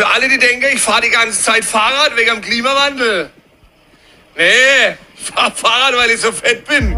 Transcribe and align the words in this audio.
Für 0.00 0.08
alle, 0.08 0.30
die 0.30 0.38
denken, 0.38 0.64
ich 0.72 0.80
fahre 0.80 1.02
die 1.02 1.10
ganze 1.10 1.42
Zeit 1.42 1.62
Fahrrad 1.62 2.16
wegen 2.16 2.30
dem 2.30 2.40
Klimawandel. 2.40 3.28
Nee, 4.34 4.96
ich 5.14 5.30
fahre 5.30 5.52
Fahrrad, 5.54 5.94
weil 5.94 6.10
ich 6.12 6.20
so 6.22 6.32
fett 6.32 6.64
bin. 6.66 6.96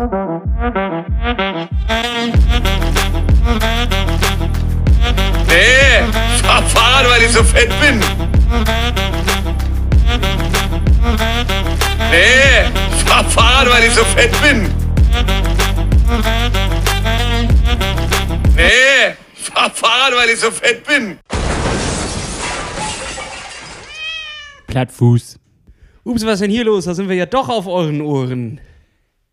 Nee, 5.49 5.99
ich 6.37 6.43
fahr 6.47 6.63
Fahrrad, 6.63 7.11
weil 7.11 7.23
ich 7.25 7.33
so 7.33 7.43
fett 7.43 7.71
bin. 7.81 7.99
Nee, 12.09 12.71
ich 12.97 13.03
fahr 13.03 13.25
Fahrrad, 13.25 13.69
weil 13.69 13.85
ich 13.85 13.95
so 13.95 14.05
fett 14.05 14.43
bin. 14.43 14.73
Nee, 18.55 19.17
ich 19.35 19.51
fahr 19.51 19.71
Fahrrad, 19.71 20.15
weil 20.15 20.29
ich 20.31 20.39
so 20.39 20.53
fett 20.53 20.87
bin. 20.87 21.19
Plattfuß. 24.73 25.39
Ups, 26.05 26.25
was 26.25 26.33
ist 26.33 26.41
denn 26.41 26.51
hier 26.51 26.65
los? 26.65 26.87
Da 26.87 26.95
sind 26.95 27.07
wir 27.11 27.15
ja 27.15 27.27
doch 27.27 27.51
auf 27.51 27.67
euren 27.67 28.01
Ohren. 28.01 28.59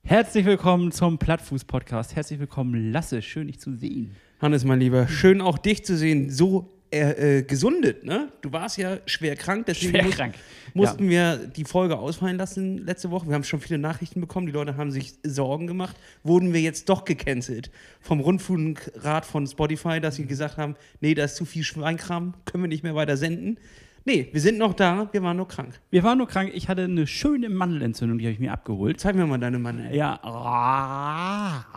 Herzlich 0.04 0.44
willkommen 0.46 0.92
zum 0.92 1.18
Plattfuß-Podcast. 1.18 2.14
Herzlich 2.14 2.42
willkommen, 2.42 2.92
Lasse. 2.92 3.22
Schön, 3.22 3.48
dich 3.48 3.58
zu 3.58 3.74
sehen. 3.74 4.18
Hannes, 4.42 4.66
mein 4.66 4.82
Lieber, 4.82 5.08
schön 5.08 5.40
auch 5.40 5.58
dich 5.58 5.86
zu 5.86 5.96
sehen. 5.96 6.30
So 6.30 6.74
äh, 6.92 7.38
äh, 7.38 7.44
gesundet, 7.44 8.04
ne? 8.04 8.34
Du 8.42 8.52
warst 8.52 8.78
ja 8.80 8.98
schwer 9.06 9.38
krank, 9.38 9.66
deswegen 9.68 9.92
Schwer 9.92 10.04
muss- 10.04 10.16
krank. 10.16 10.36
mussten 10.74 11.08
wir 11.10 11.38
die 11.38 11.64
Folge 11.64 11.98
ausfallen 11.98 12.36
lassen 12.36 12.80
letzte 12.80 13.10
Woche. 13.10 13.28
Wir 13.30 13.36
haben 13.36 13.46
schon 13.46 13.62
viele 13.62 13.80
Nachrichten 13.80 14.20
bekommen, 14.20 14.46
die 14.48 14.52
Leute 14.52 14.76
haben 14.76 14.92
sich 14.92 15.14
Sorgen 15.24 15.68
gemacht. 15.68 15.96
Wurden 16.22 16.52
wir 16.52 16.60
jetzt 16.60 16.90
doch 16.90 17.06
gecancelt 17.06 17.72
vom 18.02 18.20
Rundfunkrat 18.20 19.26
von 19.26 19.48
Spotify, 19.48 20.02
dass 20.02 20.18
sie 20.18 20.26
gesagt 20.26 20.58
haben, 20.58 20.76
nee, 21.00 21.14
da 21.14 21.24
ist 21.24 21.38
zu 21.38 21.46
viel 21.46 21.64
Schweinkram, 21.64 22.34
können 22.44 22.66
wir 22.66 22.68
nicht 22.68 22.84
mehr 22.84 22.96
weiter 22.96 23.16
senden. 23.16 23.58
Nee, 24.06 24.30
wir 24.32 24.42
sind 24.42 24.58
noch 24.58 24.74
da, 24.74 25.10
wir 25.12 25.22
waren 25.24 25.38
nur 25.38 25.48
krank. 25.48 25.80
Wir 25.90 26.04
waren 26.04 26.18
nur 26.18 26.28
krank. 26.28 26.52
Ich 26.54 26.68
hatte 26.70 26.84
eine 26.84 27.08
schöne 27.08 27.50
Mandelentzündung, 27.50 28.18
die 28.18 28.26
habe 28.26 28.34
ich 28.34 28.40
mir 28.40 28.52
abgeholt. 28.52 29.00
Zeig 29.00 29.16
mir 29.16 29.26
mal 29.26 29.38
deine 29.38 29.60
Mann. 29.60 29.94
Ja. 29.94 30.20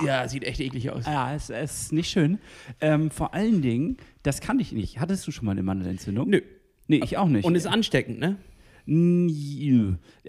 Ja, 0.05 0.29
sieht 0.29 0.45
echt 0.45 0.61
eklig 0.61 0.91
aus. 0.91 1.07
ja 1.07 1.35
es, 1.35 1.51
ist 1.51 1.93
nicht 1.93 2.11
schön. 2.11 2.39
Ähm, 2.81 3.11
vor 3.11 3.35
allen 3.35 3.63
Dingen, 3.63 3.97
das 4.23 4.41
kann 4.41 4.61
ich 4.61 4.73
nicht. 4.73 5.01
Hattest 5.01 5.27
du 5.27 5.31
schon 5.31 5.47
mal 5.47 5.53
eine 5.53 5.63
Mandelentzündung? 5.63 6.29
Nö. 6.29 6.41
Nee, 6.89 7.01
ich 7.05 7.17
auch 7.17 7.29
nicht. 7.29 7.45
Und 7.45 7.55
ist 7.55 7.67
ansteckend, 7.67 8.19
ne? 8.19 8.37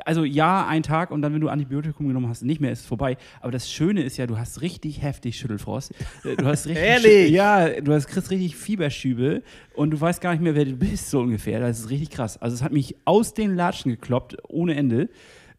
Also 0.05 0.23
ja, 0.23 0.67
ein 0.67 0.83
Tag 0.83 1.11
und 1.11 1.21
dann, 1.21 1.33
wenn 1.33 1.41
du 1.41 1.49
Antibiotikum 1.49 2.07
genommen 2.07 2.27
hast, 2.29 2.43
nicht 2.43 2.61
mehr, 2.61 2.71
ist 2.71 2.81
es 2.81 2.85
vorbei. 2.85 3.17
Aber 3.41 3.51
das 3.51 3.71
Schöne 3.71 4.03
ist 4.03 4.17
ja, 4.17 4.27
du 4.27 4.37
hast 4.37 4.61
richtig 4.61 5.01
heftig 5.01 5.37
Schüttelfrost. 5.37 5.91
Äh, 6.23 6.35
Du 6.35 6.45
hast 6.45 6.65
richtig 6.67 6.83
Ehrlich? 6.83 7.31
Ja, 7.31 7.69
du 7.81 7.93
hast, 7.93 8.07
kriegst 8.07 8.29
richtig 8.31 8.55
Fieberschübe 8.55 9.43
und 9.75 9.91
du 9.91 9.99
weißt 10.01 10.21
gar 10.21 10.31
nicht 10.31 10.41
mehr, 10.41 10.55
wer 10.55 10.65
du 10.65 10.73
bist, 10.75 11.09
so 11.09 11.19
ungefähr. 11.21 11.59
Das 11.59 11.79
ist 11.79 11.89
richtig 11.89 12.11
krass. 12.11 12.41
Also 12.41 12.55
es 12.55 12.63
hat 12.63 12.71
mich 12.71 12.95
aus 13.05 13.33
den 13.33 13.55
Latschen 13.55 13.91
gekloppt, 13.91 14.37
ohne 14.47 14.75
Ende. 14.75 15.09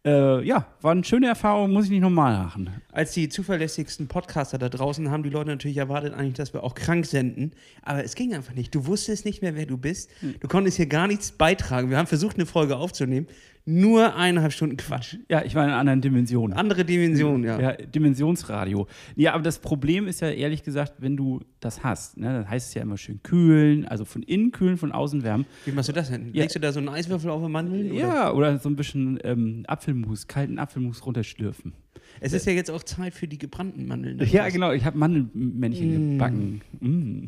Äh, 0.07 0.45
ja, 0.45 0.67
war 0.83 0.93
eine 0.93 1.03
schöne 1.03 1.29
Erfahrung, 1.29 1.73
muss 1.73 1.87
ich 1.87 1.91
nicht 1.91 2.03
nochmal 2.03 2.37
machen. 2.37 2.69
Als 2.93 3.13
die 3.13 3.31
zuverlässigsten 3.31 4.07
Podcaster 4.07 4.59
da 4.59 4.69
draußen 4.69 5.11
haben 5.11 5.23
die 5.23 5.31
Leute 5.31 5.49
natürlich 5.49 5.79
erwartet 5.79 6.13
eigentlich, 6.13 6.35
dass 6.35 6.53
wir 6.53 6.63
auch 6.63 6.75
krank 6.75 7.07
senden. 7.07 7.53
Aber 7.83 8.05
es 8.05 8.15
ging 8.15 8.35
einfach 8.35 8.53
nicht. 8.53 8.75
Du 8.75 8.87
wusstest 8.87 9.25
nicht 9.25 9.41
mehr, 9.41 9.57
wer 9.57 9.65
du 9.65 9.79
bist. 9.79 10.11
Du 10.41 10.49
konntest 10.49 10.77
hier 10.77 10.87
gar 10.87 11.07
nichts 11.07 11.33
beitragen. 11.33 11.89
Wir 11.89 11.97
haben 11.97 12.07
versucht, 12.07 12.37
eine 12.37 12.45
Folge 12.45 12.77
aufzunehmen. 12.77 13.27
Nur 13.67 14.15
eineinhalb 14.15 14.53
Stunden 14.53 14.77
Quatsch. 14.77 15.17
Ja, 15.31 15.43
ich 15.43 15.55
war 15.55 15.65
in 15.65 15.71
einer 15.71 15.79
anderen 15.79 16.03
Dimension. 16.03 16.53
Andere 16.53 16.85
Dimension, 16.85 17.45
ja. 17.45 17.59
Ja, 17.59 17.73
Dimensionsradio. 17.73 18.87
Ja, 19.17 19.33
aber 19.33 19.43
das 19.43 19.59
Problem 19.59 20.07
ist 20.07 20.21
ja 20.21 20.29
ehrlich 20.29 20.63
gesagt, 20.63 20.95
wenn 20.99 21.17
du 21.17 21.41
das 21.61 21.83
hast, 21.83 22.19
ne, 22.19 22.27
dann 22.27 22.51
heißt 22.51 22.69
es 22.69 22.75
ja 22.75 22.83
immer 22.83 22.99
schön 22.99 23.23
kühlen, 23.23 23.87
also 23.89 24.05
von 24.05 24.23
innen 24.23 24.53
kühlen, 24.53 24.77
von 24.77 24.93
außen 24.93 25.23
wärmen. 25.23 25.47
Wie 25.65 25.73
machst 25.73 25.89
du 25.89 25.95
das 25.95 26.11
denn? 26.11 26.27
Ja. 26.35 26.43
Legst 26.43 26.57
du 26.57 26.61
da 26.61 26.73
so 26.73 26.79
einen 26.79 26.91
Eiswürfel 26.91 27.31
auf 27.31 27.41
den 27.41 27.53
Mandeln? 27.53 27.91
oder? 27.91 28.01
Ja, 28.01 28.33
oder 28.33 28.59
so 28.59 28.69
ein 28.69 28.77
bisschen 28.77 29.19
ähm, 29.25 29.65
Apfelmus, 29.67 30.27
kalten 30.27 30.59
Apfelmus 30.59 31.07
runterschlürfen. 31.07 31.73
Es 32.21 32.33
ist 32.33 32.47
ja 32.47 32.53
jetzt 32.53 32.71
auch 32.71 32.83
Zeit 32.83 33.15
für 33.15 33.29
die 33.29 33.39
gebrannten 33.39 33.87
Mandeln. 33.87 34.19
Ja, 34.31 34.49
genau, 34.49 34.73
ich 34.73 34.85
habe 34.85 34.97
Mandelmännchen 34.97 36.13
gebacken. 36.13 36.63
Mm. 36.81 37.25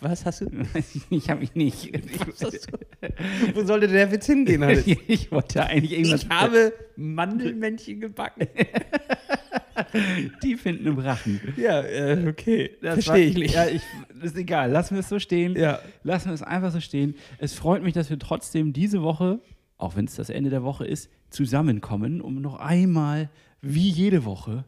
Was 0.00 0.24
hast 0.26 0.42
du? 0.42 0.46
Ich 1.10 1.30
habe 1.30 1.44
ich 1.44 1.54
nicht. 1.54 1.92
Wo 3.54 3.64
sollte 3.64 3.88
der 3.88 4.10
Witz 4.10 4.26
hingehen? 4.26 4.62
Hannes? 4.62 4.86
Ich, 5.06 5.30
wollte 5.30 5.64
eigentlich 5.66 5.92
irgendwas. 5.92 6.24
Ich 6.24 6.28
habe 6.28 6.72
Mandelmännchen 6.96 8.00
gebacken. 8.00 8.46
die 10.42 10.56
finden 10.56 10.86
im 10.86 10.98
Rachen. 10.98 11.40
ja, 11.56 11.80
äh, 11.80 12.28
okay. 12.28 12.70
Das 12.80 13.04
Verstehe 13.04 13.26
ich 13.26 13.36
nicht. 13.36 13.54
Ja, 13.54 13.66
ich, 13.66 13.82
ist 14.22 14.36
egal. 14.36 14.70
Lassen 14.70 14.94
wir 14.94 15.00
es 15.00 15.08
so 15.08 15.18
stehen. 15.18 15.56
Ja. 15.56 15.80
Lassen 16.02 16.28
wir 16.28 16.34
es 16.34 16.42
einfach 16.42 16.72
so 16.72 16.80
stehen. 16.80 17.14
Es 17.38 17.54
freut 17.54 17.82
mich, 17.82 17.94
dass 17.94 18.10
wir 18.10 18.18
trotzdem 18.18 18.72
diese 18.72 19.02
Woche, 19.02 19.40
auch 19.78 19.96
wenn 19.96 20.04
es 20.04 20.14
das 20.14 20.30
Ende 20.30 20.50
der 20.50 20.62
Woche 20.62 20.86
ist, 20.86 21.10
zusammenkommen, 21.30 22.20
um 22.20 22.40
noch 22.40 22.56
einmal, 22.56 23.30
wie 23.62 23.88
jede 23.88 24.24
Woche, 24.24 24.64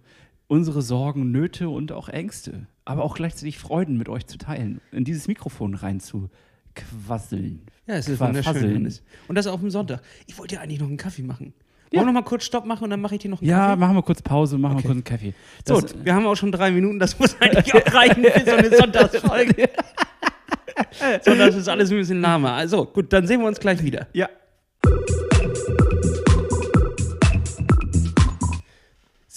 unsere 0.46 0.80
Sorgen, 0.82 1.30
Nöte 1.32 1.68
und 1.68 1.92
auch 1.92 2.08
Ängste, 2.08 2.66
aber 2.84 3.02
auch 3.02 3.14
gleichzeitig 3.16 3.58
Freuden 3.58 3.98
mit 3.98 4.08
euch 4.08 4.26
zu 4.26 4.38
teilen, 4.38 4.80
in 4.92 5.04
dieses 5.04 5.26
Mikrofon 5.28 5.74
rein 5.74 6.00
zu 6.00 6.30
quasseln. 6.74 7.62
Ja, 7.86 7.94
es 7.96 8.08
ist 8.08 8.20
wunderschön. 8.20 8.90
Und 9.28 9.34
das 9.36 9.46
auf 9.46 9.60
dem 9.60 9.70
Sonntag. 9.70 10.00
Ich 10.26 10.38
wollte 10.38 10.56
ja 10.56 10.60
eigentlich 10.60 10.80
noch 10.80 10.88
einen 10.88 10.96
Kaffee 10.96 11.22
machen. 11.22 11.52
Ja. 11.90 11.98
Wollen 12.00 12.08
wir 12.08 12.12
noch 12.12 12.20
mal 12.22 12.26
kurz 12.28 12.44
Stopp 12.44 12.66
machen 12.66 12.84
und 12.84 12.90
dann 12.90 13.00
mache 13.00 13.14
ich 13.14 13.20
dir 13.20 13.28
noch 13.30 13.40
einen 13.40 13.48
Ja, 13.50 13.66
Kaffee? 13.68 13.80
machen 13.80 13.94
wir 13.96 14.02
kurz 14.02 14.22
Pause, 14.22 14.58
machen 14.58 14.74
Okay. 14.76 14.82
wir 14.84 14.88
kurz 14.88 14.94
einen 14.96 15.04
Kaffee. 15.04 15.34
So, 15.66 15.80
Das- 15.80 16.04
wir 16.04 16.14
haben 16.14 16.26
auch 16.26 16.34
schon 16.34 16.50
drei 16.50 16.70
Minuten, 16.72 16.98
das 16.98 17.18
muss 17.18 17.36
eigentlich 17.40 17.72
auch 17.74 17.94
reichen 17.94 18.24
für 18.24 18.44
so 18.44 18.50
eine 18.56 18.76
Sonntagsfolge. 18.76 19.70
Sonntags 21.22 21.54
ist 21.56 21.68
alles 21.68 21.90
ein 21.90 21.98
bisschen 21.98 22.20
lahmer. 22.20 22.52
Also, 22.52 22.84
gut, 22.86 23.12
dann 23.12 23.26
sehen 23.26 23.40
wir 23.40 23.46
uns 23.46 23.60
gleich 23.60 23.82
wieder. 23.82 24.08
ja. 24.12 24.28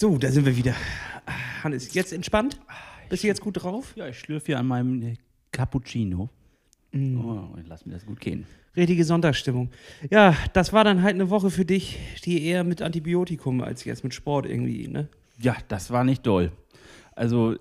So, 0.00 0.16
da 0.16 0.30
sind 0.30 0.46
wir 0.46 0.56
wieder. 0.56 0.76
Hannes, 1.64 1.92
jetzt 1.92 2.12
entspannt? 2.12 2.60
Bist 3.08 3.24
du 3.24 3.26
jetzt 3.26 3.40
gut 3.40 3.60
drauf? 3.60 3.94
Ja, 3.96 4.06
ich 4.06 4.20
schlürfe 4.20 4.46
hier 4.46 4.60
an 4.60 4.68
meinem 4.68 5.02
äh, 5.02 5.16
Cappuccino. 5.50 6.30
Oh, 6.94 7.48
lass 7.66 7.84
mir 7.84 7.94
das 7.94 8.06
gut 8.06 8.20
gehen. 8.20 8.46
Richtige 8.76 9.04
Sonntagsstimmung. 9.04 9.72
Ja, 10.08 10.36
das 10.52 10.72
war 10.72 10.84
dann 10.84 11.02
halt 11.02 11.16
eine 11.16 11.30
Woche 11.30 11.50
für 11.50 11.64
dich, 11.64 11.98
die 12.24 12.44
eher 12.44 12.62
mit 12.62 12.80
Antibiotikum 12.80 13.60
als 13.60 13.84
jetzt 13.86 14.04
mit 14.04 14.14
Sport 14.14 14.46
irgendwie, 14.46 14.86
ne? 14.86 15.08
Ja, 15.40 15.56
das 15.66 15.90
war 15.90 16.04
nicht 16.04 16.24
doll. 16.24 16.52
Also, 17.16 17.56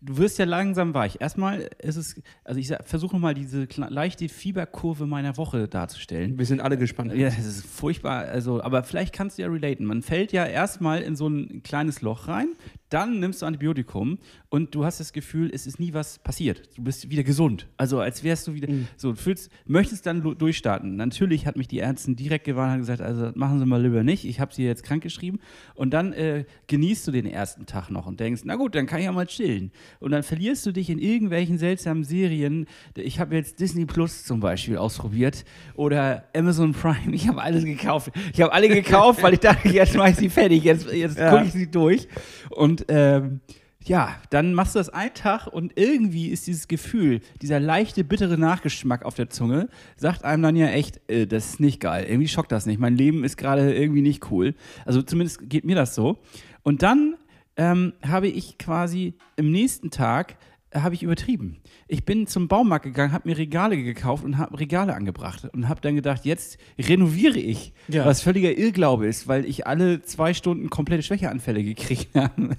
du 0.00 0.18
wirst 0.18 0.38
ja 0.38 0.44
langsam 0.44 0.94
weich. 0.94 1.20
Erstmal 1.20 1.68
ist 1.78 1.96
es, 1.96 2.22
also 2.44 2.60
ich 2.60 2.72
versuche 2.84 3.14
nochmal 3.16 3.34
diese 3.34 3.66
leichte 3.76 4.28
Fieberkurve 4.28 5.06
meiner 5.06 5.36
Woche 5.36 5.68
darzustellen. 5.68 6.38
Wir 6.38 6.46
sind 6.46 6.60
alle 6.60 6.78
gespannt. 6.78 7.14
Ja, 7.14 7.28
das 7.28 7.46
ist 7.46 7.66
furchtbar. 7.66 8.26
Also, 8.26 8.62
aber 8.62 8.84
vielleicht 8.84 9.14
kannst 9.14 9.38
du 9.38 9.42
ja 9.42 9.48
relaten. 9.48 9.84
Man 9.84 10.02
fällt 10.02 10.32
ja 10.32 10.46
erstmal 10.46 11.02
in 11.02 11.16
so 11.16 11.28
ein 11.28 11.62
kleines 11.62 12.02
Loch 12.02 12.28
rein, 12.28 12.48
dann 12.90 13.20
nimmst 13.20 13.42
du 13.42 13.46
Antibiotikum 13.46 14.18
und 14.48 14.74
du 14.74 14.84
hast 14.84 14.98
das 15.00 15.12
Gefühl, 15.12 15.50
es 15.52 15.66
ist 15.66 15.78
nie 15.78 15.92
was 15.92 16.18
passiert. 16.18 16.62
Du 16.76 16.82
bist 16.82 17.10
wieder 17.10 17.22
gesund. 17.22 17.66
Also 17.76 18.00
als 18.00 18.24
wärst 18.24 18.46
du 18.46 18.54
wieder 18.54 18.68
so, 18.96 19.10
du 19.12 19.16
fühlst, 19.18 19.50
möchtest 19.66 20.06
dann 20.06 20.22
durchstarten. 20.22 20.96
Natürlich 20.96 21.46
hat 21.46 21.56
mich 21.56 21.68
die 21.68 21.80
Ärztin 21.80 22.16
direkt 22.16 22.44
gewarnt 22.46 22.74
und 22.74 22.78
gesagt, 22.80 23.00
also 23.02 23.30
machen 23.34 23.58
Sie 23.58 23.66
mal 23.66 23.82
lieber 23.82 24.02
nicht. 24.02 24.24
Ich 24.24 24.40
habe 24.40 24.54
sie 24.54 24.64
jetzt 24.64 24.82
krank 24.84 25.02
geschrieben. 25.02 25.38
Und 25.74 25.90
dann 25.92 26.12
äh, 26.14 26.44
genießt 26.66 27.06
du 27.06 27.10
den 27.12 27.26
ersten 27.26 27.66
Tag 27.66 27.90
noch 27.90 28.06
und 28.06 28.20
denkst, 28.20 28.42
na 28.44 28.56
gut, 28.56 28.74
dann 28.74 28.86
kann 28.86 29.00
ich 29.00 29.04
ja 29.04 29.12
mal 29.12 29.26
chillen. 29.26 29.70
Und 30.00 30.10
dann 30.12 30.22
verlierst 30.22 30.64
du 30.64 30.72
dich 30.72 30.88
in 30.88 30.98
irgendwelchen 30.98 31.58
seltsamen 31.58 32.04
Serien. 32.04 32.66
Ich 32.96 33.20
habe 33.20 33.34
jetzt 33.34 33.60
Disney 33.60 33.84
Plus 33.84 34.24
zum 34.24 34.40
Beispiel 34.40 34.76
ausprobiert 34.78 35.44
oder 35.74 36.24
Amazon 36.34 36.72
Prime. 36.72 37.14
Ich 37.14 37.28
habe 37.28 37.42
alles 37.42 37.64
gekauft. 37.64 38.12
Ich 38.32 38.40
habe 38.40 38.52
alle 38.52 38.68
gekauft, 38.68 39.22
weil 39.22 39.34
ich 39.34 39.40
dachte, 39.40 39.68
jetzt 39.68 39.94
mache 39.96 40.10
ich 40.10 40.16
sie 40.16 40.28
fertig. 40.30 40.64
Jetzt, 40.64 40.90
jetzt 40.92 41.18
Ja. 41.18 41.30
gucke 41.30 41.44
ich 41.44 41.52
sie 41.52 41.70
durch. 41.70 42.08
Und 42.50 42.77
ähm, 42.88 43.40
ja, 43.84 44.16
dann 44.30 44.54
machst 44.54 44.74
du 44.74 44.80
das 44.80 44.90
einen 44.90 45.14
Tag 45.14 45.46
und 45.46 45.72
irgendwie 45.76 46.28
ist 46.28 46.46
dieses 46.46 46.68
Gefühl, 46.68 47.20
dieser 47.40 47.58
leichte, 47.58 48.04
bittere 48.04 48.36
Nachgeschmack 48.36 49.04
auf 49.04 49.14
der 49.14 49.30
Zunge, 49.30 49.68
sagt 49.96 50.24
einem 50.24 50.42
dann 50.42 50.56
ja 50.56 50.66
echt, 50.68 51.00
äh, 51.10 51.26
das 51.26 51.46
ist 51.46 51.60
nicht 51.60 51.80
geil. 51.80 52.04
Irgendwie 52.08 52.28
schockt 52.28 52.52
das 52.52 52.66
nicht. 52.66 52.78
Mein 52.78 52.96
Leben 52.96 53.24
ist 53.24 53.36
gerade 53.36 53.74
irgendwie 53.74 54.02
nicht 54.02 54.30
cool. 54.30 54.54
Also 54.84 55.02
zumindest 55.02 55.48
geht 55.48 55.64
mir 55.64 55.76
das 55.76 55.94
so. 55.94 56.18
Und 56.62 56.82
dann 56.82 57.16
ähm, 57.56 57.94
habe 58.06 58.28
ich 58.28 58.58
quasi 58.58 59.14
im 59.36 59.50
nächsten 59.50 59.90
Tag 59.90 60.36
habe 60.74 60.94
ich 60.94 61.02
übertrieben. 61.02 61.56
Ich 61.86 62.04
bin 62.04 62.26
zum 62.26 62.46
Baumarkt 62.46 62.84
gegangen, 62.84 63.12
habe 63.12 63.28
mir 63.28 63.38
Regale 63.38 63.82
gekauft 63.82 64.22
und 64.24 64.36
habe 64.36 64.58
Regale 64.60 64.94
angebracht 64.94 65.48
und 65.54 65.68
habe 65.68 65.80
dann 65.80 65.94
gedacht, 65.96 66.24
jetzt 66.26 66.58
renoviere 66.78 67.38
ich, 67.38 67.72
Ja. 67.88 68.04
was 68.04 68.20
völliger 68.20 68.56
Irrglaube 68.56 69.06
ist, 69.06 69.26
weil 69.28 69.46
ich 69.46 69.66
alle 69.66 70.02
zwei 70.02 70.34
Stunden 70.34 70.68
komplette 70.68 71.02
Schwächeanfälle 71.02 71.64
gekriegt 71.64 72.08
habe. 72.14 72.56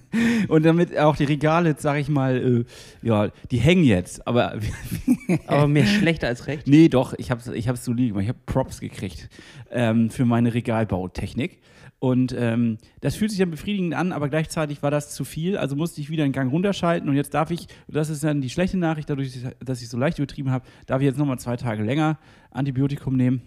Und 0.48 0.64
damit 0.66 0.98
auch 0.98 1.16
die 1.16 1.26
Regale, 1.26 1.76
sage 1.78 2.00
ich 2.00 2.10
mal, 2.10 2.66
äh, 3.04 3.08
ja, 3.08 3.30
die 3.52 3.58
hängen 3.60 3.84
jetzt. 3.84 4.26
Aber 4.28 4.58
Aber 5.48 5.68
mehr 5.68 5.86
schlecht 5.86 6.24
als 6.24 6.48
recht. 6.48 6.68
Nee, 6.68 6.90
doch, 6.90 7.14
ich 7.18 7.30
habe 7.30 7.42
es 7.42 7.48
ich 7.48 7.68
hab's 7.68 7.86
solide 7.86 8.10
gemacht. 8.10 8.24
Ich 8.24 8.30
habe 8.30 8.40
Props 8.48 8.80
gekriegt 8.80 9.30
ähm, 9.72 10.10
für 10.10 10.26
meine 10.26 10.54
Regalbautechnik. 10.54 11.60
Und 12.00 12.34
ähm, 12.38 12.78
das 13.02 13.16
fühlt 13.16 13.30
sich 13.30 13.40
dann 13.40 13.52
befriedigend 13.52 13.94
an, 13.94 14.14
aber 14.14 14.30
gleichzeitig 14.30 14.82
war 14.82 14.90
das 14.90 15.14
zu 15.14 15.26
viel. 15.26 15.58
Also 15.58 15.76
musste 15.76 16.00
ich 16.00 16.10
wieder 16.10 16.24
einen 16.24 16.32
Gang 16.32 16.50
runterschalten 16.52 17.10
und 17.10 17.16
jetzt 17.16 17.34
darf 17.34 17.52
ich, 17.52 17.68
das 17.90 18.10
ist 18.10 18.24
dann 18.24 18.40
die 18.40 18.50
schlechte 18.50 18.78
Nachricht, 18.78 19.10
dadurch, 19.10 19.38
dass 19.60 19.82
ich 19.82 19.90
so 19.90 19.98
leicht 19.98 20.18
übertrieben 20.18 20.50
habe, 20.50 20.66
darf 20.86 21.02
ich 21.02 21.06
jetzt 21.06 21.18
nochmal 21.18 21.40
zwei 21.40 21.58
Tage 21.58 21.84
länger 21.84 22.18
Antibiotikum 22.52 23.16
nehmen. 23.18 23.42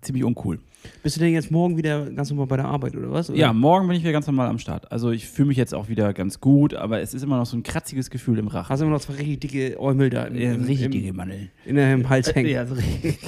Ziemlich 0.00 0.24
uncool. 0.24 0.58
Bist 1.02 1.16
du 1.16 1.20
denn 1.20 1.32
jetzt 1.32 1.50
morgen 1.52 1.76
wieder 1.76 2.10
ganz 2.10 2.30
normal 2.30 2.46
bei 2.46 2.56
der 2.56 2.64
Arbeit 2.64 2.96
oder 2.96 3.12
was? 3.12 3.30
Oder? 3.30 3.38
Ja, 3.38 3.52
morgen 3.52 3.86
bin 3.86 3.96
ich 3.96 4.02
wieder 4.02 4.12
ganz 4.12 4.26
normal 4.26 4.48
am 4.48 4.58
Start. 4.58 4.90
Also 4.90 5.10
ich 5.12 5.28
fühle 5.28 5.48
mich 5.48 5.56
jetzt 5.56 5.74
auch 5.74 5.88
wieder 5.88 6.12
ganz 6.12 6.40
gut, 6.40 6.74
aber 6.74 7.00
es 7.00 7.14
ist 7.14 7.22
immer 7.22 7.36
noch 7.36 7.46
so 7.46 7.56
ein 7.56 7.62
kratziges 7.62 8.10
Gefühl 8.10 8.38
im 8.38 8.48
Rachen. 8.48 8.68
Hast 8.68 8.80
du 8.80 8.84
immer 8.86 8.94
noch 8.94 9.00
zwei 9.00 9.14
richtig 9.14 9.40
dicke 9.42 9.80
Äumel 9.80 10.10
da 10.10 10.24
im, 10.24 10.36
Ja, 10.36 10.52
richtig 10.54 10.82
im, 10.82 10.90
dicke 10.90 11.12
Mandel. 11.12 11.50
in 11.64 11.76
deinem 11.76 12.08
Hals 12.08 12.34
hängen? 12.34 12.48
Ja, 12.50 12.66
so 12.66 12.74
richtig, 12.74 13.18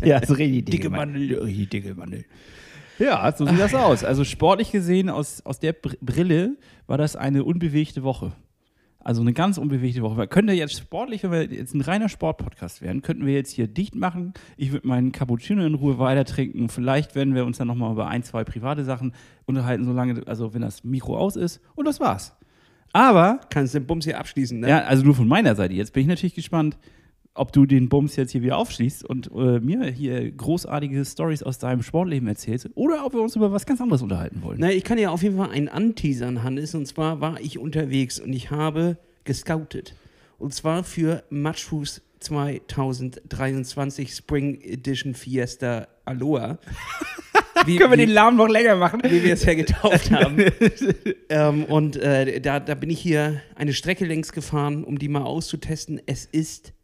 ja, 0.04 0.24
so 0.24 0.34
richtig 0.34 0.66
dicke 0.66 0.88
Mandel. 0.88 1.38
Richtig 1.40 1.70
dicke 1.70 1.94
Mandel. 1.94 2.24
Ja, 2.98 3.32
so 3.36 3.46
sieht 3.46 3.58
das 3.58 3.74
aus. 3.74 4.04
Also 4.04 4.24
sportlich 4.24 4.72
gesehen, 4.72 5.10
aus, 5.10 5.44
aus 5.44 5.58
der 5.58 5.72
Br- 5.72 5.96
Brille 6.00 6.56
war 6.86 6.98
das 6.98 7.16
eine 7.16 7.44
unbewegte 7.44 8.02
Woche. 8.02 8.32
Also 8.98 9.20
eine 9.20 9.32
ganz 9.32 9.56
unbewegte 9.56 10.02
Woche. 10.02 10.16
Wir 10.16 10.26
könnten 10.26 10.52
jetzt 10.52 10.76
sportlich, 10.78 11.22
wenn 11.22 11.30
wir 11.30 11.42
jetzt 11.44 11.74
ein 11.74 11.80
reiner 11.80 12.08
Sportpodcast 12.08 12.82
wären, 12.82 13.02
könnten 13.02 13.24
wir 13.24 13.34
jetzt 13.34 13.52
hier 13.52 13.68
dicht 13.68 13.94
machen. 13.94 14.34
Ich 14.56 14.72
würde 14.72 14.88
meinen 14.88 15.12
Cappuccino 15.12 15.64
in 15.64 15.74
Ruhe 15.74 15.98
weiter 16.00 16.24
trinken. 16.24 16.68
Vielleicht 16.68 17.14
werden 17.14 17.34
wir 17.34 17.44
uns 17.44 17.58
dann 17.58 17.68
nochmal 17.68 17.92
über 17.92 18.08
ein, 18.08 18.24
zwei 18.24 18.42
private 18.42 18.82
Sachen 18.84 19.12
unterhalten, 19.44 19.84
solange, 19.84 20.22
also 20.26 20.54
wenn 20.54 20.62
das 20.62 20.82
Mikro 20.82 21.16
aus 21.16 21.36
ist. 21.36 21.60
Und 21.76 21.84
das 21.86 22.00
war's. 22.00 22.34
Aber 22.92 23.40
Kannst 23.50 23.74
den 23.74 23.86
Bums 23.86 24.06
hier 24.06 24.18
abschließen, 24.18 24.58
ne? 24.58 24.68
ja, 24.70 24.78
also 24.84 25.04
nur 25.04 25.14
von 25.14 25.28
meiner 25.28 25.54
Seite. 25.54 25.74
Jetzt 25.74 25.92
bin 25.92 26.00
ich 26.00 26.08
natürlich 26.08 26.34
gespannt, 26.34 26.76
ob 27.36 27.52
du 27.52 27.66
den 27.66 27.88
Bums 27.88 28.16
jetzt 28.16 28.32
hier 28.32 28.42
wieder 28.42 28.56
aufschließt 28.58 29.04
und 29.04 29.30
äh, 29.34 29.60
mir 29.60 29.84
hier 29.86 30.30
großartige 30.30 31.04
Stories 31.04 31.42
aus 31.42 31.58
deinem 31.58 31.82
Sportleben 31.82 32.28
erzählst 32.28 32.68
oder 32.74 33.04
ob 33.04 33.14
wir 33.14 33.20
uns 33.20 33.36
über 33.36 33.52
was 33.52 33.66
ganz 33.66 33.80
anderes 33.80 34.02
unterhalten 34.02 34.42
wollen. 34.42 34.58
Na, 34.60 34.70
ich 34.70 34.84
kann 34.84 34.98
ja 34.98 35.10
auf 35.10 35.22
jeden 35.22 35.36
Fall 35.36 35.50
einen 35.50 35.68
anteasern, 35.68 36.42
Hannes. 36.42 36.74
Und 36.74 36.86
zwar 36.86 37.20
war 37.20 37.40
ich 37.40 37.58
unterwegs 37.58 38.18
und 38.18 38.32
ich 38.32 38.50
habe 38.50 38.96
gescoutet. 39.24 39.94
Und 40.38 40.54
zwar 40.54 40.84
für 40.84 41.24
Matchfuß 41.30 42.02
2023 42.20 44.14
Spring 44.14 44.60
Edition 44.62 45.14
Fiesta 45.14 45.88
Aloha. 46.04 46.58
Wie, 47.64 47.76
Können 47.76 47.92
wir 47.92 47.96
den 47.96 48.10
wie, 48.10 48.12
Laden 48.12 48.36
noch 48.36 48.48
länger 48.48 48.76
machen? 48.76 49.00
wie 49.04 49.24
wir 49.24 49.32
es 49.32 49.44
ja 49.44 49.54
getauft 49.54 50.10
haben. 50.10 50.36
ähm, 51.30 51.64
und 51.64 51.96
äh, 51.96 52.40
da, 52.40 52.60
da 52.60 52.74
bin 52.74 52.90
ich 52.90 53.00
hier 53.00 53.40
eine 53.54 53.72
Strecke 53.72 54.04
längs 54.04 54.32
gefahren, 54.32 54.84
um 54.84 54.98
die 54.98 55.08
mal 55.08 55.22
auszutesten. 55.22 56.00
Es 56.06 56.26
ist, 56.26 56.74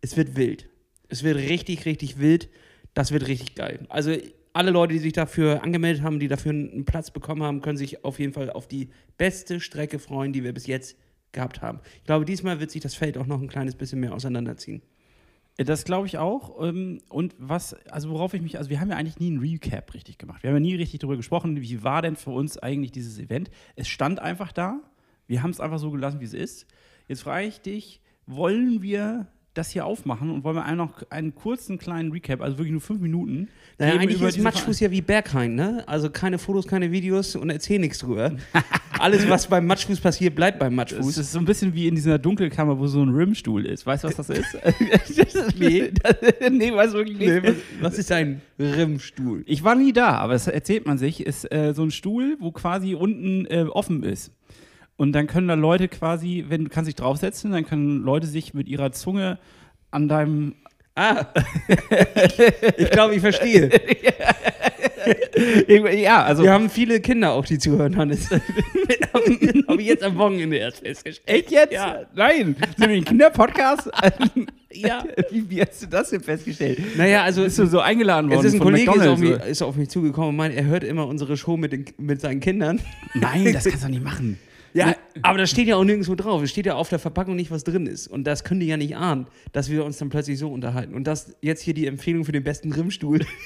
es 0.00 0.16
wird 0.16 0.36
wild. 0.36 0.68
Es 1.08 1.22
wird 1.22 1.36
richtig, 1.36 1.84
richtig 1.84 2.18
wild. 2.18 2.48
Das 2.94 3.12
wird 3.12 3.28
richtig 3.28 3.54
geil. 3.54 3.86
Also 3.88 4.16
alle 4.52 4.70
Leute, 4.70 4.94
die 4.94 5.00
sich 5.00 5.12
dafür 5.12 5.62
angemeldet 5.62 6.02
haben, 6.02 6.18
die 6.18 6.28
dafür 6.28 6.50
einen 6.50 6.84
Platz 6.86 7.10
bekommen 7.10 7.42
haben, 7.42 7.60
können 7.60 7.76
sich 7.76 8.04
auf 8.04 8.18
jeden 8.18 8.32
Fall 8.32 8.50
auf 8.50 8.66
die 8.66 8.88
beste 9.18 9.60
Strecke 9.60 9.98
freuen, 9.98 10.32
die 10.32 10.44
wir 10.44 10.54
bis 10.54 10.66
jetzt 10.66 10.96
gehabt 11.32 11.60
haben. 11.60 11.80
Ich 11.98 12.04
glaube, 12.04 12.24
diesmal 12.24 12.58
wird 12.58 12.70
sich 12.70 12.80
das 12.80 12.94
Feld 12.94 13.18
auch 13.18 13.26
noch 13.26 13.40
ein 13.40 13.48
kleines 13.48 13.74
bisschen 13.74 14.00
mehr 14.00 14.14
auseinanderziehen. 14.14 14.82
Das 15.58 15.84
glaube 15.84 16.06
ich 16.06 16.18
auch. 16.18 16.62
Ähm, 16.62 17.00
Und 17.08 17.34
was, 17.38 17.74
also 17.90 18.10
worauf 18.10 18.34
ich 18.34 18.42
mich, 18.42 18.58
also 18.58 18.70
wir 18.70 18.80
haben 18.80 18.90
ja 18.90 18.96
eigentlich 18.96 19.18
nie 19.18 19.28
einen 19.28 19.40
Recap 19.40 19.94
richtig 19.94 20.18
gemacht. 20.18 20.42
Wir 20.42 20.50
haben 20.50 20.56
ja 20.56 20.60
nie 20.60 20.74
richtig 20.74 21.00
darüber 21.00 21.16
gesprochen, 21.16 21.60
wie 21.60 21.82
war 21.82 22.02
denn 22.02 22.16
für 22.16 22.30
uns 22.30 22.58
eigentlich 22.58 22.92
dieses 22.92 23.18
Event. 23.18 23.50
Es 23.74 23.88
stand 23.88 24.20
einfach 24.20 24.52
da. 24.52 24.80
Wir 25.26 25.42
haben 25.42 25.50
es 25.50 25.60
einfach 25.60 25.78
so 25.78 25.90
gelassen, 25.90 26.20
wie 26.20 26.24
es 26.24 26.34
ist. 26.34 26.66
Jetzt 27.08 27.22
frage 27.22 27.46
ich 27.46 27.60
dich, 27.60 28.00
wollen 28.26 28.82
wir 28.82 29.28
das 29.56 29.70
hier 29.70 29.86
aufmachen 29.86 30.30
und 30.30 30.44
wollen 30.44 30.56
wir 30.56 30.64
einen 30.64 30.76
noch 30.76 31.02
einen 31.10 31.34
kurzen 31.34 31.78
kleinen 31.78 32.12
Recap, 32.12 32.40
also 32.42 32.58
wirklich 32.58 32.72
nur 32.72 32.80
fünf 32.80 33.00
Minuten. 33.00 33.48
Naja, 33.78 33.98
eigentlich 33.98 34.20
ist 34.20 34.38
Matschfuß 34.38 34.80
ja 34.80 34.90
wie 34.90 35.00
Berghain, 35.00 35.54
ne? 35.54 35.84
Also 35.86 36.10
keine 36.10 36.38
Fotos, 36.38 36.66
keine 36.66 36.92
Videos 36.92 37.36
und 37.36 37.50
erzähl 37.50 37.78
nichts 37.78 37.98
drüber. 37.98 38.32
Alles, 38.98 39.28
was 39.28 39.46
beim 39.46 39.66
Matschfuß 39.66 40.00
passiert, 40.00 40.34
bleibt 40.34 40.58
beim 40.58 40.74
Matschfuß. 40.74 41.18
ist 41.18 41.32
so 41.32 41.38
ein 41.38 41.44
bisschen 41.44 41.74
wie 41.74 41.86
in 41.86 41.94
dieser 41.94 42.18
Dunkelkammer, 42.18 42.78
wo 42.78 42.86
so 42.86 43.02
ein 43.02 43.10
Rimstuhl 43.10 43.66
ist. 43.66 43.84
Weißt 43.84 44.04
du, 44.04 44.08
was 44.08 44.16
das 44.16 44.30
ist? 44.30 44.56
Nee. 45.58 45.90
nee, 46.50 46.72
weiß 46.72 46.92
wirklich 46.92 47.18
nicht. 47.18 47.28
Nee, 47.28 47.42
was, 47.42 47.54
was 47.80 47.98
ist 47.98 48.12
ein 48.12 48.40
Rimmstuhl? 48.58 49.42
Ich 49.46 49.64
war 49.64 49.74
nie 49.74 49.92
da, 49.92 50.16
aber 50.16 50.34
das 50.34 50.46
erzählt 50.46 50.86
man 50.86 50.98
sich, 50.98 51.24
ist 51.24 51.50
äh, 51.52 51.72
so 51.74 51.82
ein 51.82 51.90
Stuhl, 51.90 52.36
wo 52.40 52.52
quasi 52.52 52.94
unten 52.94 53.46
äh, 53.46 53.64
offen 53.64 54.02
ist. 54.02 54.32
Und 54.96 55.12
dann 55.12 55.26
können 55.26 55.48
da 55.48 55.54
Leute 55.54 55.88
quasi, 55.88 56.46
wenn 56.48 56.64
du 56.64 56.70
kannst 56.70 56.88
dich 56.88 56.94
draufsetzen, 56.94 57.52
dann 57.52 57.66
können 57.66 58.02
Leute 58.02 58.26
sich 58.26 58.54
mit 58.54 58.68
ihrer 58.68 58.92
Zunge 58.92 59.38
an 59.90 60.08
deinem 60.08 60.54
Ah, 60.98 61.26
ich 62.78 62.90
glaube, 62.90 63.14
ich 63.16 63.20
verstehe. 63.20 63.70
ja, 65.94 66.24
also 66.24 66.42
Wir 66.42 66.52
haben 66.52 66.70
viele 66.70 67.00
Kinder 67.00 67.32
auch, 67.32 67.44
die 67.44 67.58
zuhören, 67.58 67.94
Hannes. 67.96 68.30
Habe 69.68 69.82
ich 69.82 69.88
jetzt 69.88 70.02
am 70.02 70.16
Wochenende 70.16 70.56
erst 70.56 70.78
festgestellt. 70.78 71.38
echt 71.38 71.50
jetzt? 71.50 71.72
Ja. 71.74 72.06
Nein, 72.14 72.56
sind 72.78 72.88
wir 72.88 72.96
ein 72.96 73.04
Kinderpodcast? 73.04 73.90
Ja. 74.72 75.04
wie, 75.30 75.50
wie 75.50 75.60
hast 75.60 75.82
du 75.82 75.86
das 75.86 76.10
denn 76.10 76.22
festgestellt? 76.22 76.78
Naja, 76.96 77.22
also 77.22 77.42
Bist 77.42 77.58
du 77.58 77.66
so 77.66 77.80
eingeladen 77.80 78.30
worden 78.30 78.40
es 78.40 78.46
ist 78.46 78.54
ein 78.54 78.60
Kollege, 78.60 78.90
ist 78.90 79.06
auf, 79.06 79.18
mich, 79.18 79.30
ist 79.30 79.62
auf 79.62 79.76
mich 79.76 79.90
zugekommen 79.90 80.30
und 80.30 80.36
meint, 80.36 80.54
er 80.54 80.64
hört 80.64 80.82
immer 80.82 81.06
unsere 81.06 81.36
Show 81.36 81.58
mit, 81.58 81.72
den, 81.72 81.84
mit 81.98 82.22
seinen 82.22 82.40
Kindern. 82.40 82.80
Nein, 83.12 83.52
das 83.52 83.64
kannst 83.64 83.84
du 83.84 83.88
nicht 83.88 84.02
machen. 84.02 84.38
Ja, 84.76 84.96
aber 85.22 85.38
das 85.38 85.50
steht 85.50 85.66
ja 85.68 85.76
auch 85.76 85.84
nirgendwo 85.84 86.14
drauf. 86.14 86.42
Es 86.42 86.50
steht 86.50 86.66
ja 86.66 86.74
auf 86.74 86.88
der 86.88 86.98
Verpackung 86.98 87.36
nicht, 87.36 87.50
was 87.50 87.64
drin 87.64 87.86
ist. 87.86 88.08
Und 88.08 88.24
das 88.24 88.44
können 88.44 88.60
die 88.60 88.66
ja 88.66 88.76
nicht 88.76 88.96
ahnen, 88.96 89.26
dass 89.52 89.70
wir 89.70 89.84
uns 89.84 89.98
dann 89.98 90.10
plötzlich 90.10 90.38
so 90.38 90.48
unterhalten. 90.50 90.94
Und 90.94 91.04
das 91.04 91.34
jetzt 91.40 91.62
hier 91.62 91.74
die 91.74 91.86
Empfehlung 91.86 92.24
für 92.24 92.32
den 92.32 92.44
besten 92.44 92.72
Rimmstuhl. 92.72 93.20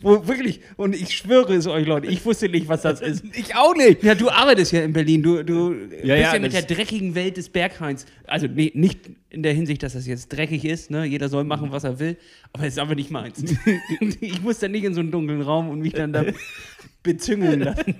Wo 0.00 0.26
wirklich, 0.26 0.60
und 0.76 0.94
ich 0.94 1.16
schwöre 1.16 1.54
es 1.54 1.66
euch, 1.66 1.86
Leute, 1.86 2.06
ich 2.06 2.24
wusste 2.24 2.48
nicht, 2.48 2.68
was 2.68 2.82
das 2.82 3.00
ist. 3.00 3.24
Ich 3.36 3.54
auch 3.54 3.74
nicht. 3.74 4.02
Ja, 4.02 4.14
du 4.14 4.30
arbeitest 4.30 4.72
ja 4.72 4.82
in 4.82 4.92
Berlin. 4.92 5.22
Du, 5.22 5.42
du 5.42 5.72
Ja, 5.72 5.86
bist 5.88 6.04
ja, 6.04 6.34
ja 6.34 6.38
mit 6.38 6.52
der 6.52 6.62
dreckigen 6.62 7.14
Welt 7.14 7.36
des 7.36 7.48
Berghains. 7.48 8.06
Also 8.26 8.46
nee, 8.46 8.72
nicht 8.74 9.10
in 9.30 9.42
der 9.42 9.52
Hinsicht, 9.52 9.82
dass 9.82 9.92
das 9.94 10.06
jetzt 10.06 10.28
dreckig 10.28 10.64
ist. 10.64 10.90
Ne? 10.90 11.04
Jeder 11.04 11.28
soll 11.28 11.44
machen, 11.44 11.72
was 11.72 11.84
er 11.84 11.98
will. 11.98 12.16
Aber 12.52 12.64
es 12.64 12.74
ist 12.74 12.78
aber 12.78 12.94
nicht 12.94 13.10
meins. 13.10 13.42
ich 14.20 14.40
muss 14.42 14.58
dann 14.58 14.72
nicht 14.72 14.84
in 14.84 14.94
so 14.94 15.00
einen 15.00 15.10
dunklen 15.10 15.42
Raum 15.42 15.68
und 15.68 15.80
mich 15.80 15.92
dann 15.92 16.12
da 16.12 16.24
bezüngeln 17.02 17.60
lassen. 17.60 17.96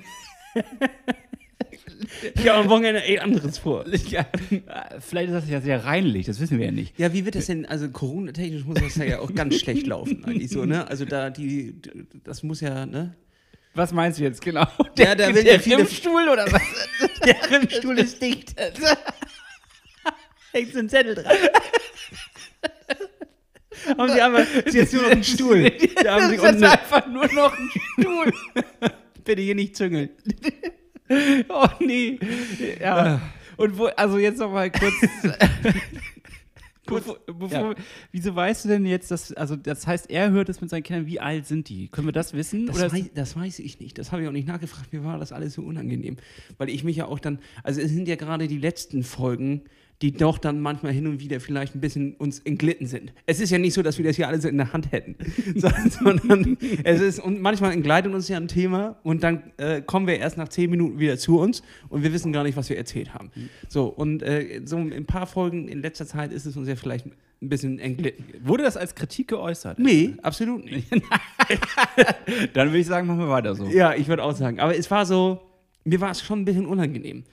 ich 2.34 2.48
habe 2.48 2.58
am 2.64 2.68
Wochenende 2.68 3.02
ey, 3.04 3.18
anderes 3.18 3.58
vor. 3.58 3.84
Ja, 4.08 4.26
vielleicht 5.00 5.28
ist 5.30 5.34
das 5.42 5.48
ja 5.48 5.60
sehr 5.60 5.84
reinlich, 5.84 6.26
das 6.26 6.40
wissen 6.40 6.58
wir 6.58 6.66
ja 6.66 6.72
nicht. 6.72 6.98
Ja, 6.98 7.12
wie 7.12 7.24
wird 7.24 7.34
das 7.34 7.46
denn, 7.46 7.66
also 7.66 7.88
Corona-technisch 7.88 8.64
muss 8.64 8.78
das 8.80 8.96
ja 8.96 9.18
auch 9.20 9.34
ganz 9.34 9.56
schlecht 9.58 9.86
laufen 9.88 10.24
eigentlich 10.24 10.50
so, 10.50 10.64
ne? 10.64 10.86
Also 10.88 11.04
da 11.04 11.30
die, 11.30 11.74
das 12.24 12.42
muss 12.42 12.60
ja, 12.60 12.86
ne? 12.86 13.16
Was 13.74 13.92
meinst 13.92 14.18
du 14.18 14.22
jetzt 14.22 14.40
genau? 14.40 14.66
Ja, 14.96 15.14
da 15.14 15.34
will 15.34 15.46
ja 15.46 15.58
viele- 15.58 15.86
Stuhl 15.86 16.28
oder 16.30 16.46
was? 16.50 16.62
Der 17.24 17.50
Rimmstuhl 17.50 17.98
ist 17.98 18.22
dicht. 18.22 18.54
Hängt 20.52 20.72
so 20.72 20.78
ein 20.78 20.88
Zettel 20.88 21.14
dran. 21.14 21.36
Haben 23.98 24.12
sie 24.12 24.20
aber, 24.22 24.40
ist 24.64 24.74
jetzt 24.74 24.94
nur 24.94 25.02
noch 25.02 25.10
ein 25.10 25.22
Stuhl. 25.24 25.70
Da 26.02 26.14
haben 26.14 26.30
sie 26.30 26.36
das 26.36 26.44
ist 26.46 26.52
unten, 26.52 26.64
einfach 26.64 27.06
nur 27.06 27.30
noch 27.32 27.52
ein 27.56 27.70
Stuhl. 28.00 28.32
bitte 29.24 29.42
hier 29.42 29.54
nicht 29.54 29.76
züngeln. 29.76 30.08
Oh 31.48 31.68
nee. 31.80 32.18
Ja. 32.80 33.20
Und 33.56 33.78
wo, 33.78 33.86
also 33.86 34.18
jetzt 34.18 34.38
noch 34.38 34.52
mal 34.52 34.70
kurz. 34.70 34.94
Bevor, 36.86 37.18
bevor, 37.26 37.74
Wieso 38.12 38.34
weißt 38.34 38.64
du 38.64 38.68
denn 38.68 38.86
jetzt, 38.86 39.10
dass, 39.10 39.32
also 39.32 39.56
das 39.56 39.88
heißt, 39.88 40.08
er 40.08 40.30
hört 40.30 40.48
es 40.48 40.60
mit 40.60 40.70
seinen 40.70 40.84
Kindern, 40.84 41.06
wie 41.06 41.18
alt 41.18 41.46
sind 41.46 41.68
die? 41.68 41.88
Können 41.88 42.06
wir 42.06 42.12
das 42.12 42.32
wissen? 42.32 42.66
Das, 42.66 42.76
Oder 42.76 42.92
weiß, 42.92 43.10
das 43.12 43.34
weiß 43.36 43.58
ich 43.58 43.80
nicht. 43.80 43.98
Das 43.98 44.12
habe 44.12 44.22
ich 44.22 44.28
auch 44.28 44.32
nicht 44.32 44.46
nachgefragt. 44.46 44.92
Mir 44.92 45.04
war 45.04 45.18
das 45.18 45.32
alles 45.32 45.54
so 45.54 45.62
unangenehm. 45.62 46.16
Weil 46.58 46.68
ich 46.68 46.84
mich 46.84 46.96
ja 46.96 47.06
auch 47.06 47.18
dann, 47.18 47.40
also 47.64 47.80
es 47.80 47.90
sind 47.90 48.06
ja 48.06 48.14
gerade 48.14 48.46
die 48.46 48.58
letzten 48.58 49.02
Folgen, 49.02 49.62
die 50.02 50.12
doch 50.12 50.38
dann 50.38 50.60
manchmal 50.60 50.92
hin 50.92 51.06
und 51.06 51.20
wieder 51.20 51.40
vielleicht 51.40 51.74
ein 51.74 51.80
bisschen 51.80 52.14
uns 52.14 52.40
entglitten 52.40 52.86
sind. 52.86 53.12
Es 53.24 53.40
ist 53.40 53.50
ja 53.50 53.58
nicht 53.58 53.72
so, 53.72 53.82
dass 53.82 53.96
wir 53.96 54.04
das 54.04 54.16
hier 54.16 54.28
alles 54.28 54.44
in 54.44 54.58
der 54.58 54.72
Hand 54.72 54.92
hätten, 54.92 55.16
sondern, 55.54 56.58
es 56.84 57.00
ist, 57.00 57.18
und 57.18 57.40
manchmal 57.40 57.72
entgleitet 57.72 58.12
uns 58.12 58.28
ja 58.28 58.36
ein 58.36 58.48
Thema 58.48 58.96
und 59.02 59.22
dann 59.22 59.52
äh, 59.56 59.80
kommen 59.80 60.06
wir 60.06 60.18
erst 60.18 60.36
nach 60.36 60.48
zehn 60.48 60.70
Minuten 60.70 60.98
wieder 60.98 61.16
zu 61.16 61.38
uns 61.38 61.62
und 61.88 62.02
wir 62.02 62.12
wissen 62.12 62.32
gar 62.32 62.42
nicht, 62.42 62.56
was 62.56 62.68
wir 62.68 62.76
erzählt 62.76 63.14
haben. 63.14 63.30
So, 63.68 63.86
und 63.86 64.22
äh, 64.22 64.60
so 64.64 64.76
in 64.76 64.92
ein 64.92 65.06
paar 65.06 65.26
Folgen 65.26 65.68
in 65.68 65.80
letzter 65.80 66.06
Zeit 66.06 66.32
ist 66.32 66.44
es 66.44 66.56
uns 66.56 66.68
ja 66.68 66.76
vielleicht 66.76 67.06
ein 67.06 67.48
bisschen 67.48 67.78
entglitten. 67.78 68.24
wurde 68.42 68.64
das 68.64 68.76
als 68.76 68.94
Kritik 68.94 69.28
geäußert? 69.28 69.78
Nee, 69.78 70.14
absolut 70.22 70.64
nicht. 70.64 70.90
Dann 72.54 72.68
würde 72.68 72.78
ich 72.78 72.86
sagen, 72.86 73.06
machen 73.06 73.20
wir 73.20 73.28
weiter 73.28 73.54
so. 73.54 73.66
Ja, 73.66 73.94
ich 73.94 74.08
würde 74.08 74.22
auch 74.22 74.34
sagen. 74.34 74.58
Aber 74.60 74.76
es 74.76 74.90
war 74.90 75.04
so, 75.04 75.40
mir 75.84 76.00
war 76.00 76.10
es 76.10 76.22
schon 76.22 76.40
ein 76.40 76.44
bisschen 76.44 76.66
unangenehm. 76.66 77.24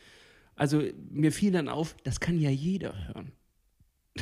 Also 0.56 0.84
mir 1.10 1.32
fiel 1.32 1.52
dann 1.52 1.68
auf, 1.68 1.96
das 2.04 2.20
kann 2.20 2.40
ja 2.40 2.50
jeder 2.50 2.94
hören. 3.08 3.32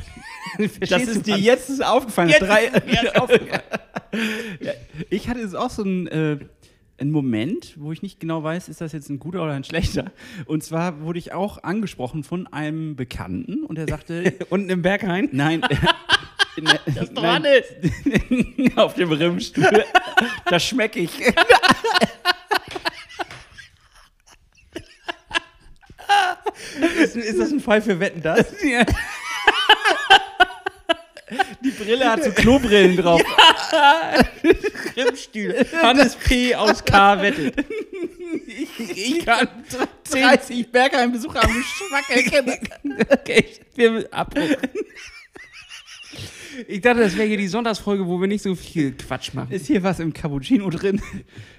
Das 0.89 1.03
ist 1.03 1.27
dir 1.27 1.37
jetzt 1.37 1.69
ist 1.69 1.83
aufgefallen. 1.83 2.29
Jetzt 2.29 2.41
Drei, 2.41 2.65
ist 2.65 3.15
aufgefallen. 3.15 3.61
ja, 4.59 4.71
ich 5.09 5.29
hatte 5.29 5.39
jetzt 5.39 5.55
auch 5.55 5.69
so 5.69 5.83
einen, 5.83 6.07
äh, 6.07 6.39
einen 6.97 7.11
Moment, 7.11 7.75
wo 7.79 7.91
ich 7.91 8.01
nicht 8.01 8.19
genau 8.19 8.43
weiß, 8.43 8.69
ist 8.69 8.81
das 8.81 8.91
jetzt 8.91 9.09
ein 9.09 9.19
guter 9.19 9.43
oder 9.43 9.53
ein 9.53 9.63
schlechter. 9.63 10.11
Und 10.45 10.63
zwar 10.63 11.01
wurde 11.01 11.19
ich 11.19 11.33
auch 11.33 11.63
angesprochen 11.63 12.23
von 12.23 12.47
einem 12.47 12.95
Bekannten 12.95 13.63
und 13.63 13.77
er 13.77 13.87
sagte, 13.87 14.33
Unten 14.49 14.69
im 14.69 14.81
Berghain? 14.81 15.29
nein. 15.31 15.61
das 15.61 17.03
ist 17.03 17.17
doch 17.17 17.23
alles. 17.23 17.65
Auf 18.75 18.93
dem 18.95 19.11
Rimmstuhl. 19.11 19.83
Das 20.45 20.63
schmecke 20.63 20.99
ich. 20.99 21.11
Das, 26.99 27.15
ist 27.15 27.39
das 27.39 27.51
ein 27.51 27.59
Fall 27.59 27.81
für 27.81 27.99
Wetten, 27.99 28.21
das? 28.21 28.45
Die 31.63 31.71
Brille 31.71 32.09
hat 32.09 32.23
so 32.23 32.31
Klobrillen 32.31 32.97
drauf. 32.97 33.21
Grimmstühle. 34.93 35.65
Hannes 35.81 36.15
P. 36.15 36.53
aus 36.55 36.83
K. 36.83 37.21
wettet. 37.21 37.65
Ich 38.95 39.25
kann 39.25 39.47
30 40.11 40.71
Bergheim-Besucher 40.71 41.43
am 41.43 41.53
Geschmack 41.53 42.09
erkennen. 42.09 42.57
Okay, 43.09 43.45
wir. 43.75 44.09
Ich 46.67 46.81
dachte, 46.81 46.99
das 46.99 47.15
wäre 47.15 47.27
hier 47.27 47.37
die 47.37 47.47
Sonntagsfolge, 47.47 48.05
wo 48.05 48.19
wir 48.19 48.27
nicht 48.27 48.43
so 48.43 48.53
viel 48.55 48.91
Quatsch 48.93 49.33
machen. 49.33 49.51
Ist 49.51 49.67
hier 49.67 49.83
was 49.83 49.99
im 49.99 50.11
Cappuccino 50.13 50.69
drin? 50.69 51.01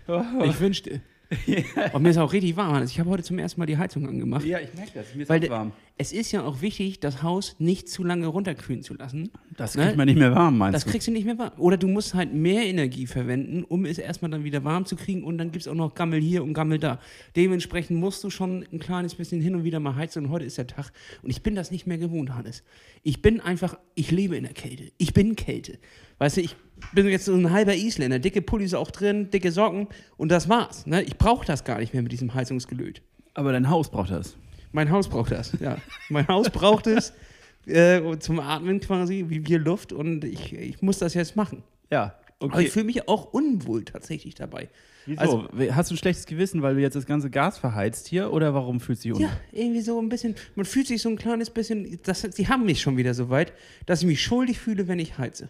Oh. 0.09 0.23
Ich 0.45 0.59
wünschte. 0.61 1.01
Und 1.93 2.03
mir 2.03 2.11
ist 2.11 2.19
auch 2.19 2.33
richtig 2.33 2.57
warm. 2.57 2.75
Hannes. 2.75 2.91
Ich 2.91 3.01
habe 3.01 3.11
heute 3.11 3.23
zum 3.23 3.39
ersten 3.39 3.61
Mal 3.61 3.67
die 3.67 3.79
Heizung 3.79 4.07
angemacht. 4.09 4.45
Ja, 4.45 4.59
ich 4.61 4.73
merke 4.75 4.93
das. 4.95 5.15
Mir 5.15 5.23
ist 5.23 5.29
Weil 5.29 5.45
auch 5.47 5.51
warm. 5.51 5.73
Es 5.99 6.13
ist 6.13 6.33
ja 6.33 6.43
auch 6.43 6.63
wichtig, 6.63 7.01
das 7.01 7.23
Haus 7.23 7.55
nicht 7.59 7.89
zu 7.89 8.03
lange 8.03 8.27
runterkühlen 8.27 8.83
zu 8.83 8.95
lassen. 8.95 9.31
Das 9.57 9.77
ne? 9.77 9.85
kriegt 9.85 9.97
man 9.97 10.07
nicht 10.07 10.19
mehr 10.19 10.35
warm, 10.35 10.59
meinst 10.59 10.75
Das 10.75 10.85
du? 10.85 10.91
kriegst 10.91 11.07
du 11.07 11.13
nicht 11.13 11.27
mehr 11.27 11.39
warm. 11.39 11.53
Oder 11.59 11.77
du 11.77 11.87
musst 11.87 12.15
halt 12.15 12.33
mehr 12.33 12.65
Energie 12.65 13.07
verwenden, 13.07 13.63
um 13.63 13.85
es 13.85 13.99
erstmal 13.99 14.31
dann 14.31 14.43
wieder 14.43 14.65
warm 14.65 14.87
zu 14.87 14.97
kriegen 14.97 15.23
und 15.23 15.39
dann 15.39 15.53
gibt 15.53 15.63
es 15.63 15.69
auch 15.69 15.75
noch 15.75 15.95
Gammel 15.95 16.21
hier 16.21 16.43
und 16.43 16.55
Gammel 16.55 16.79
da. 16.79 16.99
Dementsprechend 17.37 18.01
musst 18.01 18.25
du 18.25 18.31
schon 18.31 18.67
ein 18.73 18.79
kleines 18.79 19.15
bisschen 19.15 19.41
hin 19.41 19.55
und 19.55 19.65
wieder 19.65 19.81
mal 19.81 19.95
heizen 19.95 20.25
und 20.25 20.31
heute 20.31 20.47
ist 20.47 20.59
der 20.59 20.67
Tag 20.67 20.93
und 21.23 21.31
ich 21.31 21.43
bin 21.43 21.55
das 21.55 21.71
nicht 21.71 21.87
mehr 21.87 21.99
gewohnt, 21.99 22.35
Hannes. 22.35 22.65
Ich 23.03 23.21
bin 23.23 23.41
einfach, 23.41 23.79
ich 23.95 24.11
lebe 24.11 24.37
in 24.37 24.45
der 24.45 24.55
Kälte. 24.55 24.91
Ich 24.97 25.13
bin 25.13 25.37
Kälte. 25.37 25.79
Weißt 26.19 26.37
du, 26.39 26.41
ich 26.41 26.57
bin 26.93 27.09
jetzt 27.09 27.25
so 27.25 27.35
ein 27.35 27.51
halber 27.51 27.75
Isländer, 27.75 28.19
dicke 28.19 28.43
Pullis 28.43 28.75
auch 28.75 28.91
drin, 28.91 29.31
dicke 29.31 29.51
Socken 29.53 29.89
und 30.17 30.31
das 30.31 30.49
war's. 30.49 30.87
Ne? 30.87 31.03
Ich 31.03 31.17
brauche 31.17 31.47
das 31.47 31.65
gar 31.65 31.79
nicht 31.79 31.93
mehr 31.93 32.03
mit 32.03 32.13
diesem 32.13 32.35
Heizungsgelöt. 32.35 33.03
Aber 33.35 33.53
dein 33.53 33.71
Haus 33.71 33.91
braucht 33.91 34.11
das. 34.11 34.37
Mein 34.73 34.91
Haus 34.91 35.09
braucht 35.09 35.33
das, 35.33 35.53
ja. 35.61 35.77
mein 36.09 36.27
Haus 36.29 36.49
braucht 36.51 36.87
es 36.87 37.13
äh, 37.67 38.01
zum 38.19 38.41
Atmen 38.41 38.81
quasi, 38.81 39.27
wie 39.29 39.47
wir 39.47 39.59
Luft 39.59 39.93
und 39.93 40.25
ich, 40.25 40.53
ich 40.55 40.81
muss 40.83 40.99
das 40.99 41.15
jetzt 41.15 41.37
machen. 41.37 41.63
Ja. 41.91 42.15
Aber 42.41 42.61
ich 42.61 42.71
fühle 42.71 42.87
mich 42.87 43.07
auch 43.09 43.33
unwohl 43.33 43.85
tatsächlich 43.85 44.35
dabei. 44.35 44.69
Wieso? 45.07 45.21
Also- 45.21 45.49
Hast 45.73 45.91
du 45.91 45.95
ein 45.95 45.99
schlechtes 45.99 46.27
Gewissen, 46.27 46.63
weil 46.63 46.75
du 46.75 46.81
jetzt 46.81 46.95
das 46.95 47.07
ganze 47.07 47.31
Gas 47.31 47.59
verheizt 47.59 48.09
hier? 48.09 48.33
Oder 48.33 48.55
warum 48.55 48.81
fühlst 48.81 49.05
du 49.05 49.11
dich 49.11 49.19
Ja, 49.21 49.27
unwohl? 49.29 49.41
irgendwie 49.53 49.81
so 49.81 50.01
ein 50.01 50.09
bisschen, 50.09 50.35
man 50.55 50.65
fühlt 50.65 50.87
sich 50.87 51.03
so 51.03 51.09
ein 51.09 51.17
kleines 51.17 51.51
bisschen, 51.51 52.01
das, 52.03 52.23
sie 52.23 52.49
haben 52.49 52.65
mich 52.65 52.81
schon 52.81 52.97
wieder 52.97 53.15
so 53.15 53.31
weit, 53.31 53.53
dass 53.87 54.01
ich 54.01 54.07
mich 54.07 54.23
schuldig 54.23 54.59
fühle, 54.59 54.89
wenn 54.89 54.99
ich 54.99 55.19
heize. 55.19 55.49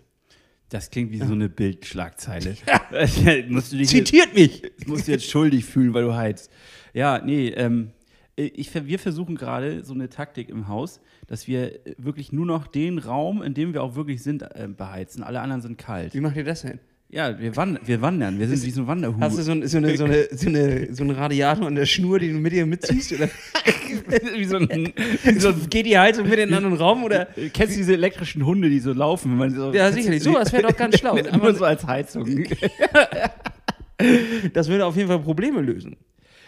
Das 0.73 0.89
klingt 0.89 1.13
wie 1.13 1.19
so 1.19 1.35
eine 1.35 1.51
Bildschlagzeile. 1.51 2.57
musst 3.49 3.73
du 3.73 3.77
dich 3.77 3.89
Zitiert 3.89 4.33
mich! 4.33 4.63
jetzt, 4.63 4.87
musst 4.89 5.07
du 5.07 5.13
jetzt 5.13 5.29
schuldig 5.29 5.67
fühlen, 5.67 5.93
weil 5.93 6.05
du 6.05 6.15
heizt. 6.15 6.51
Ja, 6.95 7.21
nee, 7.23 7.49
ähm, 7.49 7.91
ich, 8.37 8.75
wir 8.75 8.99
versuchen 8.99 9.37
gerade 9.37 9.85
so 9.85 9.93
eine 9.93 10.09
Taktik 10.09 10.49
im 10.49 10.69
Haus, 10.69 11.03
dass 11.27 11.47
wir 11.47 11.79
wirklich 11.99 12.33
nur 12.33 12.47
noch 12.47 12.67
den 12.67 12.97
Raum, 12.97 13.43
in 13.43 13.53
dem 13.53 13.75
wir 13.75 13.83
auch 13.83 13.97
wirklich 13.97 14.23
sind, 14.23 14.43
äh, 14.43 14.67
beheizen. 14.75 15.23
Alle 15.23 15.43
anderen 15.43 15.61
sind 15.61 15.77
kalt. 15.77 16.15
Wie 16.15 16.21
macht 16.21 16.37
ihr 16.37 16.45
das 16.45 16.63
denn? 16.63 16.81
Ja, 17.13 17.39
wir, 17.39 17.55
wand 17.57 17.87
wir 17.87 18.01
wandern. 18.01 18.39
Wir 18.39 18.49
sind 18.49 18.63
wie 18.65 18.71
so 18.71 18.81
ein 18.81 18.87
Wanderhuhn. 18.87 19.21
Hast 19.21 19.37
du 19.37 19.43
so, 19.43 19.53
ein, 19.53 19.69
so, 19.69 19.77
eine, 19.77 19.99
so, 19.99 20.05
eine, 20.05 20.29
so, 20.33 20.49
eine, 20.49 20.95
so 20.95 21.03
einen 21.03 21.11
Radiator 21.11 21.67
an 21.67 21.75
der 21.75 21.85
Schnur, 21.85 22.19
den 22.19 22.33
du 22.33 22.39
mit 22.39 22.55
dir 22.55 22.65
mitziehst? 22.65 23.13
Oder 23.13 23.29
wie 24.35 24.45
so 24.47 24.57
ein, 24.57 24.95
so, 25.39 25.53
geht 25.69 25.85
die 25.85 25.99
Heizung 25.99 26.27
mit 26.27 26.39
in 26.39 26.45
einen 26.45 26.55
anderen 26.55 26.79
Raum? 26.79 27.05
Oder? 27.05 27.27
Kennst 27.53 27.75
du 27.75 27.81
diese 27.81 27.93
elektrischen 27.93 28.47
Hunde, 28.47 28.71
die 28.71 28.79
so 28.79 28.95
laufen? 28.95 29.33
Wenn 29.33 29.39
man 29.39 29.55
so, 29.55 29.75
Ja, 29.75 29.93
sicherlich. 29.93 30.23
Sowas 30.25 30.51
wäre 30.55 30.63
doch 30.63 30.75
ganz 30.77 30.99
schlau. 30.99 31.19
Aber 31.31 31.55
so 31.55 31.67
als 31.67 31.87
Heizung. 31.87 32.47
das 34.55 34.69
würde 34.69 34.87
auf 34.87 34.97
jeden 34.97 35.09
Fall 35.09 35.19
Probleme 35.19 35.61
lösen. 35.61 35.99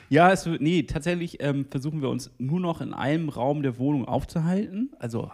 Ja, 0.09 0.33
es 0.33 0.47
nee, 0.47 0.83
tatsächlich 0.83 1.43
ähm, 1.43 1.67
versuchen 1.71 2.03
wir 2.03 2.09
uns 2.09 2.31
nur 2.39 2.61
noch 2.61 2.81
in 2.81 2.93
einem 2.93 3.29
Raum 3.29 3.63
der 3.63 3.79
Wohnung 3.79 4.05
aufzuhalten. 4.05 4.91
Also 4.99 5.31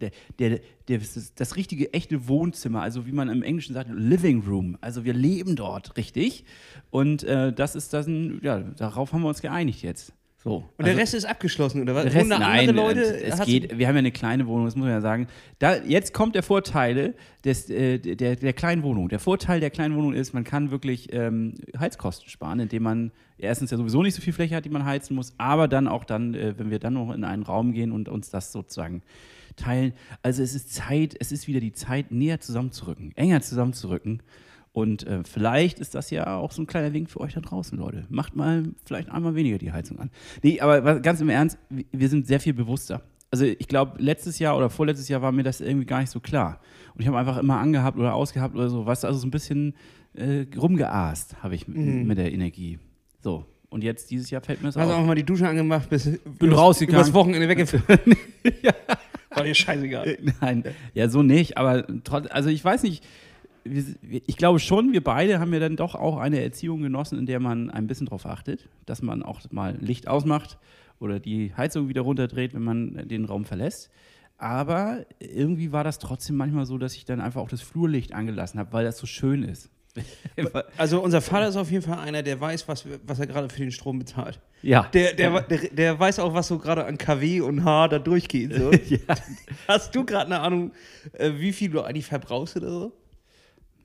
der, 0.00 0.10
der, 0.38 0.60
der, 0.88 0.98
das, 0.98 1.34
das 1.34 1.56
richtige, 1.56 1.92
echte 1.92 2.28
Wohnzimmer, 2.28 2.82
also 2.82 3.06
wie 3.06 3.12
man 3.12 3.28
im 3.28 3.42
Englischen 3.42 3.74
sagt, 3.74 3.90
Living 3.92 4.42
Room. 4.46 4.78
Also 4.80 5.04
wir 5.04 5.14
leben 5.14 5.56
dort 5.56 5.96
richtig. 5.96 6.44
Und 6.90 7.24
äh, 7.24 7.52
das 7.52 7.74
ist 7.74 7.92
das, 7.92 8.06
ja, 8.42 8.60
darauf 8.60 9.12
haben 9.12 9.22
wir 9.22 9.28
uns 9.28 9.42
geeinigt 9.42 9.82
jetzt. 9.82 10.12
So. 10.44 10.56
Und 10.56 10.64
also, 10.76 10.90
der 10.90 10.96
Rest 10.98 11.14
ist 11.14 11.24
abgeschlossen, 11.24 11.80
oder 11.80 11.94
was? 11.94 12.12
Rest, 12.12 12.28
nein, 12.28 12.68
Leute? 12.68 13.00
es, 13.00 13.40
geht, 13.46 13.78
wir 13.78 13.88
haben 13.88 13.94
ja 13.94 14.00
eine 14.00 14.12
kleine 14.12 14.46
Wohnung, 14.46 14.66
das 14.66 14.76
muss 14.76 14.84
man 14.84 14.92
ja 14.92 15.00
sagen. 15.00 15.26
Da, 15.58 15.76
jetzt 15.76 16.12
kommt 16.12 16.34
der 16.34 16.42
Vorteil 16.42 17.14
des, 17.46 17.70
äh, 17.70 17.98
der, 17.98 18.36
der 18.36 18.52
kleinen 18.52 18.82
Wohnung. 18.82 19.08
Der 19.08 19.20
Vorteil 19.20 19.60
der 19.60 19.70
kleinen 19.70 19.96
Wohnung 19.96 20.12
ist, 20.12 20.34
man 20.34 20.44
kann 20.44 20.70
wirklich 20.70 21.10
ähm, 21.14 21.54
Heizkosten 21.78 22.28
sparen, 22.28 22.60
indem 22.60 22.82
man 22.82 23.10
erstens 23.38 23.70
ja 23.70 23.78
sowieso 23.78 24.02
nicht 24.02 24.14
so 24.14 24.20
viel 24.20 24.34
Fläche 24.34 24.54
hat, 24.54 24.66
die 24.66 24.70
man 24.70 24.84
heizen 24.84 25.14
muss, 25.14 25.32
aber 25.38 25.66
dann 25.66 25.88
auch 25.88 26.04
dann, 26.04 26.34
äh, 26.34 26.58
wenn 26.58 26.70
wir 26.70 26.78
dann 26.78 26.92
noch 26.92 27.14
in 27.14 27.24
einen 27.24 27.42
Raum 27.42 27.72
gehen 27.72 27.90
und 27.90 28.10
uns 28.10 28.28
das 28.28 28.52
sozusagen 28.52 29.02
teilen. 29.56 29.94
Also 30.22 30.42
es 30.42 30.54
ist 30.54 30.74
Zeit, 30.74 31.16
es 31.18 31.32
ist 31.32 31.48
wieder 31.48 31.60
die 31.60 31.72
Zeit, 31.72 32.12
näher 32.12 32.40
zusammenzurücken, 32.40 33.12
enger 33.16 33.40
zusammenzurücken. 33.40 34.22
Und 34.74 35.06
äh, 35.06 35.20
vielleicht 35.22 35.78
ist 35.78 35.94
das 35.94 36.10
ja 36.10 36.36
auch 36.36 36.50
so 36.50 36.60
ein 36.60 36.66
kleiner 36.66 36.92
Wink 36.92 37.08
für 37.08 37.20
euch 37.20 37.32
da 37.34 37.40
draußen, 37.40 37.78
Leute. 37.78 38.06
Macht 38.10 38.34
mal 38.34 38.64
vielleicht 38.84 39.08
einmal 39.08 39.36
weniger 39.36 39.56
die 39.56 39.70
Heizung 39.70 40.00
an. 40.00 40.10
Nee, 40.42 40.58
aber 40.60 40.84
was- 40.84 41.00
ganz 41.00 41.20
im 41.20 41.28
Ernst, 41.28 41.56
wir- 41.70 42.08
sind 42.08 42.26
sehr 42.26 42.40
viel 42.40 42.54
bewusster. 42.54 43.00
Also 43.30 43.44
ich 43.44 43.68
glaube, 43.68 44.02
letztes 44.02 44.40
Jahr 44.40 44.56
oder 44.56 44.68
vorletztes 44.70 45.08
Jahr 45.08 45.22
war 45.22 45.30
mir 45.30 45.44
das 45.44 45.60
irgendwie 45.60 45.86
gar 45.86 46.00
nicht 46.00 46.10
so 46.10 46.18
klar. 46.18 46.60
Und 46.94 47.00
ich 47.02 47.06
habe 47.06 47.16
einfach 47.16 47.38
immer 47.38 47.58
angehabt 47.60 47.96
oder 47.98 48.14
ausgehabt 48.14 48.56
oder 48.56 48.68
so, 48.68 48.82
du, 48.84 48.90
also 48.90 49.12
so 49.12 49.26
ein 49.28 49.30
bisschen 49.30 49.74
äh, 50.14 50.44
rumgeaast 50.56 51.40
habe 51.44 51.54
ich 51.54 51.68
mit, 51.68 51.76
mit 51.78 52.18
der 52.18 52.32
Energie. 52.32 52.80
So. 53.20 53.46
Und 53.70 53.84
jetzt 53.84 54.10
dieses 54.10 54.28
Jahr 54.30 54.42
fällt 54.42 54.60
mir 54.60 54.68
das 54.68 54.76
Hast 54.76 54.88
du 54.88 54.92
auf. 54.92 55.00
auch 55.02 55.06
mal 55.06 55.14
die 55.14 55.22
Dusche 55.24 55.48
angemacht, 55.48 55.88
bis 55.88 56.18
Bin 56.38 56.52
rausgegangen. 56.52 57.00
Übers 57.00 57.14
Wochenende 57.14 57.48
weggefahren. 57.48 57.98
War 59.30 59.44
dir 59.44 59.54
scheißegal. 59.54 60.18
Nein, 60.40 60.64
ja, 60.94 61.08
so 61.08 61.22
nicht, 61.22 61.56
aber 61.58 61.84
trotz, 62.04 62.26
also 62.30 62.50
ich 62.50 62.64
weiß 62.64 62.82
nicht, 62.84 63.04
ich 63.64 64.36
glaube 64.36 64.58
schon, 64.58 64.92
wir 64.92 65.02
beide 65.02 65.40
haben 65.40 65.52
ja 65.52 65.60
dann 65.60 65.76
doch 65.76 65.94
auch 65.94 66.18
eine 66.18 66.42
Erziehung 66.42 66.82
genossen, 66.82 67.18
in 67.18 67.26
der 67.26 67.40
man 67.40 67.70
ein 67.70 67.86
bisschen 67.86 68.06
darauf 68.06 68.26
achtet, 68.26 68.68
dass 68.86 69.02
man 69.02 69.22
auch 69.22 69.40
mal 69.50 69.76
Licht 69.80 70.06
ausmacht 70.08 70.58
oder 71.00 71.18
die 71.18 71.54
Heizung 71.56 71.88
wieder 71.88 72.02
runterdreht, 72.02 72.54
wenn 72.54 72.62
man 72.62 73.08
den 73.08 73.24
Raum 73.24 73.44
verlässt. 73.44 73.90
Aber 74.36 75.06
irgendwie 75.18 75.72
war 75.72 75.84
das 75.84 75.98
trotzdem 75.98 76.36
manchmal 76.36 76.66
so, 76.66 76.76
dass 76.76 76.94
ich 76.94 77.04
dann 77.04 77.20
einfach 77.20 77.40
auch 77.40 77.48
das 77.48 77.62
Flurlicht 77.62 78.12
angelassen 78.12 78.60
habe, 78.60 78.72
weil 78.72 78.84
das 78.84 78.98
so 78.98 79.06
schön 79.06 79.42
ist. 79.42 79.70
Also 80.76 81.00
unser 81.00 81.20
Vater 81.20 81.48
ist 81.48 81.56
auf 81.56 81.70
jeden 81.70 81.84
Fall 81.84 81.98
einer, 81.98 82.22
der 82.22 82.40
weiß, 82.40 82.66
was, 82.66 82.84
was 83.06 83.20
er 83.20 83.28
gerade 83.28 83.48
für 83.48 83.60
den 83.60 83.70
Strom 83.70 84.00
bezahlt. 84.00 84.40
ja. 84.62 84.88
Der, 84.92 85.14
der, 85.14 85.40
der, 85.42 85.58
der 85.70 85.98
weiß 85.98 86.18
auch, 86.18 86.34
was 86.34 86.48
so 86.48 86.58
gerade 86.58 86.84
an 86.84 86.98
KW 86.98 87.40
und 87.42 87.64
H 87.64 87.88
da 87.88 87.98
durchgeht. 88.00 88.54
So. 88.54 88.72
ja. 88.88 88.98
Hast 89.68 89.94
du 89.94 90.04
gerade 90.04 90.26
eine 90.26 90.40
Ahnung, 90.40 90.72
äh, 91.12 91.32
wie 91.36 91.52
viel 91.52 91.70
du 91.70 91.82
eigentlich 91.82 92.06
verbrauchst 92.06 92.56
oder 92.56 92.70
so? 92.70 92.92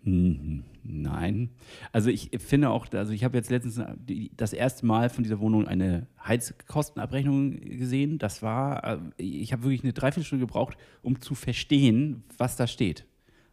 Mhm. 0.09 0.63
Nein. 0.83 1.49
Also 1.91 2.09
ich 2.09 2.31
finde 2.39 2.69
auch, 2.69 2.87
also 2.93 3.13
ich 3.13 3.23
habe 3.23 3.37
jetzt 3.37 3.51
letztens 3.51 3.79
die, 3.97 4.31
das 4.35 4.53
erste 4.53 4.85
Mal 4.85 5.09
von 5.09 5.23
dieser 5.23 5.39
Wohnung 5.39 5.67
eine 5.67 6.07
Heizkostenabrechnung 6.25 7.59
gesehen. 7.59 8.17
Das 8.17 8.41
war, 8.41 8.83
äh, 8.83 8.97
ich 9.17 9.53
habe 9.53 9.63
wirklich 9.63 9.83
eine 9.83 9.93
Dreiviertelstunde 9.93 10.45
gebraucht, 10.45 10.77
um 11.03 11.21
zu 11.21 11.35
verstehen, 11.35 12.23
was 12.37 12.55
da 12.55 12.65
steht. 12.65 13.05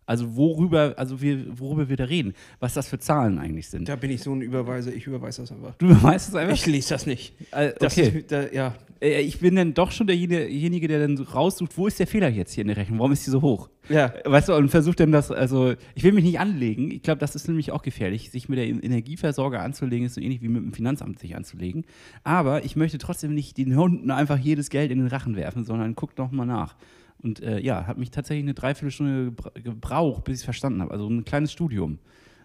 Also 0.07 0.37
worüber, 0.37 0.95
also 0.97 1.21
wir, 1.21 1.59
worüber 1.59 1.89
wir 1.89 1.97
da 1.97 2.05
reden, 2.05 2.33
was 2.61 2.75
das 2.75 2.89
für 2.89 2.99
Zahlen 2.99 3.39
eigentlich 3.39 3.69
sind. 3.69 3.89
Da 3.89 3.97
bin 3.97 4.11
ich 4.11 4.23
so 4.23 4.33
ein 4.33 4.41
Überweiser, 4.41 4.93
ich 4.95 5.07
überweise 5.07 5.43
das 5.43 5.51
einfach. 5.53 5.75
Du 5.79 5.89
weißt 6.01 6.29
es 6.29 6.35
einfach? 6.37 6.55
Ich 6.55 6.65
lese 6.67 6.91
das 6.91 7.07
nicht. 7.07 7.35
Äh, 7.51 7.73
Das 7.79 7.99
okay. 7.99 8.19
ist, 8.21 8.31
da, 8.33 8.47
ja. 8.49 8.75
Äh, 9.01 9.23
Ich 9.23 9.41
bin 9.41 9.57
dann 9.57 9.75
doch 9.75 9.91
schon 9.91 10.07
derjenige, 10.07 10.87
der 10.89 11.01
dann 11.01 11.19
raussucht, 11.19 11.77
wo 11.77 11.89
ist 11.89 11.99
der 11.99 12.07
Fehler 12.07 12.29
jetzt 12.29 12.53
hier 12.53 12.63
in 12.63 12.69
der 12.69 12.77
Rechnung? 12.77 13.01
Warum 13.01 13.13
ist 13.13 13.27
die 13.27 13.31
so 13.31 13.43
hoch? 13.43 13.69
Ja. 13.89 14.13
Weißt 14.25 14.49
du, 14.49 14.55
und 14.55 14.69
versucht 14.69 15.01
dann 15.01 15.11
das, 15.13 15.31
also 15.31 15.75
ich 15.95 16.03
will 16.05 16.13
mich 16.13 16.25
nicht 16.25 16.39
anlegen. 16.41 16.91
Ich 16.91 17.03
glaube, 17.03 17.19
das 17.19 17.35
ist 17.35 17.49
nämlich 17.49 17.73
auch 17.73 17.83
gefährlich. 17.83 18.31
Sich 18.31 18.49
mit 18.49 18.59
der 18.59 18.67
Energieversorger 18.67 19.61
anzulegen, 19.63 20.07
ist 20.07 20.15
so 20.15 20.21
ähnlich 20.21 20.41
wie 20.41 20.49
mit 20.49 20.63
dem 20.63 20.73
Finanzamt 20.73 21.19
sich 21.19 21.37
anzulegen. 21.37 21.85
Aber 22.25 22.65
ich 22.65 22.77
möchte 22.77 22.99
trotzdem 22.99 23.35
nicht 23.35 23.59
den 23.59 23.77
Hunden 23.77 24.11
einfach 24.11 24.39
jedes 24.39 24.71
Geld 24.71 24.91
in 24.93 24.99
den 24.99 25.09
Rachen 25.09 25.35
werfen, 25.37 25.65
sondern 25.65 25.95
guckt 25.95 26.19
doch 26.19 26.31
mal 26.31 26.47
nach. 26.47 26.77
Und 27.27 27.43
äh, 27.43 27.59
ja, 27.59 27.89
hat 27.89 27.99
mich 27.99 28.13
tatsächlich 28.13 28.45
eine 28.45 28.55
Dreiviertelstunde 28.55 29.33
gebra- 29.33 29.61
gebraucht, 29.61 30.23
bis 30.23 30.35
ich 30.35 30.41
es 30.43 30.45
verstanden 30.45 30.81
habe. 30.81 30.93
Also 30.93 31.09
ein 31.09 31.25
kleines 31.25 31.51
Studium. 31.51 31.99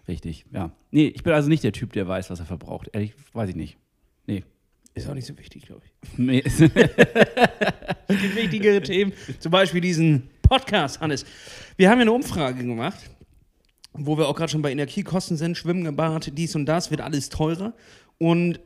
Richtig, 0.08 0.44
ja. 0.52 0.72
Nee, 0.90 1.06
ich 1.06 1.22
bin 1.22 1.32
also 1.32 1.48
nicht 1.48 1.62
der 1.62 1.70
Typ, 1.70 1.92
der 1.92 2.08
weiß, 2.08 2.30
was 2.30 2.40
er 2.40 2.46
verbraucht. 2.46 2.90
Ehrlich, 2.92 3.14
weiß 3.32 3.50
ich 3.50 3.54
nicht. 3.54 3.78
Nee. 4.26 4.42
Ist 4.94 5.08
auch 5.08 5.14
nicht 5.14 5.28
so 5.28 5.38
wichtig, 5.38 5.66
glaube 5.66 5.82
ich. 5.84 5.92
nee. 6.18 6.42
Es 8.08 8.20
gibt 8.20 8.34
wichtigere 8.36 8.82
Themen, 8.82 9.12
zum 9.38 9.52
Beispiel 9.52 9.80
diesen 9.80 10.28
Podcast, 10.42 11.00
Hannes. 11.00 11.24
Wir 11.76 11.88
haben 11.88 11.98
ja 11.98 12.02
eine 12.02 12.12
Umfrage 12.12 12.64
gemacht, 12.64 13.08
wo 13.92 14.18
wir 14.18 14.26
auch 14.26 14.34
gerade 14.34 14.50
schon 14.50 14.62
bei 14.62 14.72
Energiekosten 14.72 15.36
sind, 15.36 15.56
Schwimmen, 15.56 15.94
Bad, 15.94 16.36
dies 16.36 16.56
und 16.56 16.66
das, 16.66 16.90
wird 16.90 17.00
alles 17.02 17.28
teurer. 17.28 17.72
Und 18.18 18.58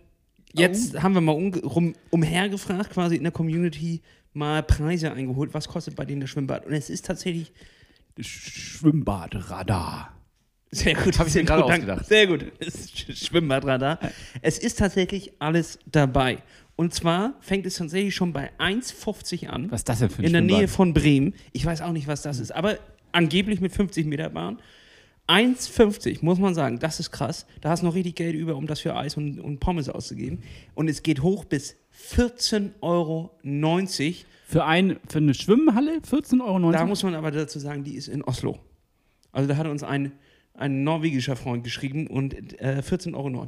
jetzt 0.54 1.00
haben 1.00 1.12
wir 1.14 1.20
mal 1.20 1.32
um, 1.32 1.52
rum, 1.52 1.94
umhergefragt, 2.08 2.90
quasi 2.90 3.16
in 3.16 3.22
der 3.22 3.32
Community, 3.32 4.00
mal 4.36 4.62
Preise 4.62 5.12
eingeholt, 5.12 5.54
was 5.54 5.66
kostet 5.68 5.96
bei 5.96 6.04
denen 6.04 6.20
das 6.20 6.30
Schwimmbad. 6.30 6.66
Und 6.66 6.72
es 6.72 6.90
ist 6.90 7.06
tatsächlich 7.06 7.52
Schwimmbadradar. 8.18 10.12
Sehr 10.70 10.94
gut. 10.94 11.18
Hab 11.18 11.26
ich 11.26 11.34
mir 11.34 11.44
sehr 11.44 11.44
gerade 11.44 11.64
ausgedacht. 11.64 12.06
Sehr 12.06 12.26
gut. 12.26 12.52
Das 12.58 12.90
Schwimmbadradar. 12.90 13.98
Es 14.42 14.58
ist 14.58 14.78
tatsächlich 14.78 15.32
alles 15.38 15.78
dabei. 15.86 16.42
Und 16.76 16.92
zwar 16.92 17.34
fängt 17.40 17.66
es 17.66 17.76
tatsächlich 17.76 18.14
schon 18.14 18.32
bei 18.32 18.50
1,50 18.58 19.48
an. 19.48 19.70
Was 19.70 19.80
ist 19.80 19.88
das 19.88 20.00
denn 20.00 20.10
für 20.10 20.22
ein 20.22 20.26
in 20.26 20.32
der 20.32 20.40
Schwimmbad? 20.40 20.58
Nähe 20.58 20.68
von 20.68 20.92
Bremen. 20.92 21.34
Ich 21.52 21.64
weiß 21.64 21.80
auch 21.82 21.92
nicht, 21.92 22.06
was 22.06 22.22
das 22.22 22.38
ist, 22.38 22.50
aber 22.52 22.78
angeblich 23.12 23.60
mit 23.60 23.72
50 23.72 24.06
Meter 24.06 24.30
Bahn. 24.30 24.58
1,50 25.28 26.18
muss 26.22 26.38
man 26.38 26.54
sagen, 26.54 26.78
das 26.78 27.00
ist 27.00 27.10
krass. 27.10 27.46
Da 27.60 27.70
hast 27.70 27.82
du 27.82 27.86
noch 27.86 27.94
richtig 27.94 28.14
Geld 28.14 28.36
über, 28.36 28.54
um 28.56 28.66
das 28.66 28.80
für 28.80 28.94
Eis 28.94 29.16
und, 29.16 29.40
und 29.40 29.58
Pommes 29.58 29.88
auszugeben. 29.88 30.42
Und 30.74 30.88
es 30.88 31.02
geht 31.02 31.22
hoch 31.22 31.44
bis 31.44 31.76
14,90 32.12 32.72
Euro. 32.80 33.36
Für, 34.46 34.64
ein, 34.64 34.98
für 35.08 35.18
eine 35.18 35.34
Schwimmhalle 35.34 35.98
14,90 35.98 36.44
Euro? 36.44 36.72
Da 36.72 36.86
muss 36.86 37.02
man 37.02 37.14
aber 37.14 37.30
dazu 37.30 37.58
sagen, 37.58 37.84
die 37.84 37.94
ist 37.94 38.08
in 38.08 38.22
Oslo. 38.22 38.58
Also 39.32 39.48
da 39.48 39.56
hat 39.56 39.66
uns 39.66 39.82
ein, 39.82 40.12
ein 40.54 40.84
norwegischer 40.84 41.36
Freund 41.36 41.64
geschrieben 41.64 42.06
und 42.06 42.34
äh, 42.60 42.82
14,90 42.86 43.14
Euro. 43.14 43.46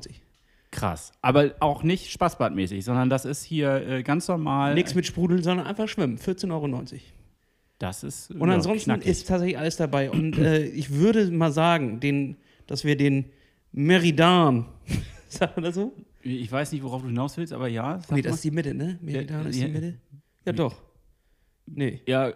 Krass. 0.70 1.12
Aber 1.22 1.54
auch 1.60 1.82
nicht 1.82 2.10
spaßbadmäßig, 2.10 2.84
sondern 2.84 3.08
das 3.08 3.24
ist 3.24 3.42
hier 3.42 3.86
äh, 3.88 4.02
ganz 4.02 4.28
normal. 4.28 4.74
Nichts 4.74 4.94
mit 4.94 5.06
Sprudeln, 5.06 5.42
sondern 5.42 5.66
einfach 5.66 5.88
schwimmen. 5.88 6.18
14,90 6.18 6.52
Euro. 6.52 6.88
Das 7.78 8.02
ist. 8.02 8.30
Und 8.32 8.48
ja, 8.48 8.54
ansonsten 8.54 8.90
knackig. 8.90 9.06
ist 9.06 9.28
tatsächlich 9.28 9.58
alles 9.58 9.76
dabei. 9.76 10.10
Und 10.10 10.36
äh, 10.36 10.64
ich 10.64 10.90
würde 10.90 11.30
mal 11.30 11.52
sagen, 11.52 12.00
den, 12.00 12.36
dass 12.66 12.84
wir 12.84 12.96
den 12.96 13.26
Meridan, 13.72 14.66
sagt 15.28 15.56
man 15.56 15.64
das 15.64 15.76
so? 15.76 15.92
Ich 16.22 16.50
weiß 16.50 16.72
nicht, 16.72 16.82
worauf 16.82 17.02
du 17.02 17.08
hinaus 17.08 17.36
willst, 17.36 17.52
aber 17.52 17.68
ja. 17.68 18.00
Nee, 18.10 18.22
das 18.22 18.30
mal. 18.30 18.34
ist 18.34 18.44
die 18.44 18.50
Mitte, 18.50 18.74
ne? 18.74 18.98
Meridan 19.00 19.42
Ja, 19.44 19.48
ist 19.48 19.56
ja. 19.60 19.66
die 19.66 19.72
Mitte? 19.72 19.94
Ja, 20.44 20.52
doch. 20.52 20.74
Nee. 21.66 22.00
ja, 22.06 22.32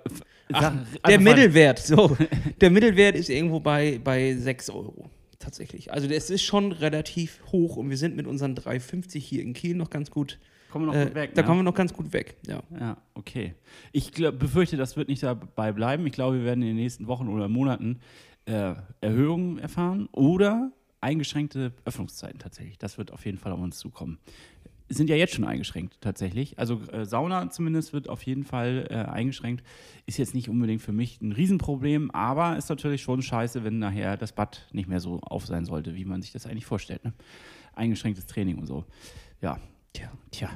Ach, 0.52 0.74
der 1.08 1.18
mal- 1.20 1.34
Mittelwert, 1.34 1.78
so. 1.78 2.16
Der 2.60 2.70
Mittelwert 2.70 3.16
ist 3.16 3.30
irgendwo 3.30 3.60
bei, 3.60 3.98
bei 4.02 4.34
6 4.34 4.68
Euro. 4.70 5.10
Tatsächlich. 5.38 5.90
Also 5.92 6.06
das 6.06 6.30
ist 6.30 6.42
schon 6.42 6.70
relativ 6.72 7.40
hoch 7.50 7.76
und 7.76 7.90
wir 7.90 7.96
sind 7.96 8.14
mit 8.14 8.26
unseren 8.26 8.54
3,50 8.54 9.18
hier 9.18 9.42
in 9.42 9.54
Kiel 9.54 9.74
noch 9.74 9.90
ganz 9.90 10.10
gut. 10.10 10.38
Kommen 10.70 10.86
wir 10.86 10.92
noch 10.92 11.00
Äh, 11.00 11.06
gut 11.06 11.14
weg. 11.14 11.34
da 11.34 11.40
ne? 11.42 11.46
kommen 11.46 11.58
wir 11.60 11.64
noch 11.64 11.74
ganz 11.74 11.92
gut 11.92 12.12
weg. 12.12 12.36
Ja. 12.46 12.62
Ja, 12.78 12.96
okay. 13.14 13.54
Ich 13.90 14.12
glaub, 14.12 14.38
befürchte, 14.38 14.76
das 14.76 14.96
wird 14.96 15.08
nicht 15.08 15.22
dabei 15.22 15.72
bleiben. 15.72 16.06
Ich 16.06 16.12
glaube, 16.12 16.36
wir 16.38 16.44
werden 16.44 16.60
in 16.62 16.68
den 16.68 16.76
nächsten 16.76 17.06
Wochen 17.08 17.28
oder 17.28 17.48
Monaten 17.48 17.98
äh, 18.44 18.74
Erhöhungen 19.00 19.58
erfahren 19.58 20.08
oder 20.12 20.70
eingeschränkte 21.02 21.72
Öffnungszeiten 21.84 22.38
tatsächlich. 22.38 22.78
Das 22.78 22.98
wird 22.98 23.12
auf 23.12 23.24
jeden 23.26 23.38
Fall 23.38 23.52
auf 23.52 23.60
uns 23.60 23.78
zukommen. 23.78 24.18
Sind 24.88 25.08
ja 25.08 25.16
jetzt 25.16 25.34
schon 25.34 25.44
eingeschränkt 25.44 25.96
tatsächlich. 26.00 26.58
Also 26.58 26.80
äh, 26.92 27.06
Sauna 27.06 27.48
zumindest 27.50 27.92
wird 27.92 28.08
auf 28.08 28.22
jeden 28.24 28.44
Fall 28.44 28.86
äh, 28.90 28.94
eingeschränkt. 28.94 29.64
Ist 30.06 30.18
jetzt 30.18 30.34
nicht 30.34 30.48
unbedingt 30.50 30.82
für 30.82 30.92
mich 30.92 31.20
ein 31.22 31.32
Riesenproblem, 31.32 32.10
aber 32.10 32.56
ist 32.58 32.68
natürlich 32.68 33.00
schon 33.02 33.22
scheiße, 33.22 33.64
wenn 33.64 33.78
nachher 33.78 34.16
das 34.16 34.32
Bad 34.32 34.68
nicht 34.72 34.88
mehr 34.88 35.00
so 35.00 35.20
auf 35.20 35.46
sein 35.46 35.64
sollte, 35.64 35.94
wie 35.94 36.04
man 36.04 36.20
sich 36.20 36.32
das 36.32 36.46
eigentlich 36.46 36.66
vorstellt. 36.66 37.04
Ne? 37.04 37.14
Eingeschränktes 37.74 38.26
Training 38.26 38.58
und 38.58 38.66
so. 38.66 38.84
Ja, 39.40 39.58
Tja. 39.94 40.10
tja. 40.30 40.50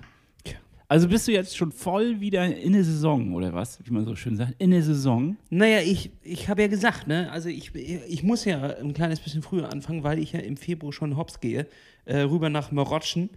Also 0.88 1.08
bist 1.08 1.26
du 1.26 1.32
jetzt 1.32 1.56
schon 1.56 1.72
voll 1.72 2.20
wieder 2.20 2.46
in 2.46 2.72
der 2.72 2.84
Saison, 2.84 3.34
oder 3.34 3.52
was? 3.52 3.80
Wie 3.84 3.90
man 3.90 4.04
so 4.04 4.14
schön 4.14 4.36
sagt. 4.36 4.54
In 4.58 4.70
der 4.70 4.82
Saison. 4.82 5.36
Naja, 5.50 5.80
ich, 5.80 6.12
ich 6.22 6.48
habe 6.48 6.62
ja 6.62 6.68
gesagt, 6.68 7.08
ne, 7.08 7.30
also 7.32 7.48
ich, 7.48 7.74
ich 7.74 8.22
muss 8.22 8.44
ja 8.44 8.62
ein 8.76 8.94
kleines 8.94 9.18
bisschen 9.18 9.42
früher 9.42 9.72
anfangen, 9.72 10.04
weil 10.04 10.20
ich 10.20 10.32
ja 10.32 10.40
im 10.40 10.56
Februar 10.56 10.92
schon 10.92 11.16
hops 11.16 11.40
gehe, 11.40 11.66
äh, 12.04 12.18
rüber 12.20 12.50
nach 12.50 12.70
Marotschen. 12.70 13.30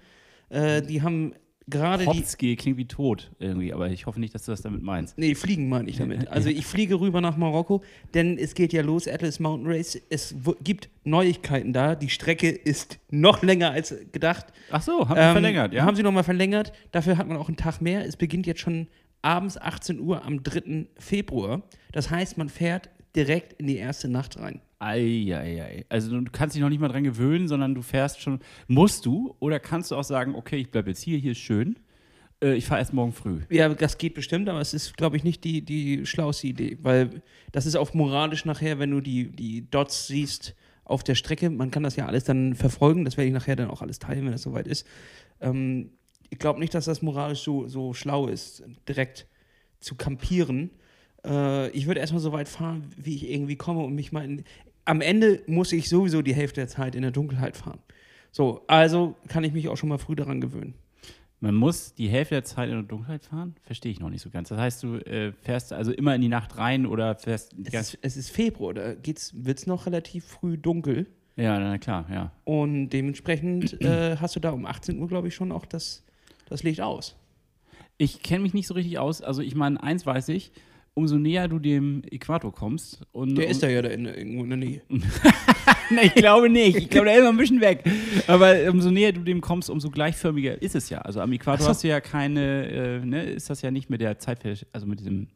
Äh, 0.50 0.84
die 0.84 1.02
haben 1.02 1.34
gerade 1.70 2.04
die. 2.04 2.10
Hopski 2.10 2.56
klingt 2.56 2.78
wie 2.78 2.86
tot 2.86 3.32
irgendwie, 3.40 3.74
aber 3.74 3.90
ich 3.90 4.06
hoffe 4.06 4.20
nicht, 4.20 4.34
dass 4.36 4.44
du 4.46 4.52
das 4.52 4.62
damit 4.62 4.82
meinst. 4.84 5.18
Nee, 5.18 5.36
fliegen 5.36 5.70
meine 5.70 5.90
ich 5.90 5.98
damit. 5.98 6.28
Also 6.30 6.50
ich 6.50 6.66
fliege 6.66 7.00
rüber 7.00 7.22
nach 7.22 7.38
Marokko, 7.38 7.82
denn 8.14 8.38
es 8.38 8.54
geht 8.54 8.72
ja 8.74 8.82
los, 8.82 9.08
Atlas 9.08 9.40
Mountain 9.40 9.72
Race. 9.72 10.00
Es 10.10 10.36
gibt 10.64 10.90
Neuigkeiten 11.04 11.74
da. 11.74 11.96
Die 11.96 12.10
Strecke 12.10 12.50
ist 12.50 13.00
noch 13.10 13.42
länger 13.44 13.72
als 13.72 13.94
gedacht. 14.12 14.48
Ach 14.72 14.82
so, 14.82 15.08
haben 15.10 15.16
wir 15.18 15.24
Ähm, 15.24 15.32
verlängert, 15.34 15.74
ja? 15.74 15.86
Haben 15.86 15.96
sie 15.96 16.04
nochmal 16.04 16.24
verlängert. 16.24 16.72
Dafür 16.92 17.18
hat 17.18 17.28
man 17.28 17.38
auch 17.38 17.48
einen 17.48 17.58
Tag 17.58 17.82
mehr. 17.82 18.06
Es 18.06 18.16
beginnt 18.16 18.46
jetzt 18.48 18.62
schon 18.62 18.88
abends 19.22 19.58
18 19.58 20.00
Uhr 20.00 20.24
am 20.26 20.44
3. 20.44 20.88
Februar. 20.98 21.64
Das 21.92 22.10
heißt, 22.10 22.38
man 22.38 22.50
fährt 22.50 22.90
direkt 23.16 23.54
in 23.54 23.68
die 23.68 23.78
erste 23.78 24.08
Nacht 24.08 24.40
rein. 24.40 24.62
Eieiei. 24.80 25.86
Also 25.90 26.20
du 26.20 26.32
kannst 26.32 26.56
dich 26.56 26.62
noch 26.62 26.70
nicht 26.70 26.80
mal 26.80 26.88
dran 26.88 27.04
gewöhnen, 27.04 27.48
sondern 27.48 27.76
du 27.76 27.82
fährst 27.82 28.22
schon. 28.22 28.40
Musst 28.68 29.06
du 29.06 29.36
oder 29.40 29.60
kannst 29.60 29.92
du 29.92 29.96
auch 29.96 30.04
sagen, 30.04 30.36
okay, 30.36 30.58
ich 30.58 30.72
bleibe 30.72 30.90
jetzt 30.90 31.02
hier, 31.02 31.18
hier 31.18 31.34
ist 31.34 31.40
schön. 31.40 31.78
Äh, 32.42 32.56
ich 32.56 32.66
fahre 32.66 32.80
erst 32.80 32.94
morgen 32.94 33.12
früh. 33.12 33.42
Ja, 33.50 33.70
das 33.70 33.98
geht 33.98 34.14
bestimmt, 34.14 34.48
aber 34.50 34.62
es 34.62 34.74
ist, 34.74 34.98
glaube 34.98 35.18
ich, 35.18 35.24
nicht 35.24 35.44
die, 35.44 35.64
die 35.64 36.06
schlauste 36.06 36.48
Idee, 36.48 36.78
weil 36.82 37.22
das 37.52 37.66
ist 37.66 37.76
auch 37.76 37.94
moralisch 37.94 38.46
nachher, 38.46 38.80
wenn 38.80 38.92
du 38.92 39.02
die, 39.02 39.30
die 39.32 39.70
Dots 39.70 40.08
siehst 40.08 40.56
auf 40.86 41.04
der 41.04 41.16
Strecke. 41.16 41.50
Man 41.50 41.72
kann 41.72 41.84
das 41.84 41.96
ja 41.96 42.06
alles 42.06 42.24
dann 42.24 42.56
verfolgen, 42.56 43.06
das 43.06 43.18
werde 43.18 43.28
ich 43.28 43.34
nachher 43.34 43.56
dann 43.56 43.70
auch 43.70 43.82
alles 43.82 44.00
teilen, 44.00 44.26
wenn 44.26 44.32
das 44.32 44.44
soweit 44.44 44.68
ist. 44.68 44.88
Ähm, 45.42 45.92
ich 46.30 46.40
glaube 46.40 46.60
nicht, 46.60 46.74
dass 46.74 46.86
das 46.86 47.02
moralisch 47.02 47.42
so, 47.42 47.68
so 47.68 47.94
schlau 47.94 48.28
ist, 48.28 48.64
direkt 48.88 49.28
zu 49.80 49.96
kampieren. 49.96 50.72
Äh, 51.26 51.70
ich 51.72 51.88
würde 51.88 52.00
erstmal 52.00 52.22
so 52.22 52.32
weit 52.32 52.48
fahren, 52.50 52.90
wie 52.98 53.16
ich 53.16 53.30
irgendwie 53.30 53.56
komme 53.56 53.82
und 53.82 53.96
mich 53.96 54.12
mal 54.12 54.24
in. 54.24 54.44
Am 54.90 55.02
Ende 55.02 55.44
muss 55.46 55.72
ich 55.72 55.88
sowieso 55.88 56.24
die 56.24 56.34
Hälfte 56.34 56.62
der 56.62 56.68
Zeit 56.68 56.96
in 56.96 57.04
der 57.04 57.12
Dunkelheit 57.12 57.56
fahren. 57.56 57.78
So, 58.32 58.64
also 58.66 59.16
kann 59.28 59.44
ich 59.44 59.54
mich 59.54 59.68
auch 59.68 59.78
schon 59.78 59.90
mal 59.90 60.00
früh 60.00 60.16
daran 60.16 60.42
gewöhnen. 60.42 60.74
Man 61.42 61.54
muss 61.54 61.94
die 61.94 62.10
Hälfte 62.10 62.34
der 62.36 62.44
Zeit 62.44 62.70
in 62.70 62.76
der 62.76 62.84
Dunkelheit 62.84 63.24
fahren? 63.24 63.56
Verstehe 63.62 63.92
ich 63.92 64.00
noch 64.00 64.10
nicht 64.10 64.22
so 64.24 64.32
ganz. 64.32 64.50
Das 64.50 64.58
heißt, 64.60 64.82
du 64.84 64.96
äh, 64.96 65.32
fährst 65.42 65.74
also 65.74 65.92
immer 65.92 66.16
in 66.16 66.22
die 66.22 66.28
Nacht 66.28 66.58
rein 66.58 66.88
oder 66.88 67.16
fährst. 67.16 67.54
Es 67.64 67.72
ganz- 67.72 67.94
ist, 67.94 68.00
es 68.02 68.18
ist 68.18 68.30
Februar, 68.32 68.74
da 68.74 68.96
wird 69.04 69.58
es 69.60 69.68
noch 69.68 69.86
relativ 69.86 70.26
früh 70.26 70.58
dunkel. 70.58 71.06
ja, 71.36 71.60
na 71.60 71.78
klar, 71.78 72.06
ja. 72.12 72.32
Und 72.46 72.90
dementsprechend 72.90 73.80
äh, 73.82 74.18
hast 74.18 74.36
du 74.36 74.40
da 74.40 74.50
um 74.50 74.66
18 74.66 75.00
Uhr, 75.00 75.08
glaube 75.08 75.28
ich, 75.28 75.36
schon 75.36 75.52
auch 75.52 75.66
das, 75.68 76.04
das 76.48 76.64
Licht 76.64 76.82
aus. 76.82 77.16
Ich 77.98 78.24
kenne 78.24 78.42
mich 78.42 78.54
nicht 78.56 78.66
so 78.68 78.74
richtig 78.74 78.98
aus. 78.98 79.22
Also 79.22 79.44
ich 79.44 79.54
meine, 79.56 79.82
eins 79.84 80.06
weiß 80.06 80.30
ich, 80.30 80.52
umso 81.00 81.18
näher 81.18 81.48
du 81.48 81.60
dem 81.60 82.04
Äquator 82.12 82.54
kommst 82.54 83.02
und 83.12 83.36
Der 83.36 83.46
um, 83.46 83.52
ist 83.52 83.64
da 83.64 83.70
ja 83.70 83.82
da 83.82 83.90
in, 83.90 84.06
irgendwo 84.06 84.44
in 84.44 84.50
der 84.50 84.58
Nähe. 84.58 84.82
Nee, 85.92 86.02
ich 86.04 86.14
glaube 86.14 86.50
nicht. 86.50 86.78
Ich 86.78 86.90
glaube, 86.90 87.08
der 87.08 87.18
ist 87.18 87.24
noch 87.24 87.32
ein 87.32 87.38
bisschen 87.38 87.62
weg. 87.62 87.84
Aber 88.28 88.56
umso 88.70 88.92
näher 88.92 89.12
du 89.12 89.22
dem 89.22 89.42
kommst, 89.42 89.72
umso 89.72 89.90
gleichförmiger 89.90 90.62
ist 90.62 90.76
es 90.76 90.90
ja. 90.90 91.00
Also 91.00 91.20
am 91.20 91.32
Äquator 91.32 91.64
so. 91.64 91.70
hast 91.70 91.84
du 91.84 91.88
ja 91.88 92.00
keine, 92.00 92.68
äh, 92.68 93.00
ne, 93.04 93.24
ist 93.24 93.50
das 93.50 93.64
ja 93.64 93.72
nicht 93.72 93.90
mit 93.90 94.00
der 94.00 94.20
Zeitverschiebung, 94.20 94.70
also 94.72 94.86
mit 94.86 95.00
diesem, 95.00 95.30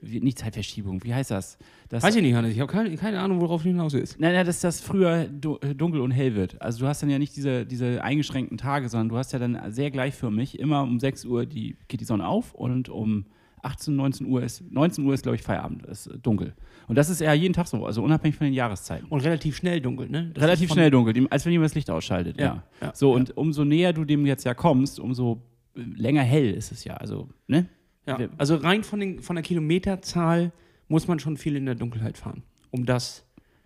wie, 0.00 0.20
nicht 0.20 0.38
Zeitverschiebung, 0.38 1.02
wie 1.02 1.12
heißt 1.12 1.32
das? 1.32 1.58
das 1.88 2.04
Weiß 2.04 2.14
ich 2.14 2.22
nicht, 2.22 2.34
Hannes. 2.34 2.52
Ich 2.52 2.60
habe 2.60 2.70
keine, 2.70 2.94
keine 2.96 3.18
Ahnung, 3.18 3.40
worauf 3.40 3.62
du 3.62 3.70
hinaus 3.70 3.92
ist. 3.94 4.20
Nein, 4.20 4.34
nein, 4.34 4.46
dass 4.46 4.60
das 4.60 4.80
früher 4.80 5.22
äh, 5.22 5.74
dunkel 5.74 6.00
und 6.00 6.12
hell 6.12 6.36
wird. 6.36 6.62
Also 6.62 6.78
du 6.78 6.86
hast 6.86 7.02
dann 7.02 7.10
ja 7.10 7.18
nicht 7.18 7.34
diese, 7.34 7.66
diese 7.66 8.00
eingeschränkten 8.04 8.56
Tage, 8.56 8.88
sondern 8.88 9.08
du 9.08 9.16
hast 9.16 9.32
ja 9.32 9.40
dann 9.40 9.60
sehr 9.72 9.90
gleichförmig, 9.90 10.60
immer 10.60 10.82
um 10.82 11.00
6 11.00 11.24
Uhr 11.24 11.44
die, 11.44 11.76
geht 11.88 12.00
die 12.00 12.04
Sonne 12.04 12.24
auf 12.24 12.54
und 12.54 12.88
um 12.88 13.24
18, 13.62 13.94
19 13.94 14.26
Uhr 14.26 14.42
ist, 14.42 14.62
19 14.70 15.04
Uhr 15.04 15.14
ist, 15.14 15.22
glaube 15.22 15.36
ich, 15.36 15.42
Feierabend, 15.42 15.86
ist 15.86 16.06
äh, 16.06 16.18
dunkel. 16.18 16.54
Und 16.86 16.96
das 16.96 17.10
ist 17.10 17.20
ja 17.20 17.32
jeden 17.32 17.54
Tag 17.54 17.66
so, 17.66 17.84
also 17.84 18.02
unabhängig 18.02 18.36
von 18.36 18.46
den 18.46 18.54
Jahreszeiten. 18.54 19.06
Und 19.08 19.20
relativ 19.20 19.56
schnell 19.56 19.80
dunkel, 19.80 20.08
ne? 20.08 20.30
Das 20.34 20.42
Relativ 20.42 20.72
schnell 20.72 20.90
dunkel, 20.90 21.26
als 21.30 21.44
wenn 21.44 21.52
jemand 21.52 21.70
das 21.70 21.74
Licht 21.74 21.90
ausschaltet, 21.90 22.38
ja. 22.38 22.62
Ja, 22.80 22.94
so, 22.94 23.10
ja. 23.10 23.16
und 23.16 23.36
umso 23.36 23.64
näher 23.64 23.92
du 23.92 24.04
dem 24.04 24.26
jetzt 24.26 24.44
ja 24.44 24.54
kommst, 24.54 25.00
umso 25.00 25.42
äh, 25.76 25.80
länger 25.80 26.22
hell 26.22 26.50
ist 26.52 26.72
es 26.72 26.84
ja. 26.84 26.94
Also, 26.94 27.28
ne? 27.46 27.66
Ja. 28.06 28.18
Also 28.38 28.56
rein 28.56 28.84
von, 28.84 29.00
den, 29.00 29.20
von 29.20 29.36
der 29.36 29.42
Kilometerzahl 29.42 30.52
muss 30.88 31.06
man 31.06 31.18
schon 31.18 31.36
viel 31.36 31.56
in 31.56 31.66
der 31.66 31.74
Dunkelheit 31.74 32.16
fahren. 32.16 32.42
Um 32.70 32.86
das. 32.86 33.24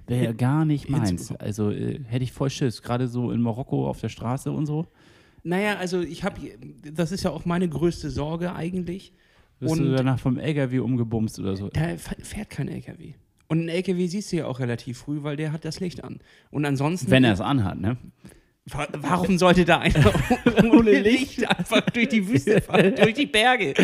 Wäre 0.09 0.35
gar 0.35 0.65
nicht 0.65 0.91
meins. 0.91 1.33
Also 1.37 1.71
äh, 1.71 2.01
hätte 2.05 2.25
ich 2.25 2.33
voll 2.33 2.51
Schiss, 2.51 2.83
gerade 2.83 3.07
so 3.09 3.31
in 3.31 3.41
Marokko 3.41 3.89
auf 3.89 4.01
der 4.01 4.09
Straße 4.09 4.51
und 4.51 4.67
so. 4.67 4.87
Naja, 5.45 5.77
also 5.77 6.01
ich 6.01 6.25
habe, 6.25 6.41
das 6.93 7.13
ist 7.13 7.25
ja 7.25 7.31
auch 7.31 7.45
meine 7.45 7.69
größte 7.69 8.11
Sorge 8.11 8.55
eigentlich. 8.55 9.13
Wirst 9.63 9.79
du 9.79 9.83
Und 9.85 9.93
danach 9.93 10.19
vom 10.19 10.39
LKW 10.39 10.81
umgebumst 10.81 11.39
oder 11.39 11.57
so. 11.57 11.69
da 11.69 11.97
fährt 11.97 12.51
kein 12.51 12.69
LKW. 12.69 13.15
Und 13.49 13.65
ein 13.65 13.69
LKW 13.69 14.07
siehst 14.07 14.33
du 14.33 14.37
ja 14.37 14.47
auch 14.47 14.61
relativ 14.61 14.99
früh, 14.99 15.23
weil 15.23 15.37
der 15.37 15.53
hat 15.53 15.65
das 15.65 15.81
Licht 15.81 16.03
an. 16.05 16.21
Und 16.51 16.65
ansonsten. 16.65 17.11
Wenn 17.11 17.25
er 17.25 17.33
es 17.35 17.41
anhat, 17.41 17.79
ne? 17.79 17.97
Wa- 18.67 18.89
Warum 18.99 19.39
sollte 19.39 19.65
da 19.65 19.79
einer 19.81 20.13
ohne 20.73 21.01
Licht 21.01 21.49
einfach 21.51 21.81
durch 21.91 22.09
die 22.09 22.29
Wüste 22.29 22.61
fahren, 22.61 22.95
durch 22.95 23.15
die 23.15 23.27
Berge? 23.27 23.75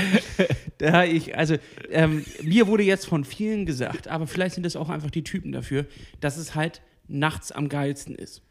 Da 0.78 1.04
ich, 1.04 1.36
also, 1.36 1.56
ähm, 1.90 2.24
mir 2.42 2.66
wurde 2.68 2.84
jetzt 2.84 3.06
von 3.06 3.24
vielen 3.24 3.66
gesagt, 3.66 4.06
aber 4.08 4.26
vielleicht 4.26 4.54
sind 4.54 4.64
es 4.64 4.76
auch 4.76 4.88
einfach 4.88 5.10
die 5.10 5.24
Typen 5.24 5.50
dafür, 5.52 5.84
dass 6.20 6.36
es 6.36 6.54
halt 6.54 6.80
nachts 7.08 7.50
am 7.52 7.68
geilsten 7.68 8.14
ist. 8.14 8.42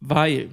Weil 0.00 0.48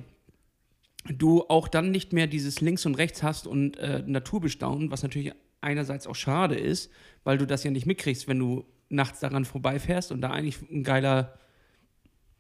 du 1.07 1.43
auch 1.47 1.67
dann 1.67 1.91
nicht 1.91 2.13
mehr 2.13 2.27
dieses 2.27 2.62
Links 2.62 2.86
und 2.86 2.95
Rechts 2.95 3.23
hast 3.23 3.47
und 3.47 3.77
äh, 3.77 4.03
Natur 4.05 4.41
bestaunen, 4.41 4.91
was 4.91 5.03
natürlich 5.03 5.31
einerseits 5.62 6.08
auch 6.08 6.15
schade 6.15 6.56
ist, 6.56 6.91
weil 7.24 7.38
du 7.38 7.47
das 7.47 7.63
ja 7.63 7.71
nicht 7.71 7.86
mitkriegst, 7.86 8.28
wenn 8.28 8.39
du 8.39 8.65
nachts 8.89 9.19
daran 9.19 9.45
vorbeifährst 9.45 10.12
und 10.12 10.21
da 10.21 10.32
eigentlich 10.32 10.62
ein 10.69 10.84
geiler, 10.84 11.34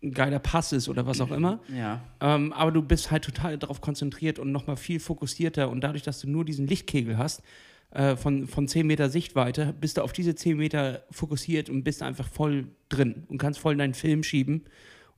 ein 0.03 0.11
geiler 0.11 0.39
Pass 0.39 0.73
ist 0.73 0.89
oder 0.89 1.05
was 1.05 1.21
auch 1.21 1.31
immer. 1.31 1.61
Ja. 1.73 2.01
Ähm, 2.19 2.51
aber 2.53 2.71
du 2.71 2.81
bist 2.81 3.11
halt 3.11 3.23
total 3.23 3.57
darauf 3.57 3.81
konzentriert 3.81 4.39
und 4.39 4.51
nochmal 4.51 4.75
viel 4.75 4.99
fokussierter. 4.99 5.69
Und 5.69 5.81
dadurch, 5.81 6.03
dass 6.03 6.19
du 6.19 6.29
nur 6.29 6.43
diesen 6.43 6.67
Lichtkegel 6.67 7.17
hast, 7.17 7.41
äh, 7.91 8.15
von, 8.15 8.47
von 8.47 8.67
10 8.67 8.85
Meter 8.87 9.09
Sichtweite, 9.09 9.73
bist 9.79 9.97
du 9.97 10.01
auf 10.01 10.13
diese 10.13 10.35
10 10.35 10.57
Meter 10.57 11.03
fokussiert 11.11 11.69
und 11.69 11.83
bist 11.83 12.01
einfach 12.01 12.27
voll 12.27 12.67
drin 12.89 13.23
und 13.27 13.37
kannst 13.37 13.59
voll 13.59 13.77
deinen 13.77 13.93
Film 13.93 14.23
schieben. 14.23 14.65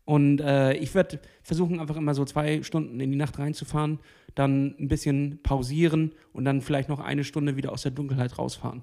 Und 0.05 0.41
äh, 0.41 0.73
ich 0.73 0.93
werde 0.95 1.19
versuchen, 1.43 1.79
einfach 1.79 1.95
immer 1.95 2.13
so 2.13 2.25
zwei 2.25 2.61
Stunden 2.63 2.99
in 2.99 3.11
die 3.11 3.17
Nacht 3.17 3.39
reinzufahren, 3.39 3.99
dann 4.35 4.75
ein 4.79 4.87
bisschen 4.87 5.39
pausieren 5.43 6.13
und 6.33 6.45
dann 6.45 6.61
vielleicht 6.61 6.89
noch 6.89 6.99
eine 6.99 7.23
Stunde 7.23 7.55
wieder 7.55 7.71
aus 7.71 7.83
der 7.83 7.91
Dunkelheit 7.91 8.37
rausfahren. 8.37 8.81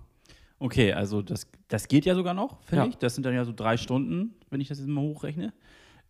Okay, 0.59 0.93
also 0.93 1.23
das, 1.23 1.47
das 1.69 1.89
geht 1.89 2.05
ja 2.05 2.15
sogar 2.15 2.35
noch, 2.35 2.63
finde 2.65 2.85
Ja. 2.85 2.89
ich. 2.91 2.97
Das 2.97 3.15
sind 3.15 3.25
dann 3.25 3.35
ja 3.35 3.45
so 3.45 3.53
drei 3.55 3.77
Stunden, 3.77 4.35
wenn 4.51 4.61
ich 4.61 4.69
das 4.69 4.79
jetzt 4.79 4.89
mal 4.89 5.01
hochrechne. 5.01 5.53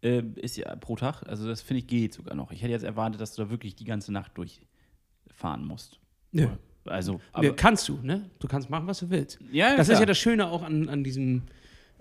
Äh, 0.03 0.22
ist 0.37 0.57
ja 0.57 0.74
pro 0.76 0.96
Tag. 0.96 1.22
Also 1.29 1.46
das 1.46 1.61
finde 1.62 1.81
ich 1.81 1.87
geht 1.87 2.14
sogar 2.14 2.35
noch. 2.35 2.50
Ich 2.53 2.62
hätte 2.62 2.72
jetzt 2.72 2.83
erwartet, 2.85 3.20
dass 3.20 3.35
du 3.35 3.42
da 3.44 3.50
wirklich 3.50 3.76
die 3.76 3.85
ganze 3.85 4.12
Nacht 4.12 4.33
durchfahren 4.37 5.64
musst. 5.64 6.00
Nö. 6.33 6.48
Also, 6.87 7.20
Aber 7.33 7.46
aber, 7.48 7.57
kannst 7.57 7.88
du, 7.88 7.98
ne? 8.03 8.31
Du 8.38 8.48
kannst 8.48 8.70
machen, 8.70 8.87
was 8.87 9.00
du 9.00 9.11
willst. 9.11 9.38
ja, 9.53 9.76
Das 9.76 9.87
klar. 9.87 9.94
ist 9.94 10.00
ja 10.00 10.07
das 10.07 10.18
Schöne 10.18 10.48
auch 10.48 10.62
an, 10.62 10.88
an, 10.88 11.05
diesem, 11.05 11.42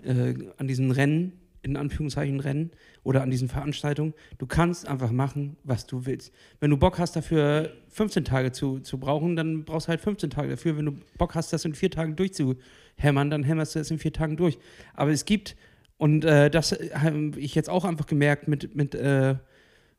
äh, 0.02 0.34
an 0.56 0.66
diesen 0.66 0.90
Rennen, 0.90 1.32
in 1.62 1.76
Anführungszeichen 1.76 2.40
Rennen 2.40 2.70
oder 3.02 3.22
an 3.22 3.30
diesen 3.30 3.48
Veranstaltungen. 3.48 4.14
Du 4.38 4.46
kannst 4.46 4.88
einfach 4.88 5.10
machen, 5.10 5.56
was 5.64 5.86
du 5.86 6.06
willst. 6.06 6.32
Wenn 6.58 6.70
du 6.70 6.76
Bock 6.76 6.98
hast, 6.98 7.16
dafür 7.16 7.72
15 7.88 8.24
Tage 8.24 8.52
zu, 8.52 8.80
zu 8.80 8.98
brauchen, 8.98 9.36
dann 9.36 9.64
brauchst 9.64 9.86
du 9.86 9.90
halt 9.90 10.00
15 10.00 10.30
Tage 10.30 10.50
dafür. 10.50 10.76
Wenn 10.76 10.86
du 10.86 10.92
Bock 11.18 11.34
hast, 11.34 11.52
das 11.52 11.64
in 11.64 11.74
vier 11.74 11.90
Tagen 11.90 12.16
durchzuhämmern, 12.16 13.30
dann 13.30 13.42
hämmerst 13.42 13.74
du 13.74 13.78
das 13.78 13.90
in 13.90 13.98
vier 13.98 14.12
Tagen 14.12 14.36
durch. 14.36 14.58
Aber 14.94 15.10
es 15.10 15.24
gibt, 15.24 15.56
und 15.98 16.24
äh, 16.24 16.50
das 16.50 16.72
habe 16.94 17.32
ich 17.36 17.54
jetzt 17.54 17.68
auch 17.68 17.84
einfach 17.84 18.06
gemerkt 18.06 18.48
mit, 18.48 18.74
mit, 18.74 18.94
äh, 18.94 19.36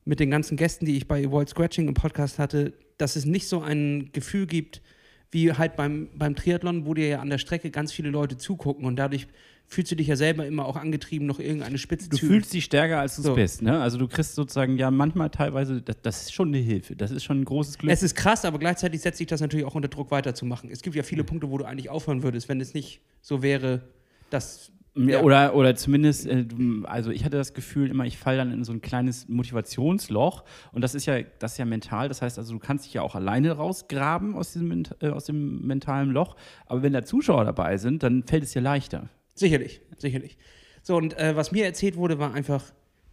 mit 0.04 0.20
den 0.20 0.30
ganzen 0.30 0.56
Gästen, 0.56 0.84
die 0.84 0.96
ich 0.96 1.06
bei 1.06 1.30
World 1.30 1.48
Scratching 1.48 1.86
im 1.88 1.94
Podcast 1.94 2.38
hatte, 2.38 2.72
dass 2.98 3.16
es 3.16 3.24
nicht 3.24 3.46
so 3.46 3.60
ein 3.62 4.10
Gefühl 4.12 4.46
gibt, 4.46 4.82
wie 5.30 5.52
halt 5.52 5.76
beim, 5.76 6.10
beim 6.14 6.36
Triathlon, 6.36 6.86
wo 6.86 6.94
dir 6.94 7.08
ja 7.08 7.20
an 7.20 7.30
der 7.30 7.38
Strecke 7.38 7.70
ganz 7.70 7.90
viele 7.90 8.10
Leute 8.10 8.36
zugucken 8.36 8.84
und 8.84 8.96
dadurch 8.96 9.26
fühlst 9.66 9.90
du 9.90 9.96
dich 9.96 10.06
ja 10.06 10.16
selber 10.16 10.46
immer 10.46 10.66
auch 10.66 10.76
angetrieben, 10.76 11.26
noch 11.26 11.38
irgendeine 11.38 11.78
Spitze 11.78 12.08
Du 12.10 12.16
zu. 12.18 12.26
fühlst 12.26 12.52
dich 12.52 12.64
stärker, 12.64 12.98
als 13.00 13.16
du 13.16 13.22
es 13.22 13.26
So. 13.26 13.34
bist. 13.34 13.62
Ne? 13.62 13.80
Also 13.80 13.96
du 13.98 14.06
kriegst 14.08 14.34
sozusagen 14.34 14.76
ja 14.76 14.90
manchmal 14.90 15.30
teilweise, 15.30 15.80
das, 15.80 15.96
das 16.02 16.22
ist 16.22 16.34
schon 16.34 16.48
eine 16.48 16.58
Hilfe. 16.58 16.94
Das 16.94 17.10
ist 17.10 17.24
schon 17.24 17.40
ein 17.40 17.44
großes 17.44 17.78
Glück. 17.78 17.90
es 17.92 18.02
ist 18.02 18.14
krass, 18.14 18.44
aber 18.44 18.58
gleichzeitig 18.58 19.00
setzt 19.00 19.18
sich 19.18 19.26
das 19.26 19.40
natürlich 19.40 19.64
auch 19.64 19.74
unter 19.74 19.88
Druck 19.88 20.10
weiterzumachen. 20.10 20.70
Es 20.70 20.82
gibt 20.82 20.94
ja 20.94 21.02
viele 21.02 21.24
Punkte, 21.24 21.50
wo 21.50 21.56
du 21.58 21.64
eigentlich 21.64 21.88
aufhören 21.88 22.22
würdest, 22.22 22.48
wenn 22.50 22.60
es 22.60 22.74
nicht 22.74 23.00
so 23.22 23.42
wäre, 23.42 23.82
dass. 24.30 24.70
Ja. 24.94 25.22
Oder, 25.22 25.54
oder 25.54 25.74
zumindest, 25.74 26.26
äh, 26.26 26.44
du- 26.44 26.84
also 26.84 27.10
ich 27.10 27.24
hatte 27.24 27.38
das 27.38 27.54
Gefühl 27.54 27.88
immer, 27.88 28.04
ich 28.04 28.18
falle 28.18 28.36
dann 28.36 28.52
in 28.52 28.62
so 28.62 28.72
ein 28.74 28.82
kleines 28.82 29.26
Motivationsloch 29.26 30.44
und 30.72 30.82
das 30.82 30.94
ist 30.94 31.06
ja, 31.06 31.22
das 31.38 31.52
ist 31.52 31.58
ja 31.58 31.64
mental, 31.64 32.08
das 32.08 32.20
heißt 32.20 32.38
also, 32.38 32.52
du 32.52 32.58
kannst 32.58 32.84
dich 32.84 32.92
ja 32.92 33.00
auch 33.00 33.14
alleine 33.14 33.52
rausgraben 33.52 34.34
aus 34.34 34.52
diesem, 34.52 34.82
äh, 35.00 35.08
aus 35.08 35.24
dem 35.24 35.66
mentalen 35.66 36.10
Loch, 36.10 36.36
aber 36.66 36.82
wenn 36.82 36.92
da 36.92 37.04
Zuschauer 37.04 37.46
dabei 37.46 37.78
sind, 37.78 38.02
dann 38.02 38.22
fällt 38.24 38.44
es 38.44 38.52
dir 38.52 38.60
leichter. 38.60 39.08
Sicherlich, 39.34 39.80
sicherlich. 39.98 40.36
So, 40.82 40.96
und 40.96 41.16
äh, 41.18 41.36
was 41.36 41.52
mir 41.52 41.64
erzählt 41.64 41.96
wurde, 41.96 42.18
war 42.18 42.34
einfach, 42.34 42.64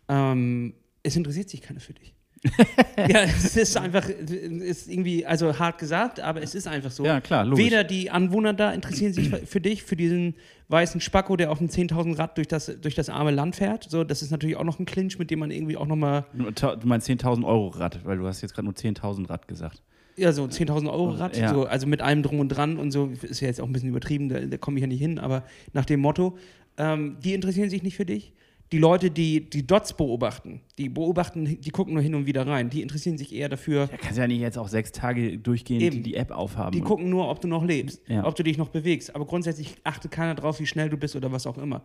ähm, 0.08 0.73
es 1.03 1.15
interessiert 1.15 1.49
sich 1.49 1.62
keiner 1.62 1.79
für 1.79 1.93
dich. 1.93 2.13
ja, 2.97 3.23
es 3.23 3.58
ist 3.58 3.75
einfach, 3.75 4.08
ist 4.08 4.88
irgendwie, 4.88 5.25
also 5.25 5.60
hart 5.60 5.77
gesagt, 5.77 6.21
aber 6.21 6.41
es 6.41 6.55
ist 6.55 6.67
einfach 6.67 6.91
so. 6.91 7.05
Ja, 7.05 7.19
klar, 7.19 7.43
logisch. 7.45 7.65
Weder 7.65 7.84
die 7.84 8.12
Anwohner 8.12 8.53
da 8.53 8.71
interessieren 8.71 9.13
sich 9.13 9.29
für 9.29 9.60
dich, 9.60 9.84
für 9.84 9.97
diesen 9.97 10.36
weißen 10.69 11.01
Spacko, 11.01 11.36
der 11.36 11.51
auf 11.51 11.58
dem 11.58 11.67
10.000 11.67 12.17
Rad 12.17 12.38
durch 12.38 12.47
das, 12.47 12.71
durch 12.82 12.95
das 12.95 13.10
arme 13.10 13.32
Land 13.32 13.58
fährt. 13.58 13.89
So, 13.89 14.03
das 14.03 14.21
ist 14.21 14.32
natürlich 14.32 14.55
auch 14.55 14.63
noch 14.63 14.79
ein 14.79 14.86
Clinch, 14.86 15.19
mit 15.19 15.32
dem 15.32 15.39
man 15.39 15.51
irgendwie 15.51 15.75
auch 15.75 15.88
nochmal, 15.88 16.25
Du 16.34 16.88
meinst 16.88 17.10
10.000 17.10 17.45
Euro 17.45 17.67
Rad, 17.67 18.05
weil 18.05 18.17
du 18.17 18.25
hast 18.25 18.41
jetzt 18.41 18.53
gerade 18.53 18.65
nur 18.65 18.75
10.000 18.75 19.29
Rad 19.29 19.47
gesagt. 19.47 19.84
Ja, 20.19 20.32
so 20.34 20.43
10.000 20.45 20.91
Euro 20.91 21.10
Rad, 21.12 21.38
Ja. 21.38 21.53
so, 21.53 21.65
also 21.65 21.88
mit 21.88 22.01
allem 22.01 22.23
drum 22.23 22.39
und 22.39 22.49
dran 22.49 22.77
und 22.77 22.91
so, 22.91 23.08
ist 23.21 23.39
ja 23.41 23.47
jetzt 23.47 23.62
auch 23.62 23.65
ein 23.67 23.73
bisschen 23.73 23.89
übertrieben, 23.89 24.29
da, 24.29 24.39
da 24.41 24.58
komme 24.58 24.77
ich 24.77 24.82
ja 24.82 24.88
nicht 24.88 24.99
hin, 25.01 25.19
aber 25.19 25.43
nach 25.73 25.86
dem 25.86 25.99
Motto, 26.01 26.38
ähm, 26.77 27.17
die 27.23 27.34
interessieren 27.34 27.69
sich 27.69 27.84
nicht 27.84 27.95
für 27.95 28.05
dich. 28.05 28.34
Die 28.71 28.77
Leute, 28.77 29.10
die 29.10 29.49
die 29.49 29.65
Dots 29.65 29.93
beobachten, 29.93 30.62
die 30.77 30.89
beobachten, 30.89 31.60
die 31.60 31.69
gucken 31.71 31.95
nur 31.95 32.03
hin 32.03 32.13
und 32.13 32.27
wieder 32.27 32.45
rein, 32.45 32.69
die 32.69 32.84
interessieren 32.84 33.17
sich 33.17 33.34
eher 33.34 33.49
dafür, 33.49 33.88
Da 33.88 33.97
kannst 33.97 34.17
du 34.17 34.21
ja 34.21 34.27
nicht 34.27 34.41
jetzt 34.41 34.60
auch 34.60 34.67
sechs 34.67 34.91
Tage 34.91 35.39
durchgehend 35.39 35.82
Eben. 35.82 36.03
die 36.03 36.13
App 36.15 36.29
aufhaben. 36.29 36.71
Die 36.71 36.82
gucken 36.82 37.10
nur, 37.10 37.29
ob 37.29 37.41
du 37.41 37.47
noch 37.47 37.63
lebst, 37.65 37.99
Ja. 38.08 38.23
ob 38.25 38.36
du 38.36 38.43
dich 38.43 38.60
noch 38.60 38.69
bewegst. 38.69 39.15
Aber 39.15 39.25
grundsätzlich 39.25 39.73
achtet 39.84 40.12
keiner 40.12 40.36
drauf, 40.36 40.60
wie 40.60 40.67
schnell 40.67 40.88
du 40.89 40.97
bist 40.97 41.15
oder 41.15 41.32
was 41.32 41.47
auch 41.47 41.58
immer. 41.58 41.82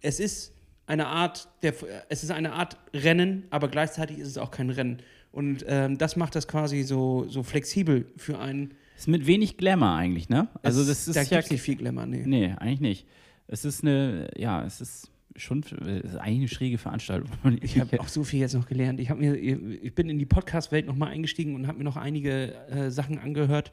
Es 0.00 0.18
ist 0.18 0.52
eine 0.86 1.06
Art, 1.06 1.48
der, 1.62 1.72
es 2.08 2.24
ist 2.24 2.32
eine 2.32 2.52
Art 2.52 2.78
Rennen, 2.92 3.44
aber 3.50 3.68
gleichzeitig 3.68 4.18
ist 4.18 4.26
es 4.26 4.36
auch 4.36 4.50
kein 4.50 4.70
Rennen. 4.70 4.98
Und 5.34 5.64
ähm, 5.66 5.98
das 5.98 6.14
macht 6.16 6.36
das 6.36 6.46
quasi 6.46 6.82
so, 6.84 7.26
so 7.28 7.42
flexibel 7.42 8.06
für 8.16 8.38
einen. 8.38 8.74
ist 8.96 9.08
mit 9.08 9.26
wenig 9.26 9.56
Glamour 9.56 9.90
eigentlich, 9.90 10.28
ne? 10.28 10.48
Also 10.62 10.82
Es- 10.82 10.86
das 10.86 11.08
ist 11.08 11.16
da 11.16 11.22
ja 11.22 11.38
gibt's 11.40 11.50
nicht 11.50 11.62
viel 11.62 11.74
Glamour, 11.76 12.06
nee. 12.06 12.22
Nee, 12.24 12.54
eigentlich 12.58 12.80
nicht. 12.80 13.06
Es 13.48 13.64
ist 13.64 13.82
eine, 13.82 14.30
ja, 14.38 14.64
es 14.64 14.80
ist 14.80 15.10
schon, 15.36 15.62
es 15.62 16.12
ist 16.12 16.16
eigentlich 16.16 16.38
eine 16.38 16.48
schräge 16.48 16.78
Veranstaltung. 16.78 17.30
Ich 17.62 17.80
habe 17.80 17.98
auch 18.00 18.06
so 18.06 18.22
viel 18.22 18.38
jetzt 18.40 18.54
noch 18.54 18.66
gelernt. 18.68 19.00
Ich, 19.00 19.12
mir, 19.12 19.34
ich 19.34 19.92
bin 19.94 20.08
in 20.08 20.20
die 20.20 20.24
Podcast-Welt 20.26 20.86
nochmal 20.86 21.10
eingestiegen 21.10 21.56
und 21.56 21.66
habe 21.66 21.78
mir 21.78 21.84
noch 21.84 21.96
einige 21.96 22.54
äh, 22.68 22.90
Sachen 22.92 23.18
angehört. 23.18 23.72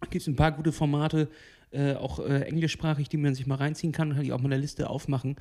Da 0.00 0.06
gibt 0.08 0.22
es 0.22 0.26
ein 0.28 0.36
paar 0.36 0.52
gute 0.52 0.72
Formate, 0.72 1.28
äh, 1.70 1.92
auch 1.96 2.18
äh, 2.20 2.44
englischsprachig, 2.44 3.10
die 3.10 3.18
man 3.18 3.34
sich 3.34 3.46
mal 3.46 3.56
reinziehen 3.56 3.92
kann. 3.92 4.14
Kann 4.14 4.22
ich 4.24 4.32
auch 4.32 4.40
mal 4.40 4.46
eine 4.50 4.56
Liste 4.62 4.88
aufmachen. 4.88 5.36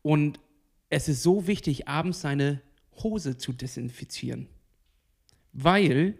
Und 0.00 0.40
es 0.88 1.08
ist 1.08 1.22
so 1.22 1.46
wichtig, 1.46 1.88
abends 1.88 2.22
seine 2.22 2.62
Hose 3.02 3.36
zu 3.36 3.52
desinfizieren. 3.52 4.46
Weil 5.52 6.14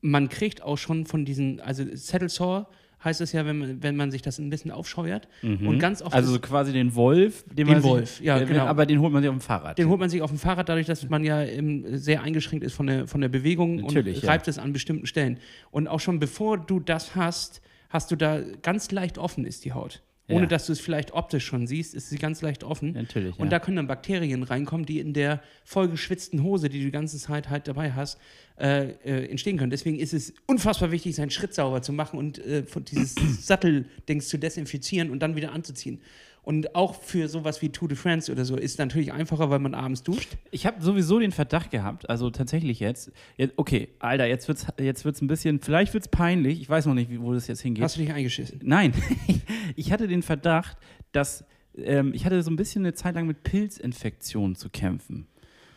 man 0.00 0.28
kriegt 0.28 0.62
auch 0.62 0.78
schon 0.78 1.06
von 1.06 1.24
diesen, 1.24 1.60
also 1.60 1.84
Saddle 1.94 2.28
Sore 2.28 2.66
heißt 3.04 3.20
es 3.20 3.32
ja, 3.32 3.44
wenn 3.44 3.58
man, 3.58 3.82
wenn 3.82 3.96
man 3.96 4.10
sich 4.10 4.22
das 4.22 4.38
ein 4.38 4.48
bisschen 4.50 4.70
aufscheuert. 4.70 5.28
Und 5.42 5.78
ganz 5.78 6.00
oft 6.00 6.14
also 6.14 6.32
so 6.32 6.40
quasi 6.40 6.72
den 6.72 6.94
Wolf, 6.94 7.44
den, 7.52 7.66
Den 7.66 7.82
Wolf, 7.82 8.16
sich, 8.16 8.26
ja, 8.26 8.38
äh, 8.38 8.46
genau. 8.46 8.64
Aber 8.64 8.86
den 8.86 9.00
holt 9.00 9.12
man 9.12 9.22
sich 9.22 9.28
auf 9.28 9.36
dem 9.36 9.40
Fahrrad. 9.40 9.78
Den 9.78 9.88
holt 9.88 10.00
man 10.00 10.08
sich 10.08 10.22
auf 10.22 10.30
dem 10.30 10.38
Fahrrad, 10.38 10.68
dadurch, 10.68 10.86
dass 10.86 11.08
man 11.08 11.22
ja 11.22 11.42
ähm, 11.42 11.84
sehr 11.96 12.22
eingeschränkt 12.22 12.64
ist 12.64 12.74
von 12.74 12.86
der, 12.86 13.06
von 13.06 13.20
der 13.20 13.28
Bewegung 13.28 13.76
Natürlich, 13.76 14.16
und 14.16 14.22
ja. 14.22 14.30
reibt 14.30 14.48
es 14.48 14.58
an 14.58 14.72
bestimmten 14.72 15.06
Stellen. 15.06 15.38
Und 15.70 15.86
auch 15.86 16.00
schon 16.00 16.18
bevor 16.18 16.56
du 16.56 16.80
das 16.80 17.14
hast, 17.14 17.60
hast 17.90 18.10
du 18.10 18.16
da 18.16 18.40
ganz 18.62 18.90
leicht 18.90 19.18
offen 19.18 19.44
ist 19.44 19.64
die 19.64 19.72
Haut. 19.72 20.02
Ohne 20.28 20.42
Ja. 20.42 20.46
dass 20.46 20.66
du 20.66 20.72
es 20.72 20.80
vielleicht 20.80 21.12
optisch 21.12 21.44
schon 21.44 21.66
siehst, 21.66 21.94
ist 21.94 22.08
sie 22.08 22.16
ganz 22.16 22.40
leicht 22.40 22.64
offen. 22.64 22.92
Natürlich, 22.92 23.38
Und 23.38 23.46
ja. 23.46 23.50
da 23.50 23.58
können 23.58 23.76
dann 23.76 23.86
Bakterien 23.86 24.42
reinkommen, 24.42 24.86
die 24.86 24.98
in 24.98 25.12
der 25.12 25.42
vollgeschwitzten 25.64 26.42
Hose, 26.42 26.70
die 26.70 26.78
du 26.78 26.86
die 26.86 26.90
ganze 26.90 27.18
Zeit 27.18 27.50
halt 27.50 27.68
dabei 27.68 27.92
hast, 27.92 28.18
äh, 28.58 28.92
äh, 29.04 29.28
entstehen 29.30 29.58
können. 29.58 29.70
Deswegen 29.70 29.98
ist 29.98 30.14
es 30.14 30.32
unfassbar 30.46 30.90
wichtig, 30.92 31.14
seinen 31.16 31.30
Schritt 31.30 31.52
sauber 31.52 31.82
zu 31.82 31.92
machen 31.92 32.18
und 32.18 32.38
äh, 32.38 32.62
von 32.62 32.84
dieses 32.84 33.14
Satteldings 33.46 34.28
zu 34.28 34.38
desinfizieren 34.38 35.10
und 35.10 35.20
dann 35.20 35.36
wieder 35.36 35.52
anzuziehen. 35.52 36.00
Und 36.44 36.74
auch 36.74 36.94
für 36.94 37.28
sowas 37.28 37.62
wie 37.62 37.70
Tour 37.70 37.88
de 37.88 37.96
France 37.96 38.30
oder 38.30 38.44
so 38.44 38.56
ist 38.56 38.78
natürlich 38.78 39.12
einfacher, 39.12 39.48
weil 39.48 39.60
man 39.60 39.74
abends 39.74 40.02
duscht. 40.02 40.36
Ich 40.50 40.66
habe 40.66 40.82
sowieso 40.82 41.18
den 41.18 41.32
Verdacht 41.32 41.70
gehabt, 41.70 42.08
also 42.10 42.30
tatsächlich 42.30 42.80
jetzt, 42.80 43.10
jetzt 43.36 43.54
okay, 43.56 43.88
Alter, 43.98 44.26
jetzt 44.26 44.46
wird's, 44.46 44.66
jetzt 44.78 45.06
wird's 45.06 45.22
ein 45.22 45.26
bisschen, 45.26 45.60
vielleicht 45.60 45.94
wird's 45.94 46.08
peinlich, 46.08 46.60
ich 46.60 46.68
weiß 46.68 46.84
noch 46.86 46.94
nicht, 46.94 47.10
wo 47.18 47.32
das 47.32 47.46
jetzt 47.46 47.62
hingeht. 47.62 47.82
Hast 47.82 47.96
du 47.96 48.00
dich 48.00 48.12
eingeschissen? 48.12 48.60
Nein, 48.62 48.92
ich 49.76 49.90
hatte 49.90 50.06
den 50.06 50.22
Verdacht, 50.22 50.76
dass 51.12 51.44
ähm, 51.76 52.12
ich 52.14 52.26
hatte 52.26 52.42
so 52.42 52.50
ein 52.50 52.56
bisschen 52.56 52.82
eine 52.82 52.92
Zeit 52.92 53.14
lang 53.14 53.26
mit 53.26 53.42
Pilzinfektionen 53.42 54.54
zu 54.54 54.68
kämpfen. 54.68 55.26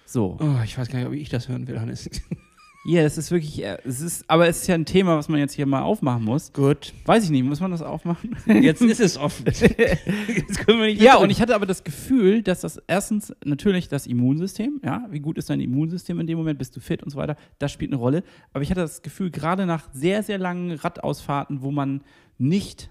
So. 0.06 0.38
Oh, 0.40 0.62
ich 0.64 0.78
weiß 0.78 0.90
gar 0.90 1.00
nicht, 1.00 1.08
ob 1.08 1.14
ich 1.14 1.30
das 1.30 1.48
hören 1.48 1.68
will, 1.68 1.80
Hannes. 1.80 2.10
Ja, 2.88 3.02
es 3.02 3.18
ist 3.18 3.32
wirklich, 3.32 3.62
äh, 3.62 3.78
es 3.84 4.00
ist, 4.00 4.24
aber 4.30 4.48
es 4.48 4.62
ist 4.62 4.68
ja 4.68 4.76
ein 4.76 4.86
Thema, 4.86 5.18
was 5.18 5.28
man 5.28 5.40
jetzt 5.42 5.52
hier 5.52 5.66
mal 5.66 5.82
aufmachen 5.82 6.24
muss. 6.24 6.54
Gut. 6.54 6.94
Weiß 7.06 7.26
ich 7.26 7.30
nicht, 7.30 7.44
muss 7.44 7.60
man 7.60 7.72
das 7.72 7.82
aufmachen? 7.82 8.34
Jetzt 8.46 8.82
ist 8.82 9.02
es 9.02 9.18
offen. 9.18 9.46
Jetzt 9.46 10.60
können 10.60 10.80
wir 10.80 10.86
nicht 10.86 11.02
Ja, 11.02 11.18
und 11.18 11.30
ich 11.30 11.42
hatte 11.42 11.54
aber 11.54 11.66
das 11.66 11.84
Gefühl, 11.84 12.42
dass 12.42 12.62
das 12.62 12.82
erstens 12.88 13.36
natürlich 13.44 13.90
das 13.90 14.08
Immunsystem, 14.08 14.80
ja, 14.86 15.06
wie 15.10 15.20
gut 15.20 15.38
ist 15.38 15.50
dein 15.50 15.60
Immunsystem 15.60 16.18
in 16.22 16.28
dem 16.28 16.38
Moment, 16.38 16.60
bist 16.60 16.78
du 16.78 16.80
fit 16.80 17.04
und 17.04 17.10
so 17.10 17.18
weiter, 17.18 17.36
das 17.60 17.74
spielt 17.74 17.92
eine 17.92 18.00
Rolle. 18.00 18.24
Aber 18.54 18.62
ich 18.64 18.72
hatte 18.72 18.80
das 18.80 19.02
Gefühl, 19.02 19.32
gerade 19.32 19.66
nach 19.66 19.90
sehr, 19.92 20.24
sehr 20.24 20.38
langen 20.38 20.72
Radausfahrten, 20.72 21.62
wo 21.62 21.72
man 21.72 22.02
nicht 22.38 22.90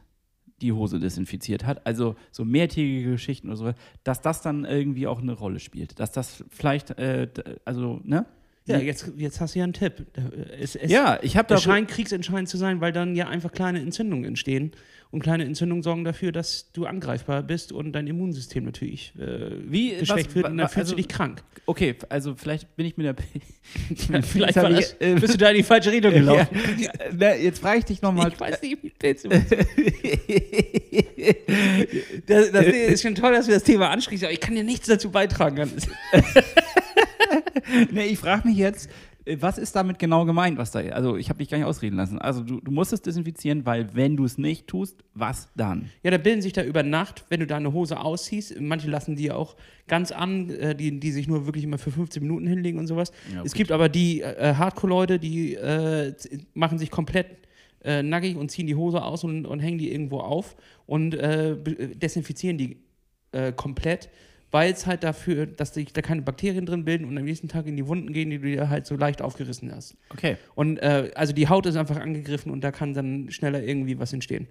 die 0.61 0.73
Hose 0.73 1.01
desinfiziert 1.01 1.65
hat, 1.65 1.87
also 1.87 2.17
so 2.33 2.45
mehrtägige 2.45 3.13
Geschichten 3.13 3.49
oder 3.49 3.57
so, 3.57 3.73
dass 4.05 4.21
das 4.21 4.43
dann 4.43 4.67
irgendwie 4.67 5.07
auch 5.07 5.23
eine 5.23 5.33
Rolle 5.33 5.59
spielt. 5.59 5.99
Dass 6.01 6.13
das 6.13 6.45
vielleicht, 6.51 6.91
äh, 6.99 7.29
also, 7.65 8.01
ne? 8.05 8.27
Ja, 8.67 8.79
jetzt, 8.79 9.13
jetzt 9.17 9.41
hast 9.41 9.55
du 9.55 9.61
ja 9.61 9.65
einen 9.65 9.73
Tipp. 9.73 10.07
Es, 10.61 10.75
es, 10.75 10.91
Ja, 10.91 11.19
ich 11.23 11.37
habe 11.37 11.47
da. 11.49 11.57
Scheint 11.59 11.89
kriegsentscheidend 11.89 12.49
zu 12.49 12.57
sein, 12.57 12.81
weil 12.81 12.93
dann 12.93 13.15
ja 13.15 13.29
einfach 13.29 13.53
kleine 13.53 13.81
Entzündungen 13.81 14.25
entstehen. 14.25 14.73
Und 15.13 15.23
kleine 15.23 15.45
Entzündungen 15.45 15.85
sorgen 15.85 16.03
dafür, 16.03 16.33
dass 16.33 16.73
du 16.73 16.85
angreifbar 16.85 17.45
bist 17.45 17.71
und 17.71 17.93
dein 17.93 18.09
Immunsystem 18.09 18.65
natürlich 18.65 19.13
äh, 19.17 19.51
Wie- 19.71 19.95
geschwächt 19.97 20.31
was- 20.31 20.35
wird 20.35 20.47
und 20.49 20.59
dann 20.59 20.67
fühlst 20.69 20.79
also- 20.79 20.91
du 20.93 20.97
dich 20.97 21.07
krank. 21.09 21.45
Okay, 21.65 21.95
also 22.09 22.35
vielleicht 22.35 22.75
bin 22.77 22.87
ich 22.87 22.97
mit 22.97 23.07
der. 23.07 23.15
Vielleicht 24.23 24.57
hab 24.57 24.65
war 24.65 24.71
ich, 24.73 24.79
das, 24.79 24.97
äh, 25.01 25.15
bist 25.15 25.35
du 25.35 25.39
da 25.39 25.51
in 25.51 25.57
die 25.59 25.63
falsche 25.63 25.93
Richtung 25.93 26.13
Ja, 26.13 26.19
gelaufen. 26.19 26.49
na, 27.17 27.35
jetzt 27.37 27.61
frage 27.61 27.79
ich 27.79 27.85
dich 27.85 28.03
nochmal. 28.03 28.33
Ich 28.33 28.39
weiß 28.41 28.61
nicht, 28.63 28.83
wie 28.83 28.93
das, 32.27 32.51
das 32.53 32.67
ist 32.67 33.03
schon 33.03 33.15
toll, 33.15 33.33
dass 33.33 33.47
du 33.47 33.53
das 33.53 33.63
Thema 33.63 33.91
ansprichst, 33.91 34.25
aber 34.25 34.33
ich 34.33 34.41
kann 34.41 34.55
dir 34.55 34.65
nichts 34.65 34.87
dazu 34.89 35.11
beitragen. 35.11 35.71
Nee, 37.91 38.07
ich 38.07 38.19
frage 38.19 38.49
mich 38.49 38.57
jetzt, 38.57 38.89
Äh, 39.25 39.39
Was 39.41 39.59
ist 39.59 39.75
damit 39.75 39.99
genau 39.99 40.25
gemeint, 40.25 40.57
was 40.57 40.71
da 40.71 40.79
Also, 40.79 41.17
ich 41.17 41.29
habe 41.29 41.41
dich 41.41 41.49
gar 41.49 41.59
nicht 41.59 41.67
ausreden 41.67 41.97
lassen. 41.97 42.19
Also, 42.19 42.43
du, 42.43 42.61
du 42.61 42.71
musst 42.71 42.93
es 42.93 43.03
desinfizieren, 43.03 43.67
weil 43.67 43.95
wenn 43.95 44.17
du 44.17 44.25
es 44.25 44.39
nicht 44.39 44.69
tust, 44.69 45.03
was 45.15 45.49
dann? 45.57 45.91
Ja, 46.05 46.11
da 46.13 46.19
bilden 46.19 46.43
sich 46.43 46.53
da 46.53 46.63
über 46.63 46.83
Nacht, 46.85 47.25
wenn 47.29 47.41
du 47.41 47.47
deine 47.47 47.73
Hose 47.73 47.99
ausziehst, 48.01 48.61
manche 48.61 48.89
lassen 48.89 49.17
die 49.17 49.25
ja 49.25 49.35
auch 49.35 49.57
ganz 49.89 50.13
an, 50.13 50.51
äh, 50.51 50.75
die, 50.77 51.01
die 51.01 51.11
sich 51.11 51.27
nur 51.27 51.45
wirklich 51.47 51.65
immer 51.65 51.79
für 51.79 51.91
15 51.91 52.23
Minuten 52.23 52.47
hinlegen 52.47 52.79
und 52.79 52.87
sowas. 52.87 53.11
Ja, 53.35 53.43
es 53.45 53.53
gibt 53.55 53.73
aber 53.73 53.89
die 53.89 54.21
äh, 54.23 54.55
Hardcore-Leute, 54.55 55.19
die 55.19 55.55
äh, 55.55 56.15
machen 56.55 56.79
sich 56.79 56.91
komplett 56.93 57.27
äh, 57.83 58.03
nackig 58.05 58.37
und 58.37 58.51
ziehen 58.51 58.67
die 58.69 58.77
Hose 58.77 59.03
aus 59.03 59.25
und, 59.25 59.45
und 59.47 59.59
hängen 59.61 59.79
die 59.79 59.91
irgendwo 59.93 60.21
auf 60.21 60.57
und 60.87 61.15
äh, 61.15 61.57
desinfizieren 61.95 62.59
die 62.59 62.79
komplett, 63.57 64.09
weil 64.51 64.73
es 64.73 64.87
halt 64.87 65.03
dafür, 65.05 65.47
dass 65.47 65.75
sich 65.75 65.93
da 65.93 66.03
keine 66.03 66.23
Bakterien 66.23 66.67
drin 66.67 66.85
bilden 66.85 67.05
und 67.05 67.19
am 67.19 67.25
nächsten 67.25 67.49
Tag 67.49 67.67
in 67.67 67.77
die 67.77 67.87
Wunden 67.87 68.13
gehen, 68.13 68.31
die 68.31 68.39
du 68.39 68.47
dir 68.47 68.69
halt 68.69 68.87
so 68.87 68.97
leicht 68.97 69.23
aufgerissen 69.23 69.73
hast. 69.75 69.97
Okay. 70.11 70.37
Und 70.55 70.79
äh, 70.79 71.11
also 71.15 71.33
die 71.33 71.49
Haut 71.49 71.67
ist 71.67 71.77
einfach 71.77 71.97
angegriffen 71.97 72.51
und 72.53 72.63
da 72.63 72.71
kann 72.71 72.95
dann 72.95 73.31
schneller 73.31 73.63
irgendwie 73.63 73.99
was 73.99 74.13
entstehen. 74.13 74.47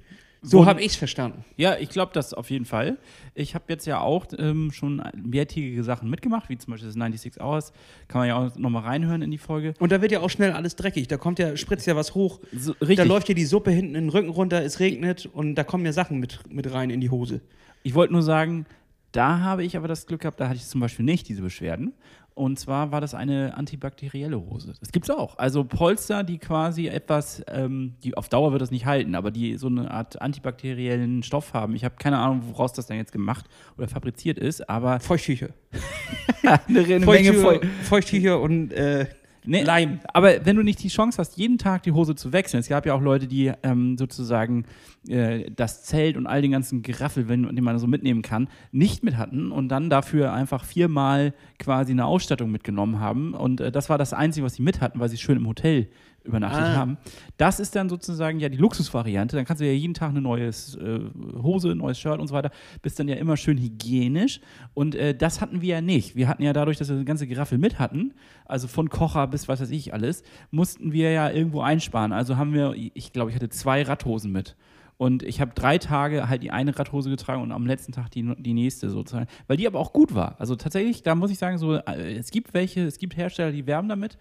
So 0.48 0.68
habe 0.68 0.82
ich 0.82 0.88
es 0.88 0.96
verstanden. 0.96 1.44
Ja, 1.58 1.76
ich 1.78 1.90
glaube 1.90 2.12
das 2.14 2.36
auf 2.36 2.52
jeden 2.52 2.66
Fall. 2.66 3.00
Ich 3.34 3.56
habe 3.56 3.66
jetzt 3.70 3.88
ja 3.88 4.02
auch 4.02 4.28
ähm, 4.38 4.72
schon 4.72 5.02
mehrtägige 5.16 5.84
Sachen 5.84 6.08
mitgemacht, 6.08 6.50
wie 6.50 6.58
zum 6.60 6.72
Beispiel 6.72 6.88
das 6.88 6.94
96 6.94 7.42
Hours. 7.42 7.74
Kann 8.08 8.20
man 8.20 8.28
ja 8.28 8.36
auch 8.36 8.56
nochmal 8.56 8.84
reinhören 8.84 9.24
in 9.24 9.32
die 9.32 9.40
Folge. 9.40 9.74
Und 9.80 9.92
da 9.92 10.04
wird 10.04 10.12
ja 10.12 10.20
auch 10.20 10.30
schnell 10.30 10.52
alles 10.52 10.76
dreckig. 10.76 11.08
Da 11.08 11.18
kommt 11.18 11.40
ja, 11.40 11.58
spritzt 11.58 11.88
ja 11.88 11.96
was 11.96 12.14
hoch. 12.14 12.40
So, 12.56 12.74
Da 12.80 12.86
richtig. 12.86 13.08
läuft 13.08 13.28
dir 13.28 13.34
die 13.34 13.46
Suppe 13.46 13.72
hinten 13.72 13.96
in 13.96 14.04
den 14.04 14.10
Rücken 14.10 14.30
runter, 14.30 14.62
es 14.64 14.80
regnet 14.80 15.26
und 15.26 15.56
da 15.56 15.64
kommen 15.64 15.84
ja 15.84 15.94
Sachen 15.94 16.20
mit, 16.20 16.40
mit 16.48 16.72
rein 16.72 16.92
in 16.92 17.02
die 17.02 17.10
Hose. 17.10 17.42
Ich 17.82 17.96
wollte 17.96 18.14
nur 18.14 18.22
sagen, 18.22 18.68
da 19.16 19.40
habe 19.40 19.64
ich 19.64 19.78
aber 19.78 19.88
das 19.88 20.06
Glück 20.06 20.22
gehabt, 20.22 20.40
da 20.40 20.48
hatte 20.48 20.58
ich 20.58 20.66
zum 20.66 20.82
Beispiel 20.82 21.06
nicht 21.06 21.28
diese 21.28 21.42
Beschwerden. 21.42 21.94
Und 22.34 22.60
zwar 22.60 22.92
war 22.92 23.00
das 23.00 23.14
eine 23.14 23.56
antibakterielle 23.56 24.38
Hose. 24.38 24.74
Das 24.82 24.92
gibt 24.92 25.10
es 25.10 25.16
auch. 25.16 25.38
Also 25.38 25.64
Polster, 25.64 26.26
die 26.26 26.38
quasi 26.38 26.88
etwas, 26.88 27.42
ähm, 27.48 27.96
die 28.04 28.18
auf 28.18 28.28
Dauer 28.28 28.52
wird 28.52 28.62
das 28.62 28.72
nicht 28.72 28.86
halten, 28.86 29.16
aber 29.16 29.32
die 29.32 29.58
so 29.58 29.68
eine 29.68 29.90
Art 29.90 30.22
antibakteriellen 30.22 31.24
Stoff 31.24 31.54
haben. 31.54 31.78
Ich 31.78 31.86
habe 31.86 31.96
keine 31.98 32.18
Ahnung, 32.18 32.42
woraus 32.48 32.74
das 32.74 32.88
dann 32.88 32.98
jetzt 32.98 33.14
gemacht 33.14 33.46
oder 33.78 33.88
fabriziert 33.88 34.38
ist, 34.38 34.70
aber 34.70 35.00
Feuchttücher. 35.00 35.50
eine, 36.68 36.80
eine 36.80 37.00
Menge 37.00 37.06
Feuchttücher, 37.06 37.42
voll. 37.42 37.62
Feuchttücher 37.84 38.42
und 38.42 38.74
äh, 38.74 39.06
Nee, 39.46 39.64
Leim. 39.64 40.00
Aber 40.14 40.46
wenn 40.46 40.56
du 40.56 40.64
nicht 40.64 40.82
die 40.84 40.88
Chance 40.90 41.18
hast, 41.18 41.38
jeden 41.38 41.58
Tag 41.58 41.84
die 41.84 41.92
Hose 41.92 42.16
zu 42.16 42.34
wechseln, 42.34 42.60
es 42.60 42.68
gab 42.68 42.86
ja 42.86 42.94
auch 42.94 43.02
Leute, 43.02 43.28
die 43.28 43.52
ähm, 43.64 43.98
sozusagen 43.98 44.66
äh, 45.08 45.50
das 45.52 45.84
Zelt 45.84 46.18
und 46.18 46.28
all 46.28 46.42
den 46.42 46.52
ganzen 46.52 46.82
Geraffel, 46.82 47.28
wenn, 47.28 47.44
den 47.56 47.64
man 47.64 47.78
so 47.80 47.88
mitnehmen 47.88 48.22
kann, 48.22 48.48
nicht 48.72 49.04
mit 49.04 49.18
hatten 49.18 49.52
und 49.52 49.70
dann 49.70 49.90
dafür 49.90 50.34
einfach 50.34 50.64
viermal 50.64 51.34
quasi 51.60 51.92
eine 51.92 52.06
Ausstattung 52.06 52.52
mitgenommen 52.52 53.00
haben. 53.00 53.34
Und 53.34 53.62
äh, 53.62 53.72
das 53.72 53.90
war 53.90 53.98
das 53.98 54.14
Einzige, 54.14 54.46
was 54.46 54.56
sie 54.56 54.64
mit 54.64 54.82
hatten, 54.82 55.00
weil 55.00 55.10
sie 55.10 55.18
schön 55.18 55.38
im 55.38 55.48
Hotel 55.48 55.88
übernachtet 56.26 56.62
Ah. 56.62 56.76
haben. 56.76 56.98
Das 57.38 57.60
ist 57.60 57.76
dann 57.76 57.88
sozusagen 57.90 58.40
ja 58.40 58.50
die 58.50 58.58
Luxusvariante. 58.58 59.36
Dann 59.36 59.46
kannst 59.46 59.62
du 59.62 59.66
ja 59.66 59.72
jeden 59.72 59.94
Tag 59.94 60.10
eine 60.10 60.22
neue 60.22 60.48
äh, 60.48 61.00
Hose, 61.42 61.72
ein 61.72 61.78
neues 61.78 62.00
Shirt 62.00 62.20
und 62.20 62.28
so 62.28 62.34
weiter. 62.34 62.52
Bist 62.82 63.00
dann 63.00 63.08
ja 63.08 63.16
immer 63.16 63.38
schön 63.38 63.58
hygienisch. 63.58 64.42
Und 64.74 64.96
äh, 64.96 65.16
das 65.16 65.42
hatten 65.42 65.62
wir 65.62 65.76
ja 65.76 65.82
nicht. 65.82 66.16
Wir 66.16 66.28
hatten 66.28 66.44
ja 66.44 66.54
dadurch, 66.54 66.78
dass 66.78 66.90
wir 66.90 66.96
das 66.98 67.06
ganze 67.06 67.28
Geraffel 67.28 67.58
mit 67.58 67.80
hatten, 67.80 68.14
also 68.46 68.68
von 68.68 68.90
Kocher 68.90 69.28
bis 69.28 69.48
was 69.48 69.62
weiß 69.62 69.70
ich 69.72 69.94
alles, 69.94 70.24
mussten 70.52 70.92
wir 70.92 71.12
ja 71.12 71.30
irgendwo 71.30 71.62
einsparen. 71.62 72.12
Also 72.12 72.38
haben 72.38 72.54
wir, 72.54 72.74
ich 72.76 73.14
glaube, 73.14 73.30
ich 73.32 73.36
hatte 73.36 73.50
zwei 73.50 73.84
Radhosen 73.84 74.32
mit. 74.32 74.56
Und 74.98 75.24
ich 75.24 75.42
habe 75.42 75.52
drei 75.54 75.78
Tage 75.78 76.30
halt 76.30 76.42
die 76.42 76.52
eine 76.52 76.80
Radhose 76.80 77.10
getragen 77.10 77.42
und 77.42 77.52
am 77.52 77.68
letzten 77.68 77.92
Tag 77.92 78.12
die, 78.12 78.34
die 78.38 78.54
nächste 78.54 78.90
sozusagen. 78.90 79.28
Weil 79.48 79.58
die 79.58 79.68
aber 79.68 79.78
auch 79.78 79.92
gut 79.92 80.16
war. 80.16 80.36
Also 80.40 80.56
tatsächlich, 80.56 81.04
da 81.04 81.16
muss 81.16 81.32
ich 81.32 81.38
sagen, 81.38 81.58
so, 81.58 81.76
äh, 81.76 82.16
es 82.16 82.32
gibt 82.32 82.54
welche, 82.54 82.86
es 82.86 82.98
gibt 82.98 83.18
Hersteller, 83.18 83.52
die 83.52 83.68
werben 83.68 83.90
damit. 83.90 84.18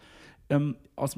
Ähm, 0.51 0.77
aus, 0.97 1.17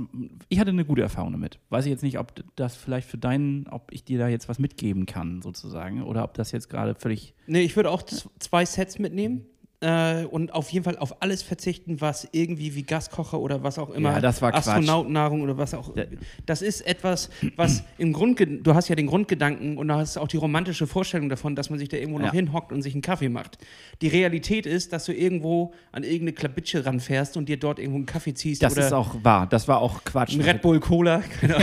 ich 0.49 0.61
hatte 0.61 0.71
eine 0.71 0.85
gute 0.85 1.03
Erfahrung 1.03 1.33
damit. 1.33 1.59
Weiß 1.69 1.85
ich 1.85 1.91
jetzt 1.91 2.03
nicht, 2.03 2.19
ob 2.19 2.33
das 2.55 2.77
vielleicht 2.77 3.09
für 3.09 3.19
deinen, 3.19 3.67
ob 3.69 3.93
ich 3.93 4.05
dir 4.05 4.19
da 4.19 4.29
jetzt 4.29 4.49
was 4.49 4.59
mitgeben 4.59 5.07
kann, 5.07 5.43
sozusagen. 5.43 6.03
Oder 6.03 6.25
ob 6.25 6.35
das 6.35 6.53
jetzt 6.53 6.71
gerade 6.71 6.95
völlig. 6.95 7.35
Nee, 7.47 7.63
ich 7.63 7.77
würde 7.77 7.91
auch 7.91 8.03
zwei 8.03 8.65
Sets 8.65 8.99
mitnehmen. 8.99 9.47
Äh, 9.87 10.25
und 10.25 10.53
auf 10.53 10.69
jeden 10.71 10.85
Fall 10.85 10.99
auf 10.99 11.23
alles 11.23 11.43
verzichten, 11.43 12.01
was 12.01 12.27
irgendwie 12.33 12.75
wie 12.75 12.83
Gaskocher 12.83 13.39
oder 13.39 13.63
was 13.63 13.79
auch 13.79 13.91
immer, 13.91 14.15
Ja, 14.15 14.21
das 14.21 14.43
war. 14.43 14.53
Astronautennahrung 14.53 15.43
oder 15.43 15.59
was 15.59 15.75
auch. 15.75 15.97
Ja. 15.97 16.03
Das 16.45 16.61
ist 16.61 16.81
etwas, 16.81 17.31
was 17.55 17.85
im 17.97 18.13
Grunde, 18.13 18.47
du 18.49 18.75
hast 18.75 18.89
ja 18.89 18.97
den 18.97 19.07
Grundgedanken 19.07 19.79
und 19.79 19.87
du 19.87 19.95
hast 19.95 20.17
auch 20.17 20.27
die 20.27 20.39
romantische 20.39 20.89
Vorstellung 20.89 21.29
davon, 21.29 21.55
dass 21.55 21.71
man 21.71 21.79
sich 21.79 21.89
da 21.89 21.99
irgendwo 21.99 22.19
noch 22.19 22.27
Ja. 22.27 22.33
hinhockt 22.33 22.73
und 22.73 22.83
sich 22.83 22.95
einen 22.95 23.03
Kaffee 23.03 23.29
macht. 23.29 23.59
Die 24.03 24.09
Realität 24.09 24.67
ist, 24.67 24.93
dass 24.93 25.05
du 25.05 25.13
irgendwo 25.13 25.73
an 25.93 26.03
irgendeine 26.03 26.33
Klabitsche 26.33 26.85
ranfährst 26.85 27.37
und 27.37 27.49
dir 27.49 27.57
dort 27.57 27.79
irgendwo 27.79 27.99
einen 27.99 28.07
Kaffee 28.07 28.35
ziehst 28.35 28.65
Das 28.65 28.77
ist 28.77 28.93
auch 28.93 29.15
wahr. 29.23 29.47
Das 29.47 29.69
war 29.69 29.79
auch 29.81 30.03
Quatsch. 30.03 30.35
ein 30.35 30.41
Red 30.41 30.63
Bull 30.63 30.81
Cola. 30.81 31.23
Ahnung. 31.43 31.61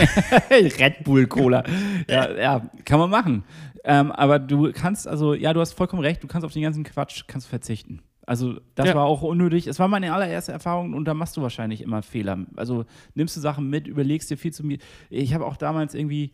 Red 0.78 1.04
Bull 1.04 1.26
Cola. 1.26 1.62
Ja, 2.08 2.34
ja 2.34 2.70
kann 2.86 3.00
man 3.00 3.10
machen. 3.10 3.44
Ähm, 3.86 4.12
aber 4.12 4.38
du 4.38 4.72
kannst, 4.72 5.06
also, 5.06 5.34
ja, 5.34 5.52
du 5.52 5.60
hast 5.60 5.74
vollkommen 5.74 6.00
recht, 6.00 6.22
du 6.22 6.26
kannst 6.26 6.46
auf 6.46 6.52
den 6.54 6.62
ganzen 6.62 6.84
Quatsch 6.84 7.24
kannst 7.26 7.48
verzichten. 7.48 8.00
Also, 8.26 8.58
das 8.74 8.88
Ja. 8.88 8.94
war 8.94 9.04
auch 9.04 9.22
unnötig. 9.22 9.66
Es 9.66 9.78
war 9.78 9.88
meine 9.88 10.12
allererste 10.14 10.52
Erfahrung 10.52 10.94
und 10.94 11.04
da 11.06 11.14
machst 11.14 11.36
du 11.36 11.42
wahrscheinlich 11.42 11.82
immer 11.82 12.02
Fehler. 12.02 12.38
Also, 12.56 12.84
nimmst 13.14 13.36
du 13.36 13.40
Sachen 13.40 13.68
mit, 13.68 13.86
überlegst 13.86 14.30
dir 14.30 14.38
viel 14.38 14.52
zu 14.52 14.64
mir. 14.64 14.78
Ich 15.10 15.34
habe 15.34 15.44
auch 15.46 15.56
damals 15.56 15.94
irgendwie, 15.94 16.32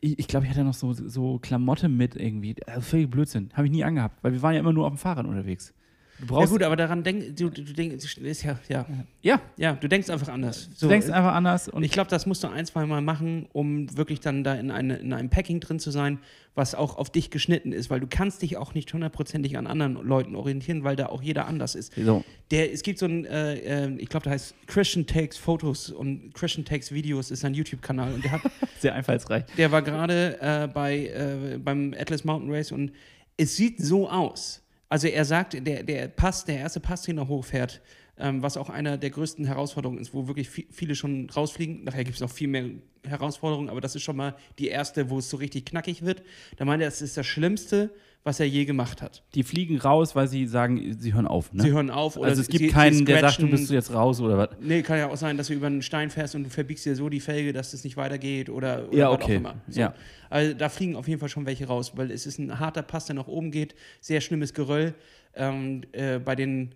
ich, 0.00 0.28
glaube, 0.28 0.46
ich 0.46 0.50
hatte 0.50 0.64
noch 0.64 0.74
so, 0.74 0.92
so 0.92 1.38
Klamotte 1.38 1.88
mit 1.88 2.16
irgendwie. 2.16 2.56
Also, 2.66 2.80
völlig 2.82 3.10
Blödsinn. 3.10 3.50
Habe 3.54 3.66
ich 3.66 3.72
nie 3.72 3.84
angehabt, 3.84 4.22
weil 4.22 4.32
wir 4.32 4.42
waren 4.42 4.54
ja 4.54 4.60
immer 4.60 4.72
nur 4.72 4.84
auf 4.86 4.92
dem 4.92 4.98
Fahrrad 4.98 5.26
unterwegs. 5.26 5.72
Du 6.18 6.24
Ja 6.24 6.30
brauchst. 6.30 6.52
gut, 6.52 6.62
aber 6.62 6.76
daran 6.76 7.04
denk, 7.04 7.36
du, 7.36 7.48
du, 7.48 7.62
denkst, 7.62 8.16
ist 8.18 8.42
ja, 8.42 8.58
ja, 8.68 8.86
ja, 9.22 9.40
ja, 9.56 9.72
du 9.74 9.88
denkst 9.88 10.10
einfach 10.10 10.28
anders. 10.28 10.68
du 10.80 10.88
denkst 10.88 11.08
einfach 11.08 11.34
anders 11.34 11.68
und 11.68 11.84
ich 11.84 11.92
glaube, 11.92 12.10
das 12.10 12.26
musst 12.26 12.42
du 12.42 12.48
ein, 12.48 12.66
zwei 12.66 12.86
Mal 12.86 13.00
machen, 13.00 13.46
um 13.52 13.96
wirklich 13.96 14.20
dann 14.20 14.42
da 14.42 14.54
in, 14.54 14.70
eine, 14.70 14.96
in 14.96 15.12
einem 15.12 15.30
Packing 15.30 15.60
drin 15.60 15.78
zu 15.78 15.90
sein, 15.90 16.18
was 16.54 16.74
auch 16.74 16.96
auf 16.98 17.10
dich 17.10 17.30
geschnitten 17.30 17.72
ist, 17.72 17.88
weil 17.88 18.00
du 18.00 18.08
kannst 18.08 18.42
dich 18.42 18.56
auch 18.56 18.74
nicht 18.74 18.92
hundertprozentig 18.92 19.56
an 19.56 19.68
anderen 19.68 19.94
Leuten 19.94 20.34
orientieren, 20.34 20.82
weil 20.82 20.96
da 20.96 21.06
auch 21.06 21.22
jeder 21.22 21.46
anders 21.46 21.76
ist. 21.76 21.94
so. 21.94 22.24
Der, 22.50 22.72
es 22.72 22.82
gibt 22.82 22.98
so 22.98 23.06
ein, 23.06 23.24
äh, 23.26 23.84
äh, 23.84 23.94
ich 23.98 24.08
glaube, 24.08 24.24
der 24.24 24.32
heißt 24.32 24.54
Christian 24.66 25.06
Takes 25.06 25.36
Photos 25.36 25.90
und 25.90 26.34
Christian 26.34 26.64
Takes 26.64 26.90
Videos 26.90 27.30
ist 27.30 27.44
ein 27.44 27.54
YouTube-Kanal 27.54 28.12
und 28.14 28.24
der 28.24 28.32
hat 28.32 28.40
Sehr 28.80 28.94
einfallsreich. 28.94 29.44
der 29.56 29.70
war 29.70 29.82
gerade 29.82 30.38
äh, 30.40 30.66
bei, 30.66 31.06
äh, 31.06 31.58
beim 31.58 31.94
Atlas 31.96 32.24
Mountain 32.24 32.52
Race 32.52 32.72
und 32.72 32.92
es 33.36 33.56
sieht 33.56 33.80
so 33.80 34.10
aus. 34.10 34.62
Also 34.88 35.06
er 35.08 35.24
sagt, 35.24 35.54
der, 35.66 35.82
der 35.82 36.08
Pass, 36.08 36.44
der 36.44 36.58
erste 36.58 36.80
Pass, 36.80 37.02
den 37.02 37.18
er 37.18 37.28
hochfährt, 37.28 37.80
ähm, 38.18 38.42
was 38.42 38.56
auch 38.56 38.70
einer 38.70 38.96
der 38.96 39.10
größten 39.10 39.44
Herausforderungen 39.44 40.00
ist, 40.00 40.14
wo 40.14 40.26
wirklich 40.26 40.48
vi- 40.48 40.66
viele 40.70 40.94
schon 40.94 41.28
rausfliegen. 41.30 41.84
Nachher 41.84 42.04
gibt 42.04 42.14
es 42.16 42.20
noch 42.20 42.30
viel 42.30 42.48
mehr 42.48 42.70
Herausforderungen, 43.06 43.68
aber 43.68 43.80
das 43.80 43.94
ist 43.94 44.02
schon 44.02 44.16
mal 44.16 44.34
die 44.58 44.68
erste, 44.68 45.10
wo 45.10 45.18
es 45.18 45.28
so 45.30 45.36
richtig 45.36 45.66
knackig 45.66 46.02
wird. 46.02 46.22
Da 46.56 46.64
meint 46.64 46.82
er, 46.82 46.88
es 46.88 47.02
ist 47.02 47.16
das 47.16 47.26
Schlimmste, 47.26 47.90
was 48.28 48.38
er 48.38 48.46
je 48.46 48.64
gemacht 48.66 49.02
hat. 49.02 49.24
Die 49.34 49.42
fliegen 49.42 49.78
raus, 49.78 50.14
weil 50.14 50.28
sie 50.28 50.46
sagen, 50.46 50.96
sie 51.00 51.14
hören 51.14 51.26
auf. 51.26 51.52
Ne? 51.52 51.62
Sie 51.62 51.72
hören 51.72 51.90
auf 51.90 52.16
oder 52.16 52.28
also 52.28 52.42
es 52.42 52.48
gibt 52.48 52.64
sie, 52.64 52.68
keinen, 52.68 52.94
sie 52.94 53.04
der 53.04 53.20
sagt, 53.20 53.42
du 53.42 53.48
bist 53.48 53.70
jetzt 53.70 53.92
raus 53.92 54.20
oder 54.20 54.36
was. 54.36 54.50
Nee, 54.60 54.82
kann 54.82 54.98
ja 54.98 55.08
auch 55.08 55.16
sein, 55.16 55.36
dass 55.36 55.48
du 55.48 55.54
über 55.54 55.66
einen 55.66 55.82
Stein 55.82 56.10
fährst 56.10 56.34
und 56.34 56.44
du 56.44 56.50
verbiegst 56.50 56.84
dir 56.84 56.94
so 56.94 57.08
die 57.08 57.20
Felge, 57.20 57.52
dass 57.52 57.72
es 57.72 57.82
nicht 57.84 57.96
weitergeht 57.96 58.50
oder, 58.50 58.86
oder 58.88 58.96
Ja, 58.96 59.08
was 59.08 59.14
okay. 59.14 59.32
auch 59.32 59.36
immer. 59.40 59.54
So. 59.66 59.80
Ja. 59.80 59.94
Also 60.30 60.54
da 60.54 60.68
fliegen 60.68 60.94
auf 60.94 61.08
jeden 61.08 61.18
Fall 61.18 61.30
schon 61.30 61.46
welche 61.46 61.66
raus, 61.66 61.92
weil 61.96 62.10
es 62.10 62.26
ist 62.26 62.38
ein 62.38 62.60
harter 62.60 62.82
Pass, 62.82 63.06
der 63.06 63.16
nach 63.16 63.26
oben 63.28 63.50
geht, 63.50 63.74
sehr 64.00 64.20
schlimmes 64.20 64.52
Geröll. 64.52 64.94
Ähm, 65.34 65.82
äh, 65.92 66.18
bei 66.18 66.36
den, 66.36 66.74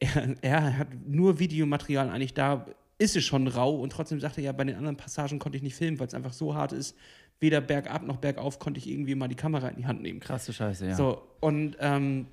er, 0.00 0.34
er 0.40 0.78
hat 0.78 0.88
nur 1.06 1.38
Videomaterial 1.38 2.08
eigentlich 2.08 2.34
da, 2.34 2.66
ist 2.98 3.16
es 3.16 3.24
schon 3.24 3.46
rau 3.46 3.76
und 3.76 3.90
trotzdem 3.90 4.20
sagte 4.20 4.40
er 4.40 4.46
ja, 4.46 4.52
bei 4.52 4.64
den 4.64 4.76
anderen 4.76 4.96
Passagen 4.96 5.38
konnte 5.38 5.56
ich 5.56 5.62
nicht 5.62 5.76
filmen, 5.76 6.00
weil 6.00 6.06
es 6.06 6.14
einfach 6.14 6.32
so 6.32 6.54
hart 6.54 6.72
ist. 6.72 6.96
Weder 7.38 7.60
bergab 7.60 8.02
noch 8.02 8.16
bergauf 8.16 8.58
konnte 8.58 8.78
ich 8.78 8.88
irgendwie 8.88 9.14
mal 9.14 9.28
die 9.28 9.34
Kamera 9.34 9.68
in 9.68 9.76
die 9.76 9.86
Hand 9.86 10.02
nehmen. 10.02 10.20
Krasse 10.20 10.52
Scheiße, 10.52 10.86
ja. 10.88 10.94
So, 10.94 11.22
und 11.40 11.76
ähm, 11.80 12.26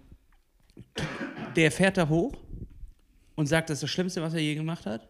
der 1.55 1.71
fährt 1.71 1.97
da 1.97 2.07
hoch 2.07 2.33
und 3.35 3.47
sagt, 3.47 3.69
das 3.69 3.77
ist 3.77 3.83
das 3.83 3.89
Schlimmste, 3.91 4.21
was 4.21 4.33
er 4.33 4.39
je 4.39 4.55
gemacht 4.55 4.85
hat, 4.85 5.09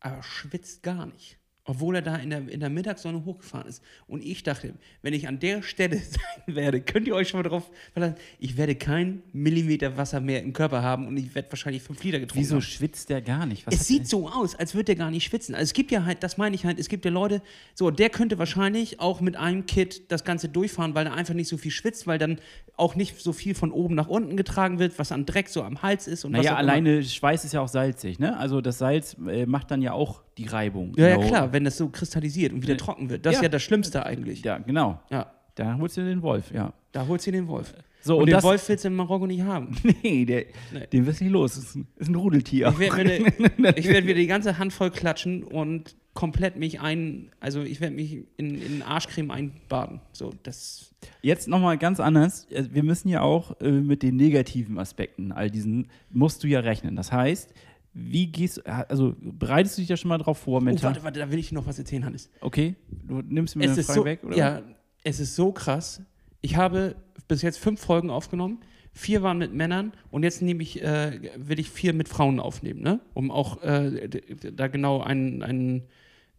aber 0.00 0.22
schwitzt 0.22 0.82
gar 0.82 1.06
nicht. 1.06 1.38
Obwohl 1.64 1.94
er 1.96 2.02
da 2.02 2.16
in 2.16 2.30
der, 2.30 2.48
in 2.48 2.58
der 2.58 2.70
Mittagssonne 2.70 3.24
hochgefahren 3.24 3.68
ist. 3.68 3.82
Und 4.08 4.24
ich 4.24 4.42
dachte, 4.42 4.74
wenn 5.02 5.14
ich 5.14 5.28
an 5.28 5.38
der 5.38 5.62
Stelle 5.62 5.96
sein 6.46 6.56
werde, 6.56 6.80
könnt 6.80 7.06
ihr 7.06 7.14
euch 7.14 7.28
schon 7.28 7.40
mal 7.40 7.48
drauf 7.48 7.70
verlassen, 7.92 8.16
ich 8.40 8.56
werde 8.56 8.74
keinen 8.74 9.22
Millimeter 9.32 9.96
Wasser 9.96 10.20
mehr 10.20 10.42
im 10.42 10.52
Körper 10.52 10.82
haben 10.82 11.06
und 11.06 11.16
ich 11.16 11.34
werde 11.36 11.50
wahrscheinlich 11.52 11.82
fünf 11.82 12.02
Liter 12.02 12.18
getrunken 12.18 12.40
Wieso 12.40 12.56
haben. 12.56 12.62
schwitzt 12.62 13.10
der 13.10 13.22
gar 13.22 13.46
nicht? 13.46 13.64
Was 13.66 13.74
Es 13.74 13.86
sieht 13.86 14.08
so 14.08 14.28
aus, 14.28 14.56
als 14.56 14.74
würde 14.74 14.86
der 14.86 14.96
gar 14.96 15.12
nicht 15.12 15.24
schwitzen. 15.24 15.54
Also 15.54 15.64
es 15.64 15.72
gibt 15.72 15.92
ja 15.92 16.04
halt, 16.04 16.24
das 16.24 16.36
meine 16.36 16.56
ich 16.56 16.64
halt, 16.64 16.80
es 16.80 16.88
gibt 16.88 17.04
ja 17.04 17.12
Leute, 17.12 17.42
so, 17.74 17.90
der 17.92 18.10
könnte 18.10 18.38
wahrscheinlich 18.38 18.98
auch 18.98 19.20
mit 19.20 19.36
einem 19.36 19.66
Kit 19.66 20.10
das 20.10 20.24
Ganze 20.24 20.48
durchfahren, 20.48 20.96
weil 20.96 21.06
er 21.06 21.14
einfach 21.14 21.34
nicht 21.34 21.48
so 21.48 21.56
viel 21.56 21.70
schwitzt, 21.70 22.08
weil 22.08 22.18
dann 22.18 22.40
auch 22.76 22.96
nicht 22.96 23.20
so 23.20 23.32
viel 23.32 23.54
von 23.54 23.70
oben 23.70 23.94
nach 23.94 24.08
unten 24.08 24.36
getragen 24.36 24.80
wird, 24.80 24.98
was 24.98 25.12
an 25.12 25.26
Dreck 25.26 25.48
so 25.48 25.62
am 25.62 25.82
Hals 25.82 26.08
ist 26.08 26.24
und 26.24 26.32
Naja, 26.32 26.56
alleine 26.56 27.04
Schweiß 27.04 27.44
ist 27.44 27.52
ja 27.52 27.60
auch 27.60 27.68
salzig, 27.68 28.18
ne? 28.18 28.36
Also 28.36 28.60
das 28.60 28.78
Salz 28.78 29.16
äh, 29.28 29.46
macht 29.46 29.70
dann 29.70 29.82
ja 29.82 29.92
auch 29.92 30.22
die 30.38 30.46
Reibung. 30.46 30.94
Ja, 30.96 31.08
ja, 31.08 31.16
Genau. 31.16 31.28
klar, 31.28 31.52
wenn 31.52 31.64
das 31.64 31.76
so 31.76 31.88
kristallisiert 31.88 32.52
und 32.52 32.62
wieder 32.62 32.74
Ja. 32.74 32.78
trocken 32.78 33.10
wird. 33.10 33.26
Das 33.26 33.34
ist 33.34 33.38
Ja. 33.40 33.44
ja 33.44 33.48
das 33.48 33.62
Schlimmste 33.62 34.04
eigentlich. 34.06 34.42
Ja, 34.44 34.58
genau. 34.58 35.00
Ja, 35.10 35.32
Da 35.54 35.76
holst 35.78 35.96
du 35.98 36.04
den 36.04 36.22
Wolf, 36.22 36.50
ja. 36.52 36.72
da 36.92 37.06
holst 37.06 37.26
du 37.26 37.32
den 37.32 37.46
Wolf. 37.48 37.74
So, 38.04 38.16
und, 38.16 38.22
und 38.22 38.30
den 38.30 38.42
Wolf 38.42 38.68
willst 38.68 38.82
du 38.84 38.88
in 38.88 38.94
Marokko 38.96 39.26
nicht 39.26 39.42
haben. 39.42 39.76
Nee, 40.02 40.24
der, 40.24 40.46
den 40.92 41.06
wirst 41.06 41.20
du 41.20 41.24
nicht 41.24 41.32
los. 41.32 41.54
Das 41.54 41.64
ist 41.64 41.76
ein, 41.76 41.86
ist 41.96 42.08
ein 42.08 42.14
Rudeltier. 42.16 42.68
Ich 42.70 42.78
werde 42.80 43.20
mir, 43.20 43.58
werd 43.76 44.04
mir 44.06 44.14
die 44.14 44.26
ganze 44.26 44.58
Hand 44.58 44.72
voll 44.72 44.90
klatschen 44.90 45.44
und 45.44 45.94
komplett 46.14 46.56
mich 46.56 46.80
ein, 46.80 47.30
also 47.38 47.62
ich 47.62 47.80
werde 47.80 47.94
mich 47.94 48.24
in, 48.36 48.60
in 48.60 48.82
Arschcreme 48.82 49.30
einbaden. 49.30 50.00
So, 50.12 50.32
das. 50.42 50.92
Jetzt 51.22 51.48
nochmal 51.48 51.78
ganz 51.78 52.00
anders. 52.00 52.46
Äh, 52.50 52.64
Wir 52.72 52.82
müssen 52.82 53.08
ja 53.08 53.20
auch 53.20 53.60
äh, 53.60 53.70
mit 53.70 54.02
den 54.02 54.16
negativen 54.16 54.78
Aspekten, 54.78 55.30
all 55.32 55.50
diesen, 55.50 55.88
musst 56.10 56.42
du 56.42 56.48
ja 56.48 56.60
rechnen. 56.60 56.96
Das 56.96 57.12
heißt, 57.12 57.52
wie 57.94 58.26
gehst 58.26 58.66
also 58.66 59.14
bereitest 59.20 59.76
du 59.76 59.82
dich 59.82 59.88
ja 59.88 59.96
schon 59.96 60.08
mal 60.08 60.18
drauf 60.18 60.38
vor, 60.38 60.58
Oh, 60.58 60.64
mental? 60.64 60.90
warte, 60.90 61.04
warte, 61.04 61.20
da 61.20 61.30
will 61.30 61.38
ich 61.38 61.52
noch 61.52 61.66
was 61.66 61.78
erzählen, 61.78 62.04
Hannes. 62.04 62.30
Okay, 62.40 62.74
du 62.90 63.20
nimmst 63.22 63.56
mir 63.56 63.64
Es 63.64 63.72
eine 63.72 63.82
Frage 63.82 63.98
so, 64.00 64.04
weg, 64.04 64.24
oder? 64.24 64.36
ja, 64.36 64.62
es 65.04 65.20
ist 65.20 65.36
so 65.36 65.52
krass. 65.52 66.00
Ich 66.40 66.56
habe 66.56 66.96
bis 67.28 67.42
jetzt 67.42 67.58
fünf 67.58 67.80
Folgen 67.80 68.10
aufgenommen. 68.10 68.60
Vier 68.94 69.22
waren 69.22 69.38
mit 69.38 69.54
Männern 69.54 69.92
und 70.10 70.22
jetzt 70.22 70.42
nehme 70.42 70.62
ich, 70.62 70.82
äh, 70.82 71.18
will 71.36 71.58
ich 71.58 71.70
vier 71.70 71.94
mit 71.94 72.08
Frauen 72.08 72.40
aufnehmen, 72.40 72.82
ne? 72.82 73.00
Um 73.14 73.30
auch 73.30 73.62
äh, 73.62 74.08
da 74.52 74.68
genau 74.68 75.00
ein, 75.00 75.42
ein, 75.42 75.82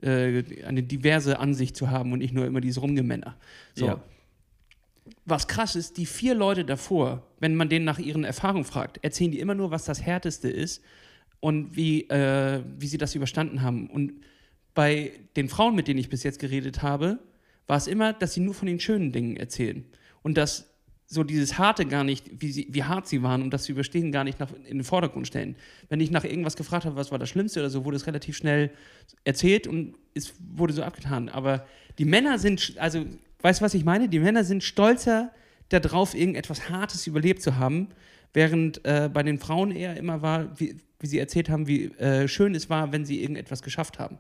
äh, 0.03 0.43
eine 0.63 0.83
diverse 0.83 1.39
Ansicht 1.39 1.75
zu 1.75 1.89
haben 1.89 2.11
und 2.13 2.19
nicht 2.19 2.33
nur 2.33 2.45
immer 2.45 2.61
dieses 2.61 2.81
Rumgemänner. 2.81 3.37
So. 3.73 3.87
Ja. 3.87 4.03
Was 5.25 5.47
krass 5.47 5.75
ist, 5.75 5.97
die 5.97 6.05
vier 6.05 6.35
Leute 6.35 6.63
davor, 6.63 7.23
wenn 7.39 7.55
man 7.55 7.69
denen 7.69 7.85
nach 7.85 7.99
ihren 7.99 8.23
Erfahrungen 8.23 8.65
fragt, 8.65 9.03
erzählen 9.03 9.31
die 9.31 9.39
immer 9.39 9.55
nur, 9.55 9.71
was 9.71 9.85
das 9.85 10.01
Härteste 10.05 10.49
ist 10.49 10.83
und 11.43 11.75
wie, 11.75 12.10
äh, 12.10 12.63
wie 12.79 12.88
sie 12.88 12.97
das 12.97 13.15
überstanden 13.15 13.62
haben. 13.62 13.89
Und 13.89 14.13
bei 14.73 15.12
den 15.36 15.49
Frauen, 15.49 15.75
mit 15.75 15.89
denen 15.89 15.99
ich 15.99 16.08
bis 16.08 16.23
jetzt 16.23 16.39
geredet 16.39 16.82
habe, 16.82 17.19
war 17.67 17.75
es 17.75 17.88
immer, 17.88 18.13
dass 18.13 18.34
sie 18.34 18.39
nur 18.39 18.53
von 18.53 18.65
den 18.65 18.79
schönen 18.79 19.12
Dingen 19.12 19.36
erzählen. 19.36 19.84
Und 20.21 20.38
dass 20.38 20.73
so 21.06 21.25
dieses 21.25 21.58
Harte 21.58 21.86
gar 21.86 22.06
nicht, 22.06 22.41
wie, 22.41 22.49
sie, 22.49 22.67
wie 22.69 22.86
hart 22.86 23.10
sie 23.10 23.23
waren 23.23 23.41
und 23.41 23.53
das 23.53 23.67
überstehen, 23.67 24.13
gar 24.13 24.23
nicht 24.23 24.39
nach, 24.39 24.53
in 24.53 24.77
den 24.77 24.86
Vordergrund 24.86 25.27
stellen. 25.27 25.58
Wenn 25.89 25.99
ich 25.99 26.12
nach 26.12 26.23
irgendwas 26.23 26.56
gefragt 26.56 26.86
habe, 26.86 26.95
was 26.95 27.12
war 27.12 27.19
das 27.19 27.27
Schlimmste 27.27 27.60
oder 27.60 27.69
so, 27.69 27.84
wurde 27.84 27.97
es 27.97 28.08
relativ 28.08 28.38
schnell 28.38 28.71
erzählt 29.25 29.67
und 29.67 29.95
es 30.13 30.36
wurde 30.56 30.71
so 30.71 30.82
abgetan. 30.82 31.27
Aber 31.27 31.67
die 31.97 32.06
Männer 32.06 32.39
sind, 32.39 32.75
also, 32.77 33.06
weißt 33.41 33.60
du, 33.60 33.65
was 33.65 33.73
ich 33.73 33.84
meine? 33.84 34.08
Die 34.08 34.19
Männer 34.19 34.45
sind 34.45 34.63
stolzer 34.63 35.34
darauf, 35.67 36.15
irgendetwas 36.15 36.69
Hartes 36.69 37.06
überlebt 37.06 37.41
zu 37.41 37.58
haben, 37.58 37.89
während 38.32 38.86
äh, 38.86 39.10
bei 39.13 39.23
den 39.23 39.39
Frauen 39.39 39.71
eher 39.71 39.97
immer 39.97 40.21
war, 40.21 40.58
wie, 40.58 40.77
wie 41.03 41.07
sie 41.07 41.19
erzählt 41.19 41.49
haben, 41.49 41.67
wie 41.67 41.85
äh, 41.97 42.27
schön 42.27 42.55
es 42.55 42.69
war, 42.69 42.91
wenn 42.93 43.05
sie 43.05 43.21
irgendetwas 43.21 43.61
geschafft 43.61 43.99
haben. 43.99 44.17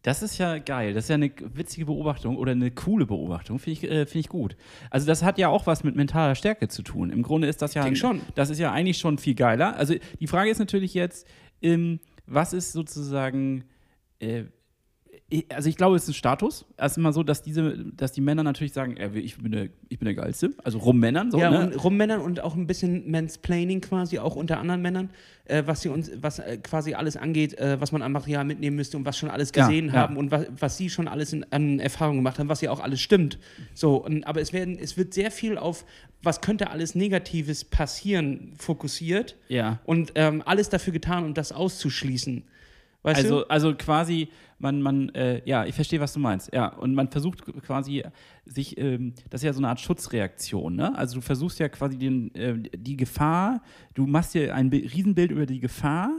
Das 0.00 0.22
ist 0.22 0.38
ja 0.38 0.58
geil. 0.58 0.94
Das 0.94 1.04
ist 1.04 1.10
ja 1.10 1.14
eine 1.14 1.30
witzige 1.54 1.86
Beobachtung 1.86 2.36
oder 2.36 2.52
eine 2.52 2.72
coole 2.72 3.06
Beobachtung. 3.06 3.60
Finde 3.60 3.78
ich, 3.78 3.84
äh, 3.84 4.06
find 4.06 4.24
ich 4.24 4.28
gut. 4.28 4.56
Also, 4.90 5.06
das 5.06 5.22
hat 5.22 5.38
ja 5.38 5.48
auch 5.48 5.66
was 5.66 5.84
mit 5.84 5.94
mentaler 5.94 6.34
Stärke 6.34 6.66
zu 6.66 6.82
tun. 6.82 7.10
Im 7.10 7.22
Grunde 7.22 7.46
ist 7.46 7.62
das 7.62 7.74
ja. 7.74 7.84
Denk 7.84 7.96
schon. 7.96 8.20
Das 8.34 8.50
ist 8.50 8.58
ja 8.58 8.72
eigentlich 8.72 8.98
schon 8.98 9.18
viel 9.18 9.34
geiler. 9.34 9.76
Also, 9.76 9.94
die 10.18 10.26
Frage 10.26 10.50
ist 10.50 10.58
natürlich 10.58 10.94
jetzt, 10.94 11.28
ähm, 11.60 12.00
was 12.26 12.52
ist 12.52 12.72
sozusagen. 12.72 13.64
Äh, 14.18 14.44
also 15.54 15.68
ich 15.68 15.76
glaube, 15.76 15.96
es 15.96 16.02
ist 16.04 16.10
ein 16.10 16.14
Status. 16.14 16.66
Erstmal 16.76 17.12
so, 17.12 17.22
dass 17.22 17.42
diese, 17.42 17.78
dass 17.96 18.12
die 18.12 18.20
Männer 18.20 18.42
natürlich 18.42 18.72
sagen, 18.72 18.96
ich 19.14 19.38
bin 19.38 19.52
der, 19.52 19.68
ich 19.88 19.98
bin 19.98 20.06
der 20.06 20.14
Geilste. 20.14 20.50
Also 20.62 20.78
rummännern. 20.78 21.30
So, 21.30 21.38
ja, 21.38 21.50
ne? 21.50 21.60
und 21.60 21.84
Rummännern 21.84 22.20
und 22.20 22.40
auch 22.40 22.54
ein 22.54 22.66
bisschen 22.66 23.10
Mansplaining 23.10 23.80
quasi, 23.80 24.18
auch 24.18 24.36
unter 24.36 24.58
anderen 24.58 24.82
Männern, 24.82 25.10
äh, 25.44 25.62
was 25.66 25.82
sie 25.82 25.88
uns, 25.88 26.10
was 26.20 26.38
äh, 26.38 26.58
quasi 26.58 26.94
alles 26.94 27.16
angeht, 27.16 27.58
äh, 27.58 27.80
was 27.80 27.92
man 27.92 28.02
an 28.02 28.12
Material 28.12 28.44
mitnehmen 28.44 28.76
müsste 28.76 28.96
und 28.96 29.04
was 29.04 29.16
schon 29.16 29.30
alles 29.30 29.52
Ja, 29.54 29.66
gesehen 29.66 29.88
ja. 29.88 29.94
haben 29.94 30.16
und 30.16 30.30
was, 30.30 30.46
was 30.58 30.76
sie 30.76 30.90
schon 30.90 31.08
alles 31.08 31.32
in, 31.32 31.46
an 31.50 31.80
Erfahrungen 31.80 32.18
gemacht 32.18 32.38
haben, 32.38 32.48
was 32.48 32.60
ja 32.60 32.70
auch 32.70 32.80
alles 32.80 33.00
stimmt. 33.00 33.38
So, 33.74 33.96
und, 33.96 34.26
aber 34.26 34.40
es 34.40 34.52
werden, 34.52 34.78
es 34.78 34.96
wird 34.96 35.14
sehr 35.14 35.30
viel 35.30 35.56
auf, 35.56 35.84
was 36.22 36.40
könnte 36.40 36.70
alles 36.70 36.94
Negatives 36.94 37.64
passieren, 37.64 38.52
fokussiert 38.58 39.36
ja. 39.48 39.80
und 39.84 40.12
ähm, 40.14 40.42
alles 40.44 40.68
dafür 40.68 40.92
getan, 40.92 41.24
um 41.24 41.34
das 41.34 41.52
auszuschließen. 41.52 42.44
Weißt 43.02 43.22
Also, 43.22 43.40
du? 43.40 43.50
also 43.50 43.74
quasi, 43.74 44.28
man, 44.58 44.80
man, 44.80 45.08
äh, 45.10 45.42
ja, 45.44 45.64
ich 45.64 45.74
verstehe, 45.74 45.98
was 45.98 46.12
du 46.12 46.20
meinst. 46.20 46.52
Ja, 46.54 46.68
und 46.68 46.94
man 46.94 47.08
versucht 47.08 47.44
quasi 47.62 48.04
sich, 48.46 48.78
ähm, 48.78 49.14
das 49.28 49.40
ist 49.40 49.46
ja 49.46 49.52
so 49.52 49.58
eine 49.60 49.68
Art 49.68 49.80
Schutzreaktion, 49.80 50.76
ne? 50.76 50.96
Also 50.96 51.16
du 51.16 51.20
versuchst 51.20 51.58
ja 51.58 51.68
quasi 51.68 51.98
den, 51.98 52.34
äh, 52.34 52.54
die 52.76 52.96
Gefahr, 52.96 53.62
du 53.94 54.06
machst 54.06 54.34
dir 54.34 54.54
ein 54.54 54.70
Bi- 54.70 54.86
Riesenbild 54.86 55.32
über 55.32 55.46
die 55.46 55.58
Gefahr, 55.58 56.18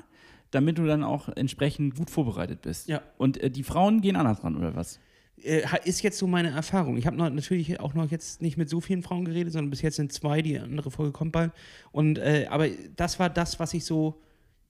damit 0.52 0.78
du 0.78 0.86
dann 0.86 1.04
auch 1.04 1.30
entsprechend 1.30 1.96
gut 1.96 2.10
vorbereitet 2.10 2.62
bist. 2.62 2.90
Ja. 2.90 3.02
Und 3.18 3.38
äh, 3.42 3.50
die 3.50 3.64
Frauen 3.64 4.02
gehen 4.02 4.16
anders 4.18 4.42
dran, 4.42 4.58
oder 4.58 4.76
was? 4.76 5.00
äh, 5.42 5.64
ist 5.86 6.02
jetzt 6.04 6.18
so 6.18 6.28
meine 6.28 6.50
Erfahrung. 6.52 6.98
Ich 6.98 7.08
habe 7.08 7.18
natürlich 7.18 7.80
auch 7.80 7.94
noch 7.94 8.12
jetzt 8.12 8.42
nicht 8.42 8.58
mit 8.58 8.70
so 8.70 8.82
vielen 8.82 9.04
Frauen 9.04 9.26
geredet, 9.26 9.54
sondern 9.54 9.70
bis 9.70 9.82
jetzt 9.82 9.96
sind 9.96 10.12
zwei, 10.12 10.42
die 10.42 10.60
andere 10.60 10.92
Folge 10.92 11.12
kommt 11.12 11.32
bald. 11.32 11.52
Und, 11.92 12.18
äh, 12.18 12.48
aber 12.50 12.68
das 12.96 13.20
war 13.20 13.30
das, 13.30 13.60
was 13.60 13.74
ich 13.74 13.86
so 13.86 14.22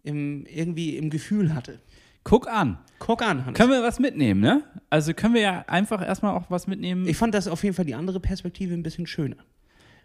im, 0.03 0.45
irgendwie 0.45 0.97
im 0.97 1.09
Gefühl 1.09 1.53
hatte. 1.53 1.79
Guck 2.23 2.47
an. 2.47 2.77
Guck 2.99 3.21
an, 3.21 3.45
Hannes. 3.45 3.57
Können 3.57 3.71
wir 3.71 3.83
was 3.83 3.99
mitnehmen, 3.99 4.39
ne? 4.39 4.63
Also 4.89 5.13
können 5.13 5.33
wir 5.33 5.41
ja 5.41 5.65
einfach 5.67 6.01
erstmal 6.05 6.35
auch 6.35 6.49
was 6.49 6.67
mitnehmen. 6.67 7.05
Ich 7.07 7.17
fand 7.17 7.33
das 7.33 7.47
auf 7.47 7.63
jeden 7.63 7.75
Fall 7.75 7.85
die 7.85 7.95
andere 7.95 8.19
Perspektive 8.19 8.73
ein 8.73 8.83
bisschen 8.83 9.07
schöner. 9.07 9.37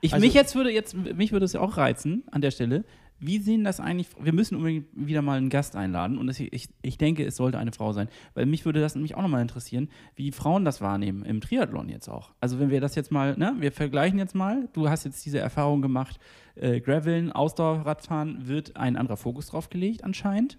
Ich, 0.00 0.12
Also- 0.14 0.24
mich 0.24 0.34
jetzt 0.34 0.54
würde 0.54 0.70
jetzt, 0.70 0.94
mich 0.94 1.32
würde 1.32 1.44
es 1.44 1.52
ja 1.52 1.60
auch 1.60 1.76
reizen 1.76 2.24
an 2.30 2.40
der 2.40 2.50
Stelle. 2.50 2.84
Wie 3.20 3.38
sehen 3.38 3.64
das 3.64 3.80
eigentlich? 3.80 4.06
Wir 4.20 4.32
müssen 4.32 4.54
unbedingt 4.54 4.86
wieder 4.94 5.22
mal 5.22 5.38
einen 5.38 5.48
Gast 5.50 5.74
einladen 5.74 6.18
und 6.18 6.28
es, 6.28 6.38
ich, 6.38 6.68
ich 6.82 6.98
denke, 6.98 7.24
es 7.26 7.34
sollte 7.34 7.58
eine 7.58 7.72
Frau 7.72 7.92
sein, 7.92 8.08
weil 8.34 8.46
mich 8.46 8.64
würde 8.64 8.80
das 8.80 8.94
nämlich 8.94 9.16
auch 9.16 9.22
nochmal 9.22 9.42
interessieren, 9.42 9.88
wie 10.14 10.30
Frauen 10.30 10.64
das 10.64 10.80
wahrnehmen 10.80 11.24
im 11.24 11.40
Triathlon 11.40 11.88
jetzt 11.88 12.08
auch. 12.08 12.30
Also 12.40 12.60
wenn 12.60 12.70
wir 12.70 12.80
das 12.80 12.94
jetzt 12.94 13.10
mal, 13.10 13.36
ne, 13.36 13.56
wir 13.58 13.72
vergleichen 13.72 14.20
jetzt 14.20 14.36
mal. 14.36 14.68
Du 14.72 14.88
hast 14.88 15.04
jetzt 15.04 15.26
diese 15.26 15.40
Erfahrung 15.40 15.82
gemacht, 15.82 16.20
äh, 16.54 16.80
Graveln, 16.80 17.32
Ausdauerradfahren 17.32 18.46
wird 18.46 18.76
ein 18.76 18.96
anderer 18.96 19.16
Fokus 19.16 19.46
drauf 19.48 19.68
gelegt 19.68 20.04
anscheinend. 20.04 20.56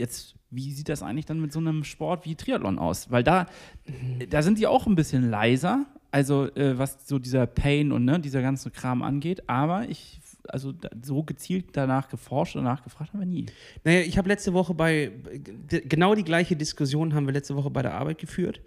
Jetzt, 0.00 0.34
wie 0.50 0.72
sieht 0.72 0.88
das 0.88 1.02
eigentlich 1.02 1.26
dann 1.26 1.40
mit 1.40 1.52
so 1.52 1.60
einem 1.60 1.84
Sport 1.84 2.24
wie 2.24 2.34
Triathlon 2.34 2.78
aus? 2.78 3.10
Weil 3.10 3.22
da, 3.22 3.46
da 4.28 4.42
sind 4.42 4.58
die 4.58 4.66
auch 4.66 4.86
ein 4.86 4.94
bisschen 4.94 5.30
leiser, 5.30 5.86
also 6.10 6.46
äh, 6.56 6.78
was 6.78 7.06
so 7.06 7.18
dieser 7.18 7.46
Pain 7.46 7.92
und 7.92 8.04
ne, 8.04 8.18
dieser 8.18 8.42
ganze 8.42 8.70
Kram 8.70 9.02
angeht. 9.02 9.48
Aber 9.48 9.88
ich, 9.88 10.20
also 10.48 10.72
so 11.02 11.22
gezielt 11.22 11.68
danach 11.72 12.08
geforscht 12.08 12.56
und 12.56 12.64
nachgefragt 12.64 13.12
haben 13.12 13.20
wir 13.20 13.26
nie. 13.26 13.46
Naja, 13.84 14.00
ich 14.00 14.18
habe 14.18 14.28
letzte 14.28 14.54
Woche 14.54 14.74
bei, 14.74 15.12
genau 15.68 16.14
die 16.14 16.24
gleiche 16.24 16.56
Diskussion 16.56 17.14
haben 17.14 17.26
wir 17.26 17.34
letzte 17.34 17.54
Woche 17.56 17.70
bei 17.70 17.82
der 17.82 17.94
Arbeit 17.94 18.18
geführt. 18.18 18.60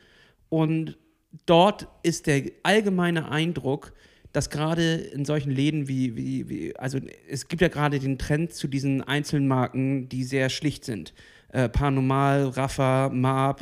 Und 0.49 0.97
dort 1.45 1.87
ist 2.03 2.27
der 2.27 2.43
allgemeine 2.61 3.29
Eindruck, 3.29 3.93
dass 4.33 4.49
gerade 4.49 4.95
in 4.95 5.25
solchen 5.25 5.51
Läden 5.51 5.87
wie, 5.87 6.15
wie, 6.15 6.49
wie, 6.49 6.75
also 6.75 6.99
es 7.29 7.47
gibt 7.47 7.61
ja 7.61 7.67
gerade 7.69 7.99
den 7.99 8.17
Trend 8.17 8.53
zu 8.53 8.67
diesen 8.67 9.01
Einzelmarken, 9.01 10.09
die 10.09 10.23
sehr 10.23 10.49
schlicht 10.49 10.83
sind. 10.83 11.13
Äh, 11.49 11.69
Paranormal, 11.69 12.47
Rafa, 12.47 13.09
Marp, 13.09 13.61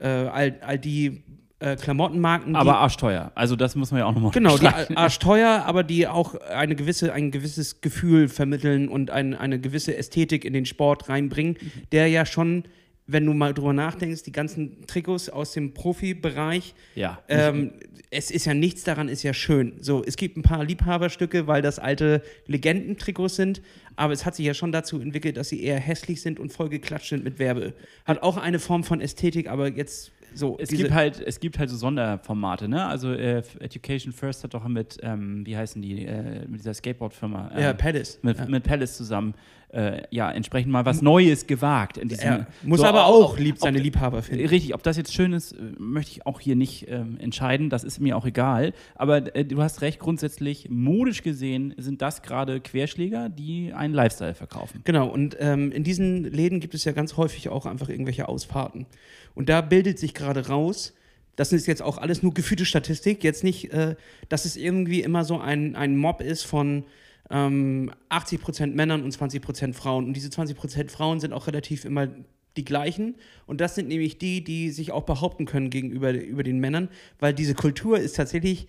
äh, 0.00 0.08
all, 0.08 0.56
all 0.60 0.78
die 0.78 1.22
äh, 1.60 1.76
Klamottenmarken. 1.76 2.56
Aber 2.56 2.78
arschteuer. 2.78 3.30
Also 3.36 3.54
das 3.54 3.76
muss 3.76 3.92
man 3.92 4.00
ja 4.00 4.06
auch 4.06 4.14
nochmal 4.14 4.32
Genau, 4.32 4.58
die 4.58 4.66
arschteuer, 4.66 5.62
aber 5.66 5.84
die 5.84 6.08
auch 6.08 6.34
eine 6.34 6.74
gewisse, 6.74 7.12
ein 7.12 7.30
gewisses 7.30 7.80
Gefühl 7.80 8.28
vermitteln 8.28 8.88
und 8.88 9.10
ein, 9.10 9.34
eine 9.34 9.60
gewisse 9.60 9.96
Ästhetik 9.96 10.44
in 10.44 10.52
den 10.52 10.66
Sport 10.66 11.08
reinbringen, 11.08 11.56
der 11.92 12.08
ja 12.08 12.26
schon, 12.26 12.64
wenn 13.10 13.24
du 13.26 13.32
mal 13.32 13.54
drüber 13.54 13.72
nachdenkst, 13.72 14.22
die 14.22 14.32
ganzen 14.32 14.86
Trikots 14.86 15.28
aus 15.30 15.52
dem 15.52 15.72
Profibereich, 15.74 16.74
Ja. 16.94 17.18
ähm, 17.28 17.72
es 18.10 18.30
ist 18.30 18.44
ja 18.46 18.54
nichts 18.54 18.84
daran, 18.84 19.08
ist 19.08 19.22
ja 19.22 19.34
schön. 19.34 19.72
So, 19.80 20.04
es 20.04 20.16
gibt 20.16 20.36
ein 20.36 20.42
paar 20.42 20.64
Liebhaberstücke, 20.64 21.46
weil 21.46 21.60
das 21.62 21.78
alte 21.78 22.22
Legendentrikots 22.46 23.36
sind, 23.36 23.60
aber 23.96 24.12
es 24.12 24.24
hat 24.24 24.34
sich 24.34 24.46
ja 24.46 24.54
schon 24.54 24.72
dazu 24.72 25.00
entwickelt, 25.00 25.36
dass 25.36 25.48
sie 25.48 25.62
eher 25.62 25.78
hässlich 25.80 26.20
sind 26.22 26.38
und 26.38 26.52
voll 26.52 26.68
geklatscht 26.68 27.08
sind 27.08 27.24
mit 27.24 27.38
Werbe. 27.38 27.74
Hat 28.04 28.22
auch 28.22 28.36
eine 28.36 28.58
Form 28.58 28.84
von 28.84 29.00
Ästhetik, 29.00 29.48
aber 29.48 29.68
jetzt 29.68 30.12
so. 30.34 30.56
Es 30.60 30.68
gibt 30.68 30.90
halt, 30.90 31.20
es 31.20 31.40
gibt 31.40 31.58
halt 31.58 31.70
so 31.70 31.76
Sonderformate, 31.76 32.68
ne? 32.68 32.86
Also 32.86 33.12
äh, 33.12 33.42
Education 33.60 34.12
First 34.12 34.44
hat 34.44 34.54
doch 34.54 34.66
mit, 34.68 34.98
ähm, 35.02 35.44
wie 35.46 35.56
heißen 35.56 35.80
die, 35.80 36.04
äh, 36.04 36.46
mit 36.46 36.60
dieser 36.60 36.74
Skateboard-Firma, 36.74 37.52
äh, 37.56 37.62
ja, 37.62 37.72
Palace. 37.72 38.18
mit, 38.22 38.38
ja. 38.38 38.46
mit 38.46 38.62
Palace 38.64 38.96
zusammen, 38.96 39.34
äh, 39.70 40.02
ja, 40.10 40.30
entsprechend 40.30 40.72
mal 40.72 40.84
was 40.86 41.02
Neues 41.02 41.46
gewagt. 41.46 41.98
In 41.98 42.08
diesem, 42.08 42.24
Er 42.26 42.46
muss 42.62 42.80
so, 42.80 42.86
aber 42.86 43.06
ob- 43.08 43.14
auch 43.32 43.38
lieb 43.38 43.56
ob- 43.56 43.60
seine 43.60 43.78
Liebhaber 43.78 44.22
finden. 44.22 44.46
Richtig, 44.46 44.74
ob 44.74 44.82
das 44.82 44.96
jetzt 44.96 45.12
schön 45.12 45.32
ist, 45.34 45.52
äh, 45.52 45.56
möchte 45.78 46.12
ich 46.12 46.26
auch 46.26 46.40
hier 46.40 46.56
nicht 46.56 46.86
ähm, 46.88 47.18
entscheiden. 47.20 47.68
Das 47.68 47.84
ist 47.84 48.00
mir 48.00 48.16
auch 48.16 48.24
egal. 48.24 48.72
Aber 48.94 49.34
äh, 49.36 49.44
du 49.44 49.60
hast 49.62 49.82
recht, 49.82 49.98
grundsätzlich, 49.98 50.68
modisch 50.70 51.22
gesehen 51.22 51.74
sind 51.76 52.00
das 52.00 52.22
gerade 52.22 52.60
Querschläger, 52.60 53.28
die 53.28 53.72
einen 53.74 53.92
Lifestyle 53.94 54.34
verkaufen. 54.34 54.80
Genau, 54.84 55.06
und 55.08 55.36
ähm, 55.38 55.70
in 55.72 55.84
diesen 55.84 56.24
Läden 56.24 56.60
gibt 56.60 56.74
es 56.74 56.84
ja 56.84 56.92
ganz 56.92 57.16
häufig 57.18 57.48
auch 57.50 57.66
einfach 57.66 57.88
irgendwelche 57.90 58.28
Ausfahrten. 58.28 58.86
Und 59.34 59.48
da 59.50 59.60
bildet 59.60 59.98
sich 59.98 60.14
gerade 60.14 60.48
raus, 60.48 60.94
das 61.36 61.52
ist 61.52 61.66
jetzt 61.66 61.82
auch 61.82 61.98
alles 61.98 62.22
nur 62.22 62.34
gefühlte 62.34 62.64
Statistik, 62.64 63.22
jetzt 63.22 63.44
nicht, 63.44 63.72
äh, 63.72 63.94
dass 64.28 64.44
es 64.44 64.56
irgendwie 64.56 65.02
immer 65.02 65.24
so 65.24 65.38
ein, 65.38 65.76
ein 65.76 65.96
Mob 65.96 66.20
ist 66.20 66.42
von 66.44 66.84
ähm, 67.30 67.90
80% 68.10 68.68
Männern 68.74 69.02
und 69.02 69.14
20% 69.16 69.74
Frauen. 69.74 70.06
Und 70.06 70.14
diese 70.14 70.28
20% 70.28 70.90
Frauen 70.90 71.20
sind 71.20 71.32
auch 71.32 71.46
relativ 71.46 71.84
immer 71.84 72.08
die 72.56 72.64
gleichen. 72.64 73.14
Und 73.46 73.60
das 73.60 73.74
sind 73.74 73.88
nämlich 73.88 74.18
die, 74.18 74.42
die 74.42 74.70
sich 74.70 74.90
auch 74.92 75.04
behaupten 75.04 75.44
können 75.46 75.70
gegenüber 75.70 76.12
über 76.12 76.42
den 76.42 76.58
Männern, 76.58 76.88
weil 77.20 77.32
diese 77.34 77.54
Kultur 77.54 77.98
ist 77.98 78.16
tatsächlich 78.16 78.66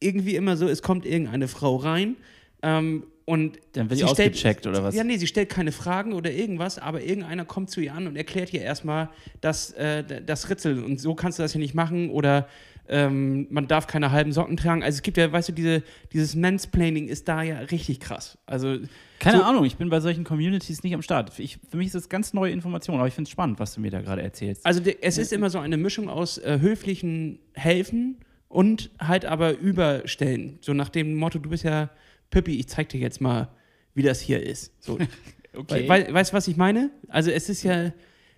irgendwie 0.00 0.34
immer 0.34 0.56
so, 0.56 0.68
es 0.68 0.82
kommt 0.82 1.06
irgendeine 1.06 1.46
Frau 1.48 1.76
rein 1.76 2.16
ähm, 2.62 3.04
und 3.26 3.58
Dann 3.74 3.88
wird 3.90 4.00
sie 4.00 4.06
die 4.06 4.12
stellt- 4.12 4.32
ausgecheckt 4.34 4.66
oder 4.66 4.82
was? 4.82 4.94
Ja, 4.94 5.04
nee, 5.04 5.16
sie 5.18 5.26
stellt 5.26 5.48
keine 5.50 5.72
Fragen 5.72 6.12
oder 6.14 6.32
irgendwas, 6.32 6.78
aber 6.78 7.02
irgendeiner 7.02 7.44
kommt 7.44 7.70
zu 7.70 7.80
ihr 7.80 7.94
an 7.94 8.06
und 8.06 8.16
erklärt 8.16 8.52
ihr 8.52 8.62
erstmal 8.62 9.10
das, 9.40 9.70
äh, 9.72 10.22
das 10.24 10.50
Ritzel 10.50 10.82
und 10.82 11.00
so 11.00 11.14
kannst 11.14 11.38
du 11.38 11.42
das 11.42 11.54
ja 11.54 11.60
nicht 11.60 11.74
machen 11.74 12.10
oder 12.10 12.48
ähm, 12.88 13.46
man 13.50 13.68
darf 13.68 13.86
keine 13.86 14.10
halben 14.10 14.32
Socken 14.32 14.56
tragen. 14.56 14.82
Also 14.82 14.96
es 14.96 15.02
gibt 15.02 15.16
ja, 15.16 15.30
weißt 15.30 15.50
du, 15.50 15.52
diese, 15.52 15.82
dieses 16.12 16.34
Mansplaining 16.34 17.08
ist 17.08 17.28
da 17.28 17.42
ja 17.42 17.58
richtig 17.58 18.00
krass. 18.00 18.38
Also 18.46 18.78
Keine 19.18 19.38
so, 19.38 19.44
Ahnung, 19.44 19.64
ich 19.64 19.76
bin 19.76 19.88
bei 19.90 20.00
solchen 20.00 20.24
Communities 20.24 20.82
nicht 20.82 20.94
am 20.94 21.02
Start. 21.02 21.38
Ich, 21.38 21.58
für 21.70 21.76
mich 21.76 21.86
ist 21.86 21.94
das 21.94 22.08
ganz 22.08 22.32
neue 22.32 22.52
Information, 22.52 22.96
aber 22.96 23.06
ich 23.08 23.14
finde 23.14 23.28
es 23.28 23.32
spannend, 23.32 23.60
was 23.60 23.74
du 23.74 23.80
mir 23.80 23.90
da 23.90 24.00
gerade 24.00 24.22
erzählst. 24.22 24.64
Also 24.66 24.80
es 25.00 25.18
ist 25.18 25.32
immer 25.32 25.50
so 25.50 25.58
eine 25.58 25.76
Mischung 25.76 26.08
aus 26.08 26.38
äh, 26.38 26.58
höflichen 26.60 27.38
Helfen 27.54 28.18
und 28.48 28.90
halt 28.98 29.24
aber 29.24 29.56
Überstellen. 29.56 30.58
So 30.60 30.74
nach 30.74 30.88
dem 30.88 31.14
Motto, 31.14 31.38
du 31.38 31.50
bist 31.50 31.64
ja 31.64 31.90
Pippi, 32.30 32.58
ich 32.58 32.68
zeig 32.68 32.88
dir 32.88 33.00
jetzt 33.00 33.20
mal, 33.20 33.48
wie 33.94 34.02
das 34.02 34.20
hier 34.20 34.42
ist. 34.42 34.72
So. 34.80 34.98
Okay. 35.52 35.88
We 35.88 36.14
weißt 36.14 36.30
du, 36.30 36.36
was 36.36 36.46
ich 36.46 36.56
meine? 36.56 36.90
Also 37.08 37.32
es 37.32 37.48
ist 37.48 37.64
ja, 37.64 37.92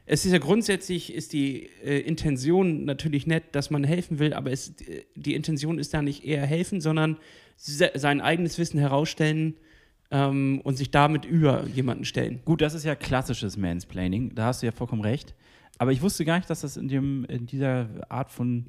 es 0.06 0.24
ist 0.26 0.32
ja 0.32 0.38
grundsätzlich 0.38 1.12
ist 1.14 1.32
die 1.32 1.68
äh, 1.84 2.00
Intention 2.00 2.84
natürlich 2.84 3.26
nett, 3.26 3.44
dass 3.52 3.70
man 3.70 3.84
helfen 3.84 4.18
will, 4.18 4.34
aber 4.34 4.50
es, 4.50 4.70
äh, 4.80 5.04
die 5.14 5.34
Intention 5.34 5.78
ist 5.78 5.94
da 5.94 6.02
nicht 6.02 6.24
eher 6.24 6.44
helfen, 6.46 6.80
sondern 6.80 7.18
se 7.56 7.90
sein 7.94 8.20
eigenes 8.20 8.58
Wissen 8.58 8.80
herausstellen 8.80 9.54
ähm, 10.10 10.60
und 10.64 10.76
sich 10.76 10.90
damit 10.90 11.24
über 11.24 11.66
jemanden 11.66 12.04
stellen. 12.04 12.40
Gut, 12.44 12.60
das 12.60 12.74
ist 12.74 12.84
ja 12.84 12.94
klassisches 12.94 13.56
Mansplaining, 13.56 14.34
da 14.34 14.46
hast 14.46 14.62
du 14.62 14.66
ja 14.66 14.72
vollkommen 14.72 15.02
recht. 15.02 15.34
Aber 15.78 15.92
ich 15.92 16.02
wusste 16.02 16.24
gar 16.24 16.36
nicht, 16.36 16.50
dass 16.50 16.60
das 16.60 16.76
in, 16.76 16.88
dem, 16.88 17.24
in 17.24 17.46
dieser 17.46 17.88
Art 18.08 18.30
von, 18.30 18.66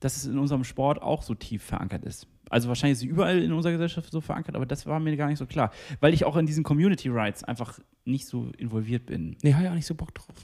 dass 0.00 0.16
es 0.16 0.26
in 0.26 0.38
unserem 0.38 0.64
Sport 0.64 1.00
auch 1.00 1.22
so 1.22 1.34
tief 1.34 1.62
verankert 1.62 2.04
ist. 2.04 2.26
Also 2.50 2.68
wahrscheinlich 2.68 2.98
ist 2.98 3.04
es 3.04 3.08
überall 3.08 3.38
in 3.38 3.52
unserer 3.52 3.72
Gesellschaft 3.72 4.10
so 4.10 4.20
verankert, 4.20 4.56
aber 4.56 4.66
das 4.66 4.84
war 4.84 4.98
mir 4.98 5.16
gar 5.16 5.28
nicht 5.28 5.38
so 5.38 5.46
klar. 5.46 5.70
Weil 6.00 6.12
ich 6.12 6.24
auch 6.24 6.36
in 6.36 6.46
diesen 6.46 6.64
Community 6.64 7.08
Rights 7.08 7.44
einfach 7.44 7.78
nicht 8.04 8.26
so 8.26 8.50
involviert 8.58 9.06
bin. 9.06 9.36
Nee, 9.42 9.54
habe 9.54 9.64
ich 9.64 9.70
auch 9.70 9.74
nicht 9.74 9.86
so 9.86 9.94
Bock 9.94 10.12
drauf. 10.14 10.34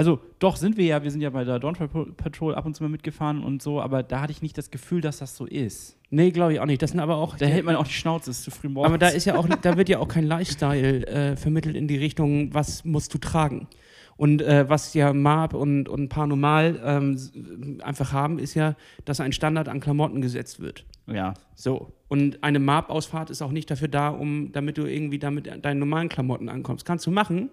Also 0.00 0.18
doch 0.38 0.56
sind 0.56 0.78
wir 0.78 0.86
ja, 0.86 1.02
wir 1.02 1.10
sind 1.10 1.20
ja 1.20 1.28
bei 1.28 1.44
der 1.44 1.58
Dawn 1.58 1.74
Patrol 2.16 2.54
ab 2.54 2.64
und 2.64 2.74
zu 2.74 2.82
mal 2.82 2.88
mitgefahren 2.88 3.44
und 3.44 3.60
so, 3.60 3.82
aber 3.82 4.02
da 4.02 4.22
hatte 4.22 4.32
ich 4.32 4.40
nicht 4.40 4.56
das 4.56 4.70
Gefühl, 4.70 5.02
dass 5.02 5.18
das 5.18 5.36
so 5.36 5.44
ist. 5.44 5.98
Nee, 6.08 6.30
glaube 6.30 6.54
ich 6.54 6.60
auch 6.60 6.64
nicht. 6.64 6.80
Das 6.80 6.92
sind 6.92 7.00
aber 7.00 7.16
auch. 7.16 7.36
Da 7.36 7.44
hält 7.44 7.66
man 7.66 7.76
auch 7.76 7.86
die 7.86 7.92
Schnauze, 7.92 8.30
ist 8.30 8.42
zu 8.42 8.50
früh 8.50 8.70
morgens. 8.70 8.88
aber 8.88 8.96
da 8.96 9.08
ist 9.08 9.26
ja 9.26 9.36
auch, 9.36 9.46
da 9.46 9.76
wird 9.76 9.90
ja 9.90 9.98
auch 9.98 10.08
kein 10.08 10.24
Lifestyle 10.24 11.06
äh, 11.06 11.36
vermittelt 11.36 11.76
in 11.76 11.86
die 11.86 11.98
Richtung, 11.98 12.54
was 12.54 12.82
musst 12.86 13.12
du 13.12 13.18
tragen. 13.18 13.68
Und 14.16 14.40
äh, 14.40 14.66
was 14.70 14.94
ja 14.94 15.12
Marb 15.12 15.52
und, 15.52 15.86
und 15.86 16.08
Paranormal 16.08 16.80
ähm, 16.82 17.78
einfach 17.82 18.14
haben, 18.14 18.38
ist 18.38 18.54
ja, 18.54 18.76
dass 19.04 19.20
ein 19.20 19.32
Standard 19.32 19.68
an 19.68 19.80
Klamotten 19.80 20.22
gesetzt 20.22 20.60
wird. 20.60 20.86
ja, 21.06 21.34
So. 21.54 21.92
Und 22.08 22.42
eine 22.42 22.58
Marb-Ausfahrt 22.58 23.28
ist 23.28 23.42
auch 23.42 23.52
nicht 23.52 23.70
dafür 23.70 23.88
da, 23.88 24.08
um, 24.08 24.50
damit 24.52 24.78
du 24.78 24.86
irgendwie 24.86 25.18
damit 25.18 25.64
deinen 25.64 25.78
normalen 25.78 26.08
Klamotten 26.08 26.48
ankommst. 26.48 26.86
Kannst 26.86 27.06
du 27.06 27.10
machen. 27.10 27.50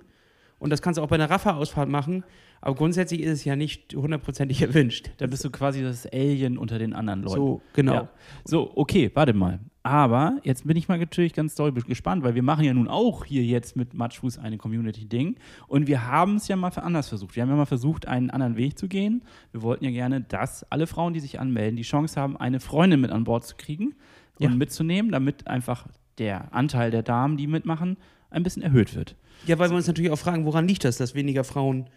Und 0.60 0.72
das 0.72 0.82
kannst 0.82 0.98
du 0.98 1.02
auch 1.04 1.08
bei 1.08 1.16
einer 1.16 1.30
Raffa-Ausfahrt 1.30 1.90
machen. 1.90 2.24
Aber 2.62 2.76
grundsätzlich 2.76 3.22
ist 3.22 3.32
es 3.32 3.46
ja 3.46 3.56
nicht 3.56 3.94
hundertprozentig 3.94 4.62
erwünscht. 4.64 5.12
da 5.18 5.28
bist 5.28 5.46
du 5.46 5.52
quasi 5.52 5.84
das 5.84 6.06
Alien 6.12 6.58
unter 6.58 6.80
den 6.80 6.94
anderen 6.94 7.22
Leuten. 7.22 7.36
So, 7.36 7.62
genau. 7.74 7.94
Ja. 7.94 8.10
So, 8.46 8.72
okay, 8.76 9.12
warte 9.14 9.34
mal. 9.34 9.60
Aber 9.84 10.38
jetzt 10.44 10.68
bin 10.68 10.76
ich 10.76 10.90
mal 10.90 10.98
natürlich 10.98 11.34
ganz 11.34 11.56
doll 11.56 11.72
gespannt, 11.72 12.24
weil 12.24 12.36
wir 12.36 12.44
machen 12.44 12.66
ja 12.66 12.74
nun 12.74 12.90
auch 12.90 13.24
hier 13.24 13.44
jetzt 13.44 13.78
mit 13.78 13.94
Matschfuß 13.94 14.38
eine 14.40 14.58
Community-Ding. 14.58 15.36
Und 15.68 15.88
wir 15.88 16.08
haben 16.08 16.36
es 16.36 16.48
ja 16.50 16.56
mal 16.58 16.72
anders 16.76 17.08
versucht. 17.08 17.36
Wir 17.36 17.44
haben 17.44 17.50
ja 17.50 17.56
mal 17.56 17.66
versucht, 17.66 18.08
einen 18.08 18.30
anderen 18.30 18.58
Weg 18.58 18.78
zu 18.78 18.88
gehen. 18.90 19.24
Wir 19.52 19.62
wollten 19.62 19.86
ja 19.86 19.92
gerne, 19.92 20.20
dass 20.22 20.70
alle 20.72 20.88
Frauen, 20.88 21.14
die 21.14 21.22
sich 21.22 21.40
anmelden, 21.40 21.78
die 21.78 21.84
Chance 21.84 22.20
haben, 22.20 22.36
eine 22.36 22.60
Freundin 22.60 23.00
mit 23.00 23.12
an 23.12 23.24
Bord 23.24 23.46
zu 23.46 23.56
kriegen 23.56 23.94
und 24.40 24.44
Ja. 24.44 24.50
mitzunehmen, 24.50 25.12
damit 25.12 25.48
einfach 25.48 25.88
der 26.18 26.54
Anteil 26.54 26.92
der 26.92 27.04
Damen, 27.04 27.38
die 27.38 27.48
mitmachen, 27.48 27.96
ein 28.30 28.44
bisschen 28.44 28.64
erhöht 28.64 28.94
wird. 28.94 29.16
Ja, 29.46 29.60
weil 29.60 29.70
wir 29.70 29.78
uns 29.78 29.88
natürlich 29.88 30.12
auch 30.12 30.20
fragen, 30.20 30.46
woran 30.46 30.68
liegt 30.68 30.84
das, 30.84 30.98
dass 30.98 31.16
weniger 31.16 31.44
Frauen 31.44 31.90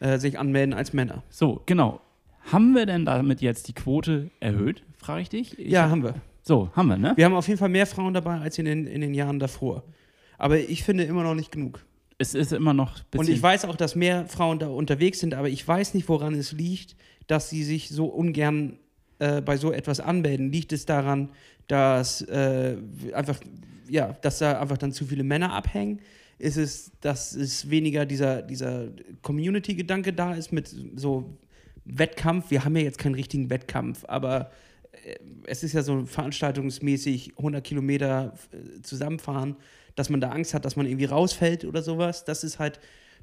äh, 0.00 0.18
sich 0.18 0.38
anmelden 0.38 0.74
als 0.74 0.92
Männer? 0.92 1.22
So, 1.30 1.62
genau. 1.66 2.00
Haben 2.52 2.74
wir 2.74 2.86
denn 2.86 3.04
damit 3.04 3.40
jetzt 3.40 3.68
die 3.68 3.74
Quote 3.74 4.30
erhöht, 4.40 4.82
frage 4.96 5.22
ich 5.22 5.28
dich? 5.28 5.58
Ich 5.58 5.70
ja, 5.70 5.90
haben 5.90 6.02
wir. 6.02 6.14
So, 6.42 6.70
haben 6.74 6.88
wir, 6.88 6.96
ne? 6.96 7.12
Wir 7.16 7.26
haben 7.26 7.34
auf 7.34 7.46
jeden 7.46 7.58
Fall 7.58 7.68
mehr 7.68 7.86
Frauen 7.86 8.14
dabei 8.14 8.38
als 8.38 8.58
in 8.58 8.64
den, 8.64 8.86
in 8.86 9.02
den 9.02 9.12
Jahren 9.12 9.38
davor. 9.38 9.84
Aber 10.38 10.58
ich 10.58 10.82
finde 10.82 11.04
immer 11.04 11.22
noch 11.22 11.34
nicht 11.34 11.52
genug. 11.52 11.84
Es 12.16 12.34
ist 12.34 12.52
immer 12.52 12.72
noch 12.72 13.02
bisschen 13.04 13.20
Und 13.20 13.28
ich 13.28 13.42
weiß 13.42 13.66
auch, 13.66 13.76
dass 13.76 13.94
mehr 13.94 14.26
Frauen 14.26 14.58
da 14.58 14.68
unterwegs 14.68 15.20
sind, 15.20 15.34
aber 15.34 15.48
ich 15.48 15.66
weiß 15.66 15.94
nicht, 15.94 16.08
woran 16.08 16.34
es 16.34 16.52
liegt, 16.52 16.96
dass 17.26 17.50
sie 17.50 17.64
sich 17.64 17.90
so 17.90 18.06
ungern 18.06 18.78
äh, 19.18 19.40
bei 19.40 19.56
so 19.56 19.72
etwas 19.72 20.00
anmelden. 20.00 20.50
Liegt 20.50 20.72
es 20.72 20.86
daran, 20.86 21.28
dass 21.66 22.22
äh, 22.22 22.76
einfach, 23.12 23.38
ja, 23.88 24.16
dass 24.22 24.38
da 24.38 24.60
einfach 24.60 24.78
dann 24.78 24.92
zu 24.92 25.04
viele 25.04 25.24
Männer 25.24 25.52
abhängen? 25.52 26.00
Ist 26.38 26.56
es, 26.56 26.92
dass 27.00 27.34
es 27.34 27.68
weniger 27.68 28.06
dieser, 28.06 28.42
dieser 28.42 28.88
Community-Gedanke 29.22 30.12
da 30.12 30.34
ist 30.34 30.52
mit 30.52 30.72
so 30.94 31.36
Wettkampf? 31.84 32.50
Wir 32.50 32.64
haben 32.64 32.76
ja 32.76 32.82
jetzt 32.82 32.98
keinen 32.98 33.16
richtigen 33.16 33.50
Wettkampf, 33.50 34.04
aber 34.06 34.50
äh, 35.04 35.16
es 35.46 35.64
ist 35.64 35.72
ja 35.72 35.82
so 35.82 36.06
veranstaltungsmäßig 36.06 37.36
100 37.38 37.64
Kilometer 37.64 38.34
äh, 38.52 38.82
zusammenfahren, 38.82 39.56
dass 39.96 40.10
man 40.10 40.20
da 40.20 40.30
Angst 40.30 40.54
hat, 40.54 40.64
dass 40.64 40.76
man 40.76 40.86
irgendwie 40.86 41.06
rausfällt 41.06 41.64
oder 41.64 41.82
sowas. 41.82 42.24
Das 42.24 42.44
ist 42.44 42.60
halt, 42.60 42.78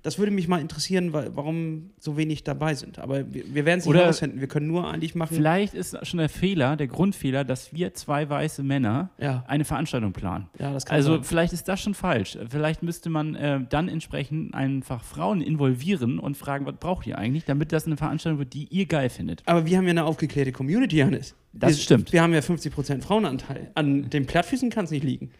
das 0.06 0.20
würde 0.20 0.32
mich 0.32 0.48
mal 0.48 0.62
interessieren, 0.62 1.12
warum 1.14 1.90
so 2.00 2.16
wenig 2.16 2.44
dabei 2.44 2.76
sind. 2.76 3.00
Aber 3.00 3.34
wir, 3.34 3.44
wir 3.54 3.66
werden 3.66 3.80
es 3.80 3.86
nicht 3.86 3.96
herausfinden. 3.96 4.40
Wir 4.40 4.48
können 4.48 4.68
nur 4.68 4.88
eigentlich 4.88 5.16
machen. 5.16 5.36
Vielleicht 5.36 5.74
ist 5.74 5.98
schon 6.06 6.20
der 6.20 6.30
Fehler, 6.30 6.76
der 6.76 6.88
Grundfehler, 6.88 7.44
dass 7.44 7.74
wir 7.74 7.94
zwei 7.96 8.30
weiße 8.30 8.62
Männer 8.64 9.10
Ja. 9.18 9.44
eine 9.48 9.66
Veranstaltung 9.66 10.14
planen. 10.14 10.48
Ja, 10.60 10.72
das 10.72 10.86
kann 10.86 10.96
Also 10.96 11.16
sein. 11.16 11.24
vielleicht 11.24 11.54
ist 11.54 11.68
das 11.68 11.82
schon 11.82 11.94
falsch. 11.96 12.38
Vielleicht 12.50 12.84
müsste 12.84 13.10
man 13.10 13.36
äh, 13.36 13.60
dann 13.70 13.90
entsprechend 13.90 14.54
einfach 14.54 15.04
Frauen 15.04 15.42
involvieren 15.42 16.20
und 16.20 16.38
fragen, 16.38 16.66
was 16.66 16.76
braucht 16.76 17.08
ihr 17.08 17.18
eigentlich, 17.18 17.46
damit 17.46 17.72
das 17.72 17.86
eine 17.88 17.98
Veranstaltung 17.98 18.40
wird, 18.40 18.54
die 18.54 18.66
ihr 18.66 18.86
geil 18.86 19.10
findet. 19.10 19.42
Aber 19.48 19.66
wir 19.66 19.78
haben 19.78 19.86
ja 19.86 19.90
eine 19.92 20.06
aufgeklärte 20.06 20.52
Community, 20.52 20.98
Hannes. 20.98 21.36
Das 21.58 21.72
wir, 21.72 21.78
stimmt. 21.78 22.12
Wir 22.12 22.22
haben 22.22 22.34
ja 22.34 22.40
50% 22.40 23.02
Frauenanteil. 23.02 23.72
An 23.76 24.10
den 24.10 24.26
Plattfüßen 24.26 24.70
kann 24.70 24.86
es 24.86 24.92
nicht 24.92 25.04
liegen. 25.06 25.32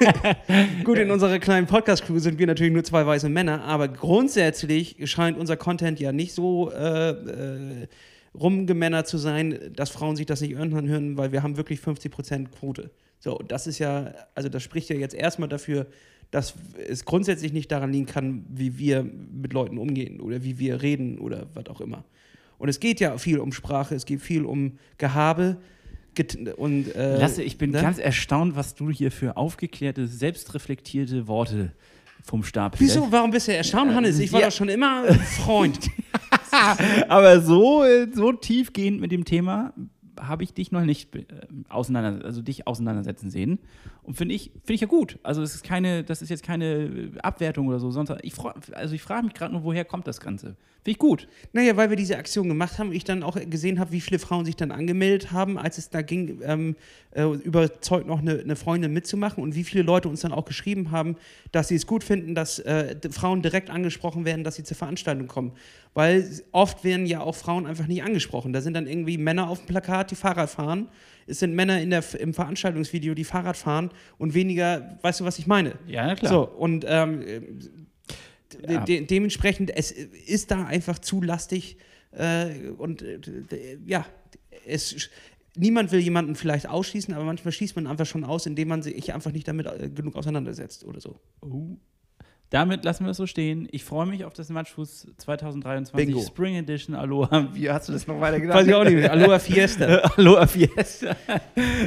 Gut, 0.84 0.96
in 0.96 1.10
unserer 1.10 1.38
kleinen 1.38 1.66
Podcast-Crew 1.66 2.18
sind 2.18 2.38
wir 2.38 2.46
natürlich 2.46 2.72
nur 2.72 2.82
zwei 2.82 3.04
weiße 3.04 3.28
Männer, 3.28 3.62
aber 3.62 3.88
grundsätzlich 3.88 4.96
scheint 5.04 5.36
unser 5.36 5.58
Content 5.58 6.00
ja 6.00 6.12
nicht 6.12 6.32
so 6.32 6.70
äh, 6.70 7.10
äh, 7.10 7.86
rumgemännert 8.34 9.06
zu 9.06 9.18
sein, 9.18 9.58
dass 9.76 9.90
Frauen 9.90 10.16
sich 10.16 10.24
das 10.24 10.40
nicht 10.40 10.52
irgendwann 10.52 10.88
hören, 10.88 11.18
weil 11.18 11.30
wir 11.30 11.42
haben 11.42 11.58
wirklich 11.58 11.80
50% 11.80 12.48
Quote. 12.48 12.90
So, 13.18 13.38
das 13.46 13.66
ist 13.66 13.78
ja, 13.78 14.14
also 14.34 14.48
das 14.48 14.62
spricht 14.62 14.88
ja 14.88 14.96
jetzt 14.96 15.14
erstmal 15.14 15.50
dafür, 15.50 15.86
dass 16.30 16.54
es 16.88 17.04
grundsätzlich 17.04 17.52
nicht 17.52 17.70
daran 17.70 17.92
liegen 17.92 18.06
kann, 18.06 18.44
wie 18.48 18.78
wir 18.78 19.04
mit 19.04 19.52
Leuten 19.52 19.78
umgehen 19.78 20.20
oder 20.20 20.42
wie 20.42 20.58
wir 20.58 20.80
reden 20.80 21.18
oder 21.18 21.46
was 21.54 21.66
auch 21.66 21.80
immer. 21.80 22.04
Und 22.58 22.68
es 22.68 22.80
geht 22.80 23.00
ja 23.00 23.16
viel 23.18 23.38
um 23.38 23.52
Sprache, 23.52 23.94
es 23.94 24.06
geht 24.06 24.20
viel 24.20 24.44
um 24.44 24.78
Gehabe. 24.98 25.58
Und, 26.56 26.94
äh, 26.94 27.18
Lasse, 27.18 27.42
ich 27.42 27.58
bin 27.58 27.70
ne? 27.70 27.82
ganz 27.82 27.98
erstaunt, 27.98 28.54
was 28.54 28.74
du 28.74 28.90
hier 28.90 29.10
für 29.10 29.36
aufgeklärte, 29.36 30.06
selbstreflektierte 30.06 31.26
Worte 31.26 31.72
vom 32.22 32.44
Stab 32.44 32.78
Wieso? 32.78 33.00
lässt. 33.00 33.12
Warum 33.12 33.30
bist 33.30 33.48
du 33.48 33.54
erstaunt, 33.54 33.92
Hannes? 33.92 34.18
Ich 34.18 34.32
war 34.32 34.40
ja. 34.40 34.46
doch 34.46 34.54
schon 34.54 34.68
immer 34.68 35.12
Freund. 35.14 35.90
Aber 37.08 37.40
so, 37.40 37.84
äh, 37.84 38.06
so 38.12 38.32
tiefgehend 38.32 39.00
mit 39.00 39.10
dem 39.10 39.24
Thema 39.24 39.74
habe 40.20 40.44
ich 40.44 40.52
dich 40.52 40.72
noch 40.72 40.84
nicht 40.84 41.14
äh, 41.14 41.24
auseinander, 41.68 42.24
also 42.24 42.42
dich 42.42 42.66
auseinandersetzen 42.66 43.30
sehen. 43.30 43.58
Und 44.02 44.16
finde 44.16 44.34
ich, 44.34 44.50
finde 44.50 44.74
ich 44.74 44.80
ja 44.82 44.86
gut. 44.86 45.18
Also 45.22 45.42
es 45.42 45.54
ist 45.54 45.64
keine, 45.64 46.04
das 46.04 46.22
ist 46.22 46.28
jetzt 46.28 46.42
keine 46.42 47.10
Abwertung 47.22 47.68
oder 47.68 47.80
so, 47.80 47.90
sonst 47.90 48.12
ich 48.22 48.34
freu, 48.34 48.52
also 48.72 48.94
ich 48.94 49.02
frage 49.02 49.24
mich 49.24 49.34
gerade 49.34 49.52
nur, 49.52 49.64
woher 49.64 49.84
kommt 49.84 50.06
das 50.06 50.20
Ganze? 50.20 50.56
Finde 50.84 50.90
ich 50.90 50.98
gut. 50.98 51.28
Naja, 51.54 51.78
weil 51.78 51.88
wir 51.88 51.96
diese 51.96 52.18
Aktion 52.18 52.46
gemacht 52.46 52.78
haben, 52.78 52.92
ich 52.92 53.04
dann 53.04 53.22
auch 53.22 53.38
gesehen 53.48 53.80
habe, 53.80 53.92
wie 53.92 54.02
viele 54.02 54.18
Frauen 54.18 54.44
sich 54.44 54.56
dann 54.56 54.70
angemeldet 54.70 55.32
haben, 55.32 55.56
als 55.56 55.78
es 55.78 55.88
da 55.88 56.02
ging, 56.02 56.42
ähm, 56.42 56.76
äh, 57.12 57.24
überzeugt 57.24 58.06
noch 58.06 58.18
eine, 58.18 58.40
eine 58.40 58.54
Freundin 58.54 58.92
mitzumachen 58.92 59.42
und 59.42 59.54
wie 59.54 59.64
viele 59.64 59.82
Leute 59.82 60.10
uns 60.10 60.20
dann 60.20 60.32
auch 60.32 60.44
geschrieben 60.44 60.90
haben, 60.90 61.16
dass 61.52 61.68
sie 61.68 61.76
es 61.76 61.86
gut 61.86 62.04
finden, 62.04 62.34
dass 62.34 62.58
äh, 62.58 62.96
Frauen 63.10 63.40
direkt 63.40 63.70
angesprochen 63.70 64.26
werden, 64.26 64.44
dass 64.44 64.56
sie 64.56 64.64
zur 64.64 64.76
Veranstaltung 64.76 65.26
kommen. 65.26 65.52
Weil 65.94 66.28
oft 66.52 66.84
werden 66.84 67.06
ja 67.06 67.20
auch 67.20 67.36
Frauen 67.36 67.66
einfach 67.66 67.86
nicht 67.86 68.02
angesprochen. 68.02 68.52
Da 68.52 68.60
sind 68.60 68.74
dann 68.74 68.86
irgendwie 68.86 69.16
Männer 69.16 69.48
auf 69.48 69.60
dem 69.60 69.66
Plakat, 69.68 70.03
die 70.06 70.14
Fahrrad 70.14 70.50
fahren. 70.50 70.88
Es 71.26 71.38
sind 71.38 71.54
Männer 71.54 71.80
in 71.80 71.90
der, 71.90 72.04
im 72.18 72.34
Veranstaltungsvideo, 72.34 73.14
die 73.14 73.24
Fahrrad 73.24 73.56
fahren 73.56 73.90
und 74.18 74.34
weniger, 74.34 74.98
weißt 75.02 75.20
du, 75.20 75.24
was 75.24 75.38
ich 75.38 75.46
meine? 75.46 75.74
Ja, 75.86 76.14
klar. 76.14 76.32
So, 76.32 76.48
und 76.48 76.84
ähm, 76.86 77.22
de 78.68 78.84
de 78.84 79.06
dementsprechend, 79.06 79.74
es 79.74 79.90
ist 79.90 80.50
da 80.50 80.64
einfach 80.64 80.98
zu 80.98 81.22
lastig 81.22 81.78
äh, 82.12 82.68
und 82.76 83.02
äh, 83.02 83.78
ja, 83.86 84.06
es, 84.66 85.10
niemand 85.56 85.92
will 85.92 86.00
jemanden 86.00 86.34
vielleicht 86.36 86.68
ausschließen, 86.68 87.14
aber 87.14 87.24
manchmal 87.24 87.52
schließt 87.52 87.76
man 87.76 87.86
einfach 87.86 88.06
schon 88.06 88.24
aus, 88.24 88.46
indem 88.46 88.68
man 88.68 88.82
sich 88.82 89.12
einfach 89.12 89.32
nicht 89.32 89.48
damit 89.48 89.66
äh, 89.66 89.90
genug 89.90 90.16
auseinandersetzt 90.16 90.84
oder 90.84 91.00
so. 91.00 91.16
Damit 92.54 92.84
lassen 92.84 93.04
wir 93.04 93.10
es 93.10 93.16
so 93.16 93.26
stehen. 93.26 93.66
Ich 93.72 93.82
freue 93.82 94.06
mich 94.06 94.24
auf 94.24 94.32
das 94.32 94.48
Matchfuß 94.48 95.08
2023 95.16 96.06
Bingo. 96.06 96.24
Spring 96.24 96.54
Edition 96.54 96.94
Aloha. 96.94 97.48
Wie 97.52 97.68
hast 97.68 97.88
du 97.88 97.92
das 97.92 98.06
noch 98.06 98.20
weiter 98.20 98.38
gedacht? 98.38 98.60
Weiß 98.60 98.68
ich 98.68 98.74
auch 98.74 98.84
nicht 98.84 98.94
mehr. 98.94 99.10
Aloha 99.10 99.40
Fiesta. 99.40 99.84
Aloha 100.16 100.46
Fiesta. 100.46 101.16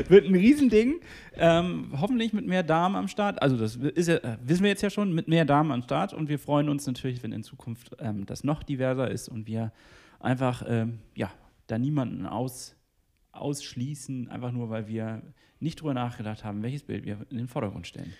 Wird 0.09 0.25
ein 0.25 0.35
Riesending. 0.35 0.99
Ähm, 1.35 1.93
hoffentlich 2.01 2.33
mit 2.33 2.45
mehr 2.45 2.63
Damen 2.63 2.97
am 2.97 3.07
Start. 3.07 3.41
Also, 3.41 3.55
das 3.55 3.77
ist 3.77 4.09
ja, 4.09 4.15
äh, 4.15 4.37
wissen 4.43 4.63
wir 4.63 4.69
jetzt 4.69 4.81
ja 4.81 4.89
schon, 4.89 5.13
mit 5.13 5.29
mehr 5.29 5.45
Damen 5.45 5.71
am 5.71 5.83
Start. 5.83 6.13
Und 6.13 6.27
wir 6.27 6.37
freuen 6.37 6.67
uns 6.67 6.85
natürlich, 6.85 7.23
wenn 7.23 7.31
in 7.31 7.43
Zukunft 7.43 7.95
ähm, 7.99 8.25
das 8.25 8.43
noch 8.43 8.61
diverser 8.61 9.09
ist 9.09 9.29
und 9.29 9.47
wir 9.47 9.71
einfach, 10.19 10.65
ähm, 10.67 10.99
ja, 11.15 11.31
da 11.67 11.79
niemanden 11.79 12.25
aus, 12.25 12.75
ausschließen, 13.31 14.27
einfach 14.27 14.51
nur, 14.51 14.69
weil 14.69 14.89
wir 14.89 15.21
nicht 15.61 15.79
drüber 15.79 15.93
nachgedacht 15.93 16.43
haben, 16.43 16.61
welches 16.61 16.83
Bild 16.83 17.05
wir 17.05 17.25
in 17.29 17.37
den 17.37 17.47
Vordergrund 17.47 17.87
stellen. 17.87 18.13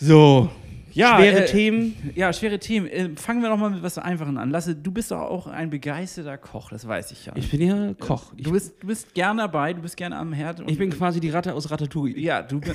So, 0.00 0.48
Ja, 0.92 1.18
schwere 1.18 1.42
äh, 1.44 1.46
Themen. 1.46 1.94
Ja, 2.16 2.32
schwere 2.32 2.58
Themen. 2.58 2.86
Äh, 2.88 3.10
fangen 3.16 3.42
wir 3.42 3.48
doch 3.48 3.56
mal 3.58 3.70
mit 3.70 3.82
was 3.82 3.96
Einfachen 3.98 4.36
an. 4.38 4.50
Lasse, 4.50 4.74
du 4.74 4.90
bist 4.90 5.10
doch 5.12 5.20
auch 5.20 5.46
ein 5.46 5.70
begeisterter 5.70 6.36
Koch, 6.36 6.70
das 6.70 6.86
weiß 6.88 7.12
ich 7.12 7.26
ja. 7.26 7.32
Ich 7.36 7.48
bin 7.50 7.60
ja 7.62 7.94
Koch. 7.94 8.32
Ich, 8.36 8.42
du, 8.44 8.50
bist, 8.52 8.82
du 8.82 8.88
bist 8.88 9.14
gerne 9.14 9.42
dabei, 9.42 9.72
du 9.72 9.82
bist 9.82 9.96
gerne 9.96 10.16
am 10.16 10.32
Herd. 10.32 10.58
und- 10.60 10.68
ich 10.70 10.78
bin 10.78 10.90
quasi 10.90 11.20
die 11.20 11.30
Ratte 11.30 11.54
aus 11.54 11.70
Ratatouille. 11.70 12.18
ja, 12.18 12.42
du, 12.42 12.58
du 12.58 12.72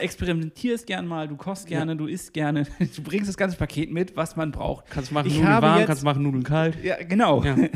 experimentierst 0.00 0.86
gern 0.86 1.06
mal, 1.06 1.28
du 1.28 1.36
kochst 1.36 1.66
gerne, 1.66 1.94
du 1.96 2.06
isst 2.06 2.32
gerne, 2.32 2.64
du 2.96 3.02
bringst 3.02 3.28
das 3.28 3.36
ganze 3.36 3.56
Paket 3.58 3.90
mit, 3.92 4.16
was 4.16 4.34
man 4.36 4.50
braucht. 4.50 4.86
Kannst 4.88 5.12
machen 5.12 5.26
Ich 5.28 5.38
Nudeln 5.38 5.60
warm, 5.62 5.78
jetzt- 5.80 5.86
kannst 5.88 6.04
machen 6.04 6.22
Nudeln 6.22 6.44
kalt. 6.44 6.82
Ja, 6.82 6.96
genau. 7.02 7.42
Ja. 7.44 7.56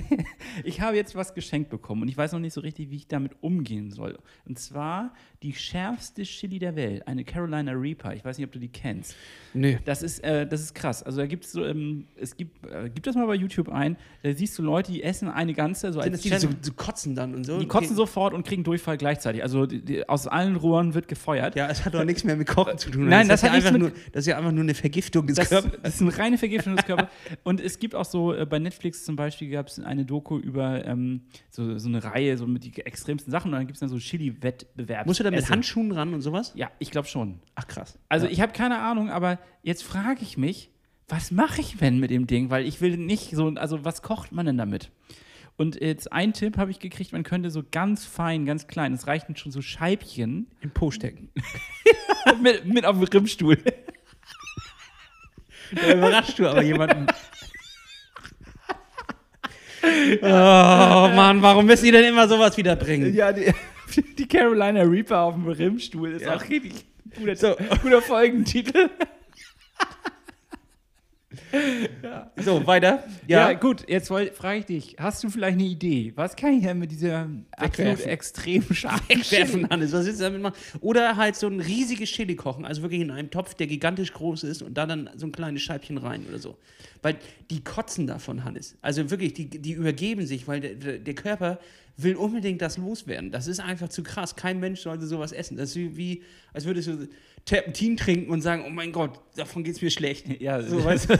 Ich 0.64 0.80
habe 0.80 0.96
jetzt 0.96 1.14
was 1.14 1.34
geschenkt 1.34 1.68
bekommen 1.68 2.02
und 2.02 2.08
ich 2.08 2.16
weiß 2.16 2.32
noch 2.32 2.38
nicht 2.38 2.54
so 2.54 2.62
richtig, 2.62 2.88
wie 2.90 2.96
ich 2.96 3.08
damit 3.08 3.32
umgehen 3.42 3.90
soll. 3.90 4.16
Und 4.46 4.58
zwar 4.58 5.12
die 5.42 5.52
schärfste 5.52 6.22
Chili 6.22 6.58
der 6.58 6.76
Welt, 6.76 7.06
eine 7.06 7.24
Carolina 7.24 7.72
Reaper. 7.72 8.14
Ich 8.14 8.24
weiß 8.24 8.38
nicht, 8.38 8.46
ob 8.46 8.52
du 8.52 8.58
die 8.58 8.70
kennst. 8.80 9.14
Nee. 9.54 9.78
Das 9.86 10.02
ist, 10.02 10.22
äh, 10.22 10.46
das 10.46 10.60
ist 10.60 10.74
krass. 10.74 11.02
Also 11.02 11.18
da 11.22 11.26
gibt 11.26 11.46
es 11.46 11.52
so, 11.52 11.64
ähm, 11.64 12.06
es 12.20 12.36
gibt, 12.36 12.66
äh, 12.66 12.90
gib 12.94 13.04
das 13.04 13.14
mal 13.14 13.26
bei 13.26 13.34
YouTube 13.36 13.70
ein, 13.70 13.96
da 14.22 14.30
siehst 14.34 14.58
du 14.58 14.62
Leute, 14.62 14.92
die 14.92 15.02
essen 15.02 15.30
eine 15.30 15.54
ganze, 15.54 15.94
so 15.94 16.02
Sind 16.02 16.12
als 16.12 16.22
das 16.22 16.40
die, 16.42 16.46
so, 16.46 16.52
so 16.60 16.72
kotzen 16.74 17.14
dann 17.14 17.34
und 17.34 17.44
so? 17.44 17.58
Die 17.58 17.66
kotzen 17.66 17.86
Okay. 17.92 17.96
sofort 17.96 18.34
und 18.34 18.46
kriegen 18.46 18.64
Durchfall 18.64 18.98
gleichzeitig. 18.98 19.42
Also 19.42 19.64
die, 19.64 19.82
die, 19.82 20.06
aus 20.10 20.26
allen 20.26 20.56
Rohren 20.56 20.92
wird 20.92 21.08
gefeuert. 21.08 21.56
Ja, 21.56 21.68
es 21.70 21.86
hat 21.86 21.94
doch 21.94 22.04
nichts 22.04 22.22
mehr 22.24 22.36
mit 22.36 22.46
Kochen 22.48 22.76
zu 22.76 22.90
tun. 22.90 23.08
Nein, 23.08 23.28
das 23.28 23.40
ist 23.40 23.44
ja 23.44 23.48
hat 23.48 23.54
nichts 23.56 23.68
einfach 23.68 23.80
mit- 23.80 23.94
nur, 23.94 24.02
Das 24.12 24.24
ist 24.24 24.26
ja 24.26 24.36
einfach 24.36 24.52
nur 24.52 24.62
eine 24.62 24.74
Vergiftung 24.74 25.26
des 25.26 25.36
Das, 25.36 25.48
Körpers. 25.48 25.72
das 25.82 25.94
ist 25.94 26.02
eine 26.02 26.18
reine 26.18 26.36
Vergiftung 26.36 26.76
des 26.76 26.84
Körpers. 26.84 27.08
Und 27.42 27.58
es 27.62 27.78
gibt 27.78 27.94
auch 27.94 28.04
so, 28.04 28.34
äh, 28.34 28.44
bei 28.44 28.58
Netflix 28.58 29.06
zum 29.06 29.16
Beispiel 29.16 29.48
gab 29.48 29.68
es 29.68 29.78
eine 29.78 30.04
Doku 30.04 30.36
über 30.38 30.84
ähm, 30.84 31.22
so, 31.50 31.78
so 31.78 31.88
eine 31.88 32.04
Reihe, 32.04 32.36
so 32.36 32.46
mit 32.46 32.62
die 32.64 32.76
extremsten 32.84 33.30
Sachen. 33.30 33.48
Und 33.52 33.52
dann 33.58 33.66
gibt 33.66 33.76
es 33.76 33.80
dann 33.80 33.88
so 33.88 33.96
Chili-Wettbewerbe. 33.98 35.08
Musst 35.08 35.20
du 35.20 35.24
da 35.24 35.30
mit. 35.30 35.48
Handschuhen 35.48 35.92
ran 35.92 36.12
und 36.12 36.20
sowas? 36.20 36.52
Ja, 36.56 36.70
ich 36.78 36.90
glaube 36.90 37.08
schon. 37.08 37.40
Ach 37.54 37.66
krass. 37.66 37.98
Also 38.10 38.26
ja. 38.26 38.32
ich 38.32 38.40
habe 38.42 38.52
keine 38.52 38.65
Ahnung, 38.74 39.10
aber 39.10 39.38
jetzt 39.62 39.82
frage 39.84 40.20
ich 40.22 40.36
mich, 40.36 40.70
was 41.08 41.30
mache 41.30 41.60
ich 41.60 41.76
denn 41.76 42.00
mit 42.00 42.10
dem 42.10 42.26
Ding? 42.26 42.50
Weil 42.50 42.66
ich 42.66 42.80
will 42.80 42.96
nicht 42.96 43.30
so, 43.30 43.48
also 43.54 43.84
was 43.84 44.02
kocht 44.02 44.32
man 44.32 44.46
denn 44.46 44.58
damit? 44.58 44.90
Und 45.56 45.80
jetzt 45.80 46.12
ein 46.12 46.32
Tipp 46.34 46.58
habe 46.58 46.70
ich 46.70 46.80
gekriegt, 46.80 47.12
man 47.12 47.22
könnte 47.22 47.50
so 47.50 47.62
ganz 47.70 48.04
fein, 48.04 48.44
ganz 48.44 48.66
klein, 48.66 48.92
es 48.92 49.06
reichen 49.06 49.36
schon 49.36 49.52
so 49.52 49.62
Scheibchen 49.62 50.48
im 50.60 50.70
Po 50.70 50.90
stecken. 50.90 51.30
mit, 52.42 52.66
mit 52.66 52.84
auf 52.84 52.96
dem 52.98 53.04
Rimmstuhl. 53.04 53.56
Da 55.74 55.94
überraschst 55.94 56.38
du 56.38 56.46
aber 56.46 56.62
jemanden. 56.62 57.06
oh 60.22 60.26
Mann, 61.14 61.40
warum 61.42 61.66
müssen 61.66 61.84
die 61.86 61.92
denn 61.92 62.04
immer 62.04 62.28
sowas 62.28 62.56
wieder 62.56 62.76
bringen? 62.76 63.14
Ja, 63.14 63.32
die, 63.32 63.52
die 64.18 64.26
Carolina 64.28 64.82
Reaper 64.82 65.20
auf 65.20 65.34
dem 65.34 65.46
Rimmstuhl 65.46 66.12
ist 66.12 66.22
Ja. 66.22 66.36
auch 66.36 66.42
richtig 66.48 66.84
guter, 67.16 67.56
guter 67.82 68.02
Folgentitel. 68.02 68.90
So, 72.36 72.66
weiter. 72.66 73.04
Ja, 73.26 73.50
Ja, 73.50 73.58
gut, 73.58 73.88
jetzt 73.88 74.08
frage 74.08 74.58
ich 74.58 74.64
dich, 74.66 74.96
hast 74.98 75.22
du 75.24 75.30
vielleicht 75.30 75.58
eine 75.58 75.66
Idee? 75.66 76.12
Was 76.14 76.36
kann 76.36 76.54
ich 76.54 76.64
denn 76.64 76.78
mit 76.78 76.90
dieser 76.90 77.28
absolut 77.56 78.00
extrem 78.00 78.62
scharfen 78.72 79.68
Hannes. 79.70 79.92
Was 79.92 80.06
du 80.06 80.16
damit 80.16 80.42
machen? 80.42 80.56
Oder 80.80 81.16
halt 81.16 81.36
so 81.36 81.46
ein 81.46 81.60
riesiges 81.60 82.10
Chili 82.10 82.36
kochen, 82.36 82.64
also 82.64 82.82
wirklich 82.82 83.00
in 83.00 83.10
einem 83.10 83.30
Topf, 83.30 83.54
der 83.54 83.66
gigantisch 83.66 84.12
groß 84.12 84.44
ist 84.44 84.62
und 84.62 84.74
da 84.74 84.86
dann 84.86 85.10
so 85.16 85.26
ein 85.26 85.32
kleines 85.32 85.62
Scheibchen 85.62 85.98
rein 85.98 86.24
oder 86.28 86.38
so. 86.38 86.56
Weil 87.02 87.16
die 87.50 87.62
kotzen 87.62 88.06
davon, 88.06 88.44
Hannes. 88.44 88.76
Also 88.82 89.10
wirklich, 89.10 89.34
die, 89.34 89.48
die 89.48 89.72
übergeben 89.72 90.26
sich, 90.26 90.48
weil 90.48 90.60
der 90.60 90.98
der 90.98 91.14
Körper 91.14 91.58
will 91.96 92.16
unbedingt 92.16 92.60
das 92.60 92.76
loswerden. 92.76 93.30
Das 93.30 93.46
ist 93.46 93.60
einfach 93.60 93.88
zu 93.88 94.02
krass. 94.02 94.36
Kein 94.36 94.60
Mensch 94.60 94.80
sollte 94.80 95.06
sowas 95.06 95.32
essen. 95.32 95.56
Das 95.56 95.74
ist 95.74 95.96
wie, 95.96 96.22
als 96.52 96.64
würdest 96.66 96.88
du 96.88 97.08
Terpentin 97.46 97.96
trinken 97.96 98.30
und 98.30 98.42
sagen, 98.42 98.64
oh 98.66 98.70
mein 98.70 98.92
Gott, 98.92 99.20
davon 99.36 99.62
geht's 99.64 99.80
mir 99.80 99.90
schlecht. 99.90 100.26
Ja, 100.40 100.62
So, 100.62 100.84
weißt 100.84 101.10
du? 101.10 101.14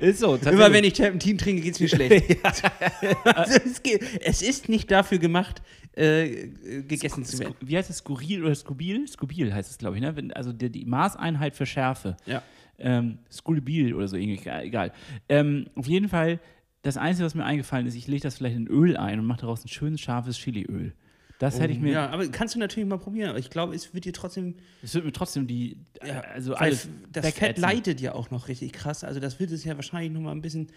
ist 0.00 0.20
so. 0.20 0.36
Immer 0.36 0.72
wenn 0.72 0.84
ich 0.84 0.92
Terpentin 0.92 1.38
trinke, 1.38 1.62
geht's 1.62 1.80
mir 1.80 1.88
schlecht. 1.88 2.36
also, 3.24 3.58
es, 3.64 3.82
geht, 3.82 4.02
es 4.22 4.42
ist 4.42 4.68
nicht 4.68 4.90
dafür 4.90 5.18
gemacht, 5.18 5.62
äh, 5.96 6.48
gegessen 6.86 7.24
zu 7.24 7.38
werden. 7.38 7.54
Wie 7.60 7.76
heißt 7.76 7.90
es? 7.90 7.98
Skurril 7.98 8.44
oder 8.44 8.54
Skubil? 8.54 9.08
Skubil 9.08 9.52
heißt 9.52 9.70
es, 9.70 9.78
glaube 9.78 9.96
ich, 9.96 10.02
ne? 10.02 10.14
Wenn, 10.14 10.32
also 10.32 10.52
die, 10.52 10.70
die 10.70 10.84
Maßeinheit 10.84 11.56
für 11.56 11.66
Schärfe. 11.66 12.16
Ja. 12.26 12.42
Ähm, 12.78 13.18
Skulbil 13.32 13.94
oder 13.94 14.06
so, 14.06 14.16
egal. 14.16 14.92
Ähm, 15.28 15.66
auf 15.74 15.86
jeden 15.86 16.08
Fall, 16.08 16.38
das 16.82 16.96
Einzige, 16.96 17.26
was 17.26 17.34
mir 17.34 17.44
eingefallen 17.44 17.86
ist, 17.86 17.94
ich 17.94 18.06
lege 18.06 18.22
das 18.22 18.36
vielleicht 18.36 18.56
in 18.56 18.66
Öl 18.66 18.96
ein 18.96 19.18
und 19.18 19.26
mache 19.26 19.40
daraus 19.40 19.64
ein 19.64 19.68
schönes, 19.68 20.00
scharfes 20.00 20.36
Chiliöl. 20.36 20.94
Das 21.38 21.60
hätte 21.60 21.72
ich 21.72 21.78
mir. 21.78 21.92
Ja, 21.92 22.10
aber 22.10 22.26
kannst 22.28 22.56
du 22.56 22.58
natürlich 22.58 22.88
mal 22.88 22.98
probieren. 22.98 23.30
Aber 23.30 23.38
ich 23.38 23.48
glaube, 23.48 23.74
es 23.74 23.94
wird 23.94 24.04
dir 24.04 24.12
trotzdem. 24.12 24.56
Es 24.82 24.94
wird 24.94 25.04
mir 25.04 25.12
trotzdem 25.12 25.46
die. 25.46 25.76
Ja, 26.04 26.20
also 26.20 26.54
alles. 26.54 26.88
das 27.12 27.30
Fett 27.30 27.58
leitet 27.58 28.00
ja 28.00 28.14
auch 28.14 28.30
noch 28.30 28.48
richtig 28.48 28.72
krass. 28.72 29.04
Also, 29.04 29.20
das 29.20 29.38
wird 29.38 29.52
es 29.52 29.64
ja 29.64 29.76
wahrscheinlich 29.76 30.10
noch 30.10 30.20
mal 30.20 30.32
ein 30.32 30.42
bisschen 30.42 30.68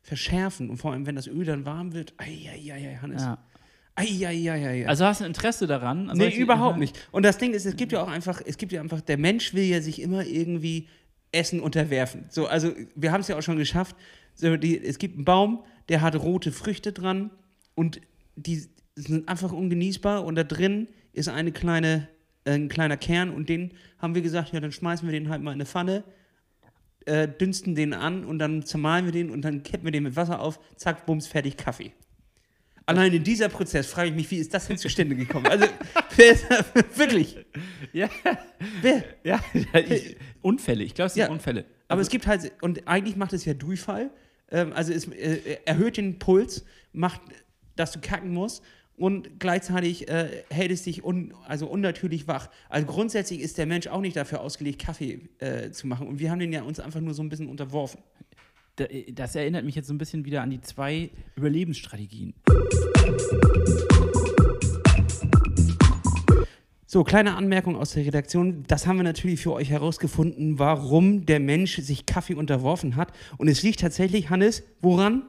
verschärfen. 0.00 0.70
Und 0.70 0.78
vor 0.78 0.92
allem, 0.92 1.06
wenn 1.06 1.16
das 1.16 1.26
Öl 1.26 1.44
dann 1.44 1.66
warm 1.66 1.92
wird. 1.92 2.14
Eieiei, 2.16 2.98
Hannes. 3.00 3.22
Ja. 3.22 3.38
Eieiei. 3.94 4.86
Also 4.86 5.06
hast 5.06 5.22
du 5.22 5.24
Interesse 5.24 5.66
daran? 5.66 6.10
Also 6.10 6.22
nee, 6.22 6.36
überhaupt 6.36 6.78
nicht. 6.78 7.08
Und 7.12 7.24
das 7.24 7.38
Ding 7.38 7.54
ist, 7.54 7.64
es 7.64 7.76
gibt 7.76 7.92
ja 7.92 8.02
auch 8.02 8.08
einfach, 8.08 8.42
es 8.44 8.58
gibt 8.58 8.72
ja 8.72 8.82
einfach, 8.82 9.00
der 9.00 9.16
Mensch 9.16 9.54
will 9.54 9.64
ja 9.64 9.80
sich 9.80 10.02
immer 10.02 10.24
irgendwie 10.24 10.86
Essen 11.36 11.60
unterwerfen. 11.60 12.26
So, 12.28 12.46
also 12.46 12.72
wir 12.94 13.12
haben 13.12 13.20
es 13.20 13.28
ja 13.28 13.36
auch 13.36 13.42
schon 13.42 13.58
geschafft. 13.58 13.96
So, 14.34 14.56
die, 14.56 14.78
es 14.78 14.98
gibt 14.98 15.16
einen 15.16 15.24
Baum, 15.24 15.64
der 15.88 16.00
hat 16.00 16.16
rote 16.16 16.52
Früchte 16.52 16.92
dran 16.92 17.30
und 17.74 18.00
die 18.34 18.66
sind 18.94 19.28
einfach 19.28 19.52
ungenießbar 19.52 20.24
und 20.24 20.34
da 20.34 20.44
drin 20.44 20.88
ist 21.12 21.28
eine 21.28 21.52
kleine, 21.52 22.08
äh, 22.44 22.52
ein 22.52 22.68
kleiner 22.68 22.96
Kern 22.96 23.30
und 23.30 23.48
den 23.48 23.72
haben 23.98 24.14
wir 24.14 24.22
gesagt, 24.22 24.52
ja, 24.52 24.60
dann 24.60 24.72
schmeißen 24.72 25.06
wir 25.06 25.12
den 25.12 25.28
halt 25.28 25.42
mal 25.42 25.52
in 25.52 25.56
eine 25.56 25.66
Pfanne, 25.66 26.04
äh, 27.04 27.28
dünsten 27.28 27.74
den 27.74 27.94
an 27.94 28.24
und 28.24 28.38
dann 28.38 28.64
zermahlen 28.64 29.04
wir 29.04 29.12
den 29.12 29.30
und 29.30 29.42
dann 29.42 29.62
kippen 29.62 29.84
wir 29.84 29.92
den 29.92 30.02
mit 30.02 30.16
Wasser 30.16 30.40
auf, 30.40 30.58
zack, 30.76 31.06
bums, 31.06 31.26
fertig, 31.26 31.56
Kaffee. 31.56 31.92
Allein 32.86 33.12
in 33.12 33.24
dieser 33.24 33.48
Prozess 33.48 33.86
frage 33.88 34.10
ich 34.10 34.14
mich, 34.14 34.30
wie 34.30 34.36
ist 34.36 34.54
das 34.54 34.68
denn 34.68 34.78
zustande 34.78 35.16
gekommen? 35.16 35.46
Also, 35.46 35.66
wer 36.16 36.30
ist, 36.32 36.46
wirklich, 36.96 37.36
Ja, 37.92 38.08
wer? 38.80 39.02
ja 39.24 39.40
ich, 39.88 40.16
Unfälle. 40.40 40.84
Ich 40.84 40.94
glaube, 40.94 41.06
es 41.08 41.14
sind 41.14 41.22
Ja. 41.22 41.28
Unfälle. 41.30 41.64
Aber 41.88 42.00
es 42.00 42.08
gibt 42.08 42.26
halt, 42.28 42.52
und 42.62 42.86
eigentlich 42.86 43.16
macht 43.16 43.32
es 43.32 43.44
ja 43.44 43.54
Durchfall. 43.54 44.10
Ähm, 44.52 44.72
also 44.72 44.92
es 44.92 45.08
äh, 45.08 45.58
erhöht 45.64 45.96
den 45.96 46.18
Puls, 46.20 46.64
macht, 46.92 47.20
dass 47.74 47.90
du 47.92 47.98
kacken 48.00 48.30
musst 48.32 48.62
und 48.96 49.40
gleichzeitig 49.40 50.08
äh, 50.08 50.28
hält 50.50 50.70
es 50.70 50.84
dich 50.84 51.04
un, 51.04 51.34
also 51.48 51.66
unnatürlich 51.66 52.28
wach. 52.28 52.48
Also 52.68 52.86
grundsätzlich 52.86 53.40
ist 53.40 53.58
der 53.58 53.66
Mensch 53.66 53.88
auch 53.88 54.00
nicht 54.00 54.16
dafür 54.16 54.40
ausgelegt, 54.40 54.80
Kaffee 54.80 55.28
äh, 55.40 55.70
zu 55.72 55.88
machen. 55.88 56.06
Und 56.06 56.20
wir 56.20 56.30
haben 56.30 56.38
den 56.38 56.52
ja 56.52 56.62
uns 56.62 56.78
einfach 56.80 57.00
nur 57.00 57.14
so 57.14 57.22
ein 57.24 57.28
bisschen 57.28 57.48
unterworfen. 57.48 58.00
Da- 58.76 58.86
Das 59.12 59.34
erinnert 59.34 59.64
mich 59.64 59.74
jetzt 59.74 59.88
so 59.88 59.94
ein 59.94 59.98
bisschen 59.98 60.24
wieder 60.24 60.42
an 60.42 60.50
die 60.50 60.60
zwei 60.60 61.10
Überlebensstrategien. 61.36 62.34
So, 66.88 67.04
kleine 67.04 67.34
Anmerkung 67.34 67.76
aus 67.76 67.90
der 67.90 68.06
Redaktion. 68.06 68.64
Das 68.68 68.86
haben 68.86 68.96
wir 68.96 69.02
natürlich 69.02 69.40
für 69.40 69.52
euch 69.52 69.68
herausgefunden, 69.68 70.58
warum 70.58 71.26
der 71.26 71.40
Mensch 71.40 71.76
sich 71.76 72.06
Kaffee 72.06 72.34
unterworfen 72.34 72.96
hat. 72.96 73.12
Und 73.36 73.48
es 73.48 73.62
liegt 73.62 73.80
tatsächlich, 73.80 74.30
Hannes, 74.30 74.62
woran? 74.80 75.24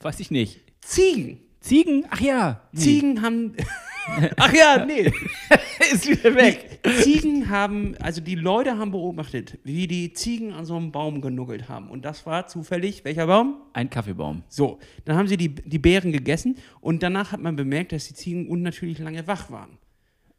Weiß 0.00 0.20
ich 0.20 0.30
nicht. 0.30 0.60
Ziegen. 0.80 1.40
Ziegen? 1.60 2.06
Ach 2.10 2.20
ja. 2.20 2.60
Ziegen 2.74 3.22
haben. 3.22 3.54
Ach 4.36 4.52
ja, 4.52 4.84
nee. 4.84 5.12
ist 5.92 6.08
wieder 6.08 6.34
weg. 6.34 6.80
Ziegen 7.02 7.48
haben, 7.48 7.96
also 8.00 8.20
die 8.20 8.34
Leute 8.34 8.78
haben 8.78 8.90
beobachtet, 8.90 9.58
wie 9.64 9.86
die 9.86 10.12
Ziegen 10.12 10.52
an 10.52 10.64
so 10.64 10.76
einem 10.76 10.92
Baum 10.92 11.20
genuggelt 11.20 11.68
haben. 11.68 11.90
Und 11.90 12.04
das 12.04 12.26
war 12.26 12.46
zufällig, 12.46 13.04
welcher 13.04 13.26
Baum? 13.26 13.56
Ein 13.72 13.90
Kaffeebaum. 13.90 14.42
So, 14.48 14.78
dann 15.04 15.16
haben 15.16 15.28
sie 15.28 15.36
die, 15.36 15.54
die 15.54 15.78
Beeren 15.78 16.12
gegessen 16.12 16.56
und 16.80 17.02
danach 17.02 17.32
hat 17.32 17.40
man 17.40 17.56
bemerkt, 17.56 17.92
dass 17.92 18.08
die 18.08 18.14
Ziegen 18.14 18.48
unnatürlich 18.48 18.98
lange 18.98 19.26
wach 19.26 19.50
waren. 19.50 19.78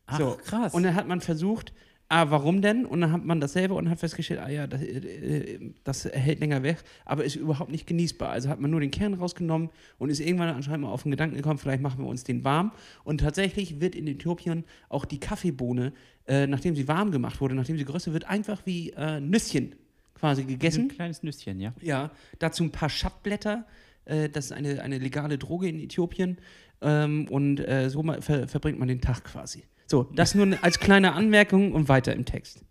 Ach, 0.05 0.17
so. 0.17 0.37
krass. 0.43 0.73
Und 0.73 0.83
dann 0.83 0.95
hat 0.95 1.07
man 1.07 1.21
versucht, 1.21 1.73
ah, 2.09 2.29
warum 2.29 2.61
denn? 2.61 2.85
Und 2.85 3.01
dann 3.01 3.11
hat 3.11 3.23
man 3.23 3.39
dasselbe 3.39 3.75
und 3.75 3.89
hat 3.89 3.99
festgestellt, 3.99 4.41
ah 4.41 4.49
ja, 4.49 4.67
das, 4.67 4.81
äh, 4.81 5.59
das 5.83 6.05
hält 6.05 6.39
länger 6.39 6.63
weg, 6.63 6.77
aber 7.05 7.23
ist 7.23 7.35
überhaupt 7.35 7.71
nicht 7.71 7.87
genießbar. 7.87 8.29
Also 8.29 8.49
hat 8.49 8.59
man 8.59 8.71
nur 8.71 8.81
den 8.81 8.91
Kern 8.91 9.13
rausgenommen 9.13 9.69
und 9.97 10.09
ist 10.09 10.19
irgendwann 10.19 10.49
anscheinend 10.49 10.81
mal 10.81 10.91
auf 10.91 11.03
den 11.03 11.11
Gedanken 11.11 11.35
gekommen, 11.35 11.59
vielleicht 11.59 11.81
machen 11.81 12.03
wir 12.03 12.09
uns 12.09 12.23
den 12.23 12.43
warm. 12.43 12.71
Und 13.03 13.21
tatsächlich 13.21 13.79
wird 13.79 13.95
in 13.95 14.07
Äthiopien 14.07 14.65
auch 14.89 15.05
die 15.05 15.19
Kaffeebohne, 15.19 15.93
äh, 16.27 16.47
nachdem 16.47 16.75
sie 16.75 16.87
warm 16.87 17.11
gemacht 17.11 17.39
wurde, 17.39 17.55
nachdem 17.55 17.77
sie 17.77 17.85
geröstet 17.85 18.13
wird, 18.13 18.27
einfach 18.27 18.65
wie 18.65 18.89
äh, 18.91 19.19
Nüsschen 19.19 19.75
quasi 20.15 20.41
Ein 20.41 20.47
gegessen. 20.47 20.87
kleines 20.89 21.23
Nüsschen, 21.23 21.59
ja. 21.59 21.73
Ja, 21.81 22.11
dazu 22.39 22.63
ein 22.63 22.71
paar 22.71 22.89
Schattblätter. 22.89 23.65
Äh, 24.05 24.29
das 24.29 24.45
ist 24.45 24.51
eine, 24.51 24.81
eine 24.81 24.97
legale 24.97 25.37
Droge 25.37 25.69
in 25.69 25.79
Äthiopien. 25.79 26.37
Ähm, 26.81 27.27
und 27.29 27.59
äh, 27.59 27.89
so 27.89 28.03
ver 28.03 28.47
verbringt 28.47 28.79
man 28.79 28.87
den 28.87 29.01
Tag 29.01 29.23
quasi. 29.23 29.63
So, 29.89 30.03
das 30.03 30.35
nur 30.35 30.55
als 30.61 30.79
kleine 30.79 31.13
Anmerkung 31.13 31.71
und 31.71 31.89
weiter 31.89 32.13
im 32.13 32.23
Text. 32.23 32.63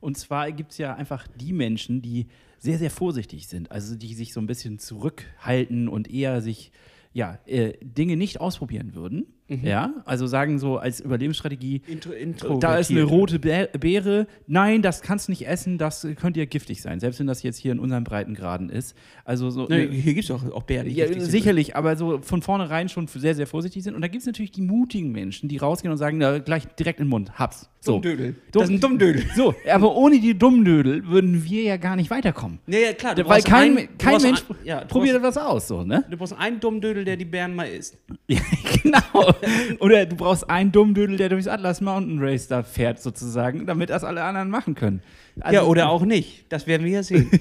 Und 0.00 0.16
zwar 0.16 0.50
gibt 0.50 0.72
es 0.72 0.78
ja 0.78 0.94
einfach 0.94 1.28
die 1.28 1.52
Menschen, 1.52 2.00
die 2.00 2.28
sehr, 2.56 2.78
sehr 2.78 2.90
vorsichtig 2.90 3.48
sind. 3.48 3.70
Also 3.70 3.96
die 3.96 4.14
sich 4.14 4.32
so 4.32 4.40
ein 4.40 4.46
bisschen 4.46 4.78
zurückhalten 4.78 5.88
und 5.88 6.10
eher 6.10 6.40
sich 6.40 6.72
ja, 7.12 7.38
äh, 7.44 7.74
Dinge 7.82 8.16
nicht 8.16 8.40
ausprobieren 8.40 8.94
würden. 8.94 9.26
Ja, 9.48 9.92
also 10.06 10.26
sagen 10.26 10.58
so 10.58 10.78
als 10.78 11.00
Überlebensstrategie, 11.00 11.82
Intro, 11.86 12.12
Intro 12.12 12.58
da 12.58 12.76
ist 12.76 12.90
eine 12.90 13.02
rote 13.02 13.38
Beere. 13.38 14.26
Nein, 14.46 14.80
das 14.80 15.02
kannst 15.02 15.28
du 15.28 15.32
nicht 15.32 15.46
essen, 15.46 15.76
das 15.76 16.06
könnte 16.18 16.40
ja 16.40 16.46
giftig 16.46 16.80
sein, 16.80 17.00
selbst 17.00 17.20
wenn 17.20 17.26
das 17.26 17.42
jetzt 17.42 17.58
hier 17.58 17.72
in 17.72 17.78
unseren 17.78 18.02
Breitengraden 18.04 18.70
ist. 18.70 18.96
Also 19.26 19.50
so. 19.50 19.66
Ne, 19.66 19.88
hier 19.90 20.14
gibt 20.14 20.24
es 20.24 20.30
auch, 20.30 20.42
auch 20.52 20.62
Bären, 20.62 20.88
die 20.88 20.94
Ja, 20.94 21.04
giftig 21.04 21.22
sind. 21.24 21.30
sicherlich, 21.32 21.76
aber 21.76 21.96
so 21.96 22.20
von 22.22 22.40
vornherein 22.40 22.88
schon 22.88 23.06
sehr, 23.08 23.34
sehr 23.34 23.46
vorsichtig 23.46 23.82
sind. 23.82 23.94
Und 23.94 24.00
da 24.00 24.08
gibt 24.08 24.22
es 24.22 24.26
natürlich 24.26 24.52
die 24.52 24.62
mutigen 24.62 25.12
Menschen, 25.12 25.48
die 25.50 25.58
rausgehen 25.58 25.92
und 25.92 25.98
sagen, 25.98 26.16
na, 26.18 26.38
gleich 26.38 26.64
direkt 26.78 26.98
in 27.00 27.06
den 27.06 27.10
Mund, 27.10 27.38
hab's. 27.38 27.68
So. 27.80 27.94
Dummdödel. 27.94 28.36
Dumm- 28.52 28.60
Das 28.60 28.62
ist 28.70 28.70
ein 28.76 28.80
Dummdödel. 28.80 29.24
So, 29.36 29.54
aber 29.70 29.94
ohne 29.96 30.18
die 30.20 30.38
Dummdödel 30.38 31.06
würden 31.08 31.44
wir 31.44 31.62
ja 31.64 31.76
gar 31.76 31.96
nicht 31.96 32.10
weiterkommen. 32.10 32.60
Ja, 32.68 32.78
ja, 32.78 32.92
klar. 32.92 33.16
Weil 33.26 33.42
kein, 33.42 33.74
du 33.76 33.86
kein 33.98 34.22
Mensch 34.22 34.44
ein- 34.48 34.56
ja, 34.64 34.84
probiert 34.84 35.16
etwas 35.16 35.36
aus, 35.36 35.68
so, 35.68 35.82
ne? 35.82 36.04
Du 36.08 36.16
brauchst 36.16 36.32
einen 36.38 36.60
Dummdödel, 36.60 37.04
der 37.04 37.16
die 37.16 37.24
Bären 37.24 37.54
mal 37.54 37.64
isst. 37.68 37.98
Ja, 38.28 38.40
genau. 38.82 39.34
Oder 39.80 40.06
du 40.06 40.16
brauchst 40.16 40.48
einen 40.48 40.72
Dummdödel, 40.72 41.16
der 41.16 41.28
durchs 41.28 41.46
Atlas 41.48 41.80
Mountain 41.80 42.18
Race 42.20 42.48
da 42.48 42.62
fährt, 42.62 43.00
sozusagen, 43.00 43.66
damit 43.66 43.90
das 43.90 44.04
alle 44.04 44.22
anderen 44.22 44.50
machen 44.50 44.74
können. 44.74 45.02
Also, 45.40 45.54
ja, 45.54 45.62
oder 45.64 45.88
auch 45.88 46.04
nicht. 46.04 46.44
Das 46.50 46.66
werden 46.66 46.84
wir 46.84 46.92
ja 46.92 47.02
sehen. 47.02 47.30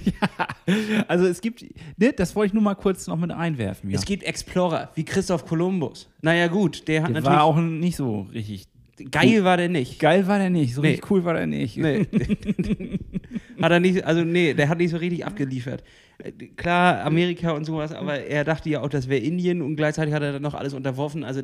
Also 1.07 1.25
es 1.25 1.41
gibt, 1.41 1.65
ne, 1.97 2.13
das 2.13 2.35
wollte 2.35 2.47
ich 2.47 2.53
nur 2.53 2.63
mal 2.63 2.75
kurz 2.75 3.07
noch 3.07 3.17
mit 3.17 3.31
einwerfen. 3.31 3.89
Ja. 3.89 3.97
Es 3.97 4.05
gibt 4.05 4.23
Explorer, 4.23 4.89
wie 4.95 5.03
Christoph 5.03 5.45
Kolumbus. 5.45 6.07
Naja, 6.21 6.47
gut, 6.47 6.87
der 6.87 7.01
hat 7.03 7.09
Der 7.09 7.15
natürlich. 7.15 7.37
war 7.37 7.43
auch 7.43 7.57
nicht 7.57 7.97
so 7.97 8.21
richtig. 8.33 8.67
geil 9.11 9.43
war 9.43 9.57
der 9.57 9.67
nicht. 9.67 9.99
Geil 9.99 10.27
war 10.27 10.37
der 10.39 10.49
nicht, 10.49 10.73
so 10.73 10.81
Nee. 10.81 10.89
richtig 10.91 11.11
cool 11.11 11.25
war 11.25 11.33
der 11.33 11.47
nicht. 11.47 11.75
Nee. 11.77 12.07
hat 13.61 13.71
er 13.71 13.79
nicht, 13.81 14.05
also 14.05 14.23
nee, 14.23 14.53
der 14.53 14.69
hat 14.69 14.77
nicht 14.77 14.91
so 14.91 14.97
richtig 14.97 15.25
abgeliefert. 15.25 15.83
Klar, 16.55 17.03
Amerika 17.05 17.51
und 17.51 17.65
sowas, 17.65 17.91
aber 17.91 18.19
er 18.19 18.43
dachte 18.43 18.69
ja 18.69 18.81
auch, 18.81 18.89
das 18.89 19.09
wäre 19.09 19.21
Indien 19.21 19.61
und 19.61 19.75
gleichzeitig 19.75 20.13
hat 20.13 20.23
er 20.23 20.33
dann 20.33 20.41
noch 20.41 20.53
alles 20.53 20.73
unterworfen. 20.73 21.23
Also 21.23 21.41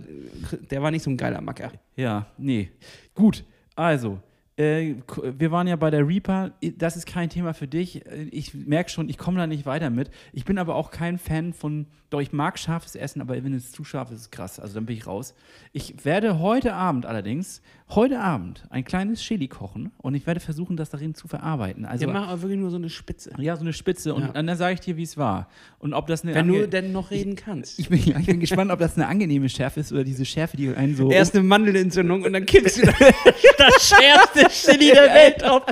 der 0.69 0.81
war 0.81 0.91
nicht 0.91 1.03
so 1.03 1.09
ein 1.09 1.17
geiler 1.17 1.41
Macker. 1.41 1.71
Ja, 1.95 2.27
nee. 2.37 2.69
Gut, 3.13 3.43
also, 3.75 4.19
äh, 4.57 4.95
wir 5.37 5.51
waren 5.51 5.67
ja 5.67 5.75
bei 5.75 5.91
der 5.91 6.07
Reaper. 6.07 6.51
Das 6.77 6.97
ist 6.97 7.05
kein 7.05 7.29
Thema 7.29 7.53
für 7.53 7.67
dich. 7.67 8.03
Ich 8.31 8.53
merke 8.53 8.89
schon, 8.89 9.07
ich 9.07 9.17
komme 9.17 9.37
da 9.37 9.47
nicht 9.47 9.65
weiter 9.65 9.89
mit. 9.89 10.09
Ich 10.33 10.45
bin 10.45 10.57
aber 10.57 10.75
auch 10.75 10.91
kein 10.91 11.17
Fan 11.17 11.53
von, 11.53 11.85
doch 12.09 12.21
ich 12.21 12.31
mag 12.31 12.57
scharfes 12.57 12.95
Essen, 12.95 13.19
aber 13.21 13.35
wenn 13.43 13.53
es 13.53 13.71
zu 13.73 13.83
scharf 13.83 14.11
ist, 14.11 14.15
ist 14.17 14.21
es 14.23 14.31
krass. 14.31 14.59
Also 14.59 14.75
dann 14.75 14.85
bin 14.85 14.95
ich 14.95 15.07
raus. 15.07 15.33
Ich 15.73 16.05
werde 16.05 16.39
heute 16.39 16.73
Abend 16.73 17.05
allerdings, 17.05 17.61
heute 17.89 18.19
Abend, 18.21 18.63
ein 18.69 18.85
kleines 18.85 19.19
Chili 19.21 19.49
kochen 19.49 19.91
und 19.97 20.15
ich 20.15 20.25
werde 20.25 20.39
versuchen, 20.39 20.77
das 20.77 20.89
darin 20.89 21.15
zu 21.15 21.27
verarbeiten. 21.27 21.85
Also, 21.85 22.05
Der 22.05 22.13
macht 22.13 22.29
aber 22.29 22.41
wirklich 22.43 22.59
nur 22.59 22.69
so 22.69 22.77
eine 22.77 22.89
Spitze. 22.89 23.31
ja, 23.39 23.55
so 23.55 23.61
eine 23.61 23.73
Spitze 23.73 24.13
und 24.13 24.21
Ja. 24.23 24.27
dann 24.41 24.57
sage 24.57 24.75
ich 24.75 24.79
dir, 24.79 24.95
wie 24.95 25.03
es 25.03 25.17
war. 25.17 25.49
Und 25.79 25.93
ob 25.93 26.07
das 26.07 26.23
eine 26.23 26.33
Wenn 26.33 26.47
du 26.47 26.67
denn 26.67 26.93
noch 26.93 27.11
reden 27.11 27.35
kannst. 27.35 27.77
ich 27.77 27.89
bin, 27.89 27.99
ich 27.99 28.25
bin 28.25 28.39
gespannt, 28.39 28.71
ob 28.71 28.79
das 28.79 28.95
eine 28.95 29.07
angenehme 29.07 29.49
Schärfe 29.49 29.81
ist 29.81 29.91
oder 29.91 30.05
diese 30.05 30.23
Schärfe, 30.23 30.55
die 30.55 30.69
einen 30.69 30.95
so. 30.95 31.11
Erst 31.11 31.35
eine 31.35 31.43
Mandelentzündung 31.43 32.23
und 32.23 32.31
dann 32.31 32.45
kippst 32.45 32.77
du 32.77 32.81
das, 33.57 33.89
schärfste 33.89 34.47
Chili 34.49 34.91
der 34.91 35.13
Welt 35.13 35.41
drauf. 35.41 35.63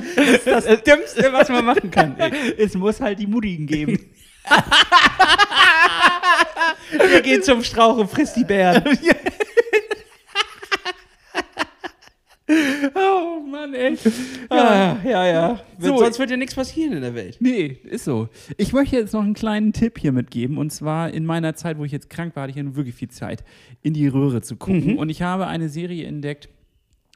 Das 0.44 0.66
ist 0.66 0.68
das 0.68 0.82
Dümmste, 0.82 1.32
was 1.32 1.48
man 1.48 1.64
machen 1.64 1.90
kann. 1.90 2.14
es 2.58 2.74
muss 2.74 3.00
halt 3.00 3.18
die 3.18 3.26
Mutigen 3.26 3.66
geben. 3.66 3.98
Der 6.92 7.20
geht 7.22 7.44
zum 7.44 7.62
Strauch 7.62 7.98
und 7.98 8.10
frisst 8.10 8.36
die 8.36 8.44
Bären. 8.44 8.84
oh 12.94 13.40
Mann, 13.40 13.74
ey. 13.74 13.98
Ah, 14.50 14.96
ja, 15.04 15.26
ja. 15.26 15.60
So. 15.78 15.98
Sonst 15.98 16.18
wird 16.18 16.30
ja 16.30 16.36
nichts 16.36 16.54
passieren 16.54 16.92
in 16.92 17.00
der 17.02 17.14
Welt. 17.14 17.38
Nee, 17.40 17.78
ist 17.84 18.04
so. 18.04 18.28
Ich 18.56 18.72
möchte 18.72 18.96
jetzt 18.96 19.12
noch 19.14 19.22
einen 19.22 19.34
kleinen 19.34 19.72
Tipp 19.72 19.98
hier 19.98 20.12
mitgeben. 20.12 20.56
Und 20.56 20.70
zwar 20.70 21.10
in 21.10 21.26
meiner 21.26 21.54
Zeit, 21.54 21.78
wo 21.78 21.84
ich 21.84 21.92
jetzt 21.92 22.08
krank 22.08 22.36
war, 22.36 22.44
hatte 22.44 22.50
ich 22.50 22.56
ja 22.56 22.62
nun 22.62 22.76
wirklich 22.76 22.94
viel 22.94 23.10
Zeit, 23.10 23.42
in 23.82 23.94
die 23.94 24.06
Röhre 24.06 24.42
zu 24.42 24.56
gucken. 24.56 24.96
Und 24.96 25.08
ich 25.08 25.22
habe 25.22 25.48
eine 25.48 25.68
Serie 25.68 26.06
entdeckt, 26.06 26.48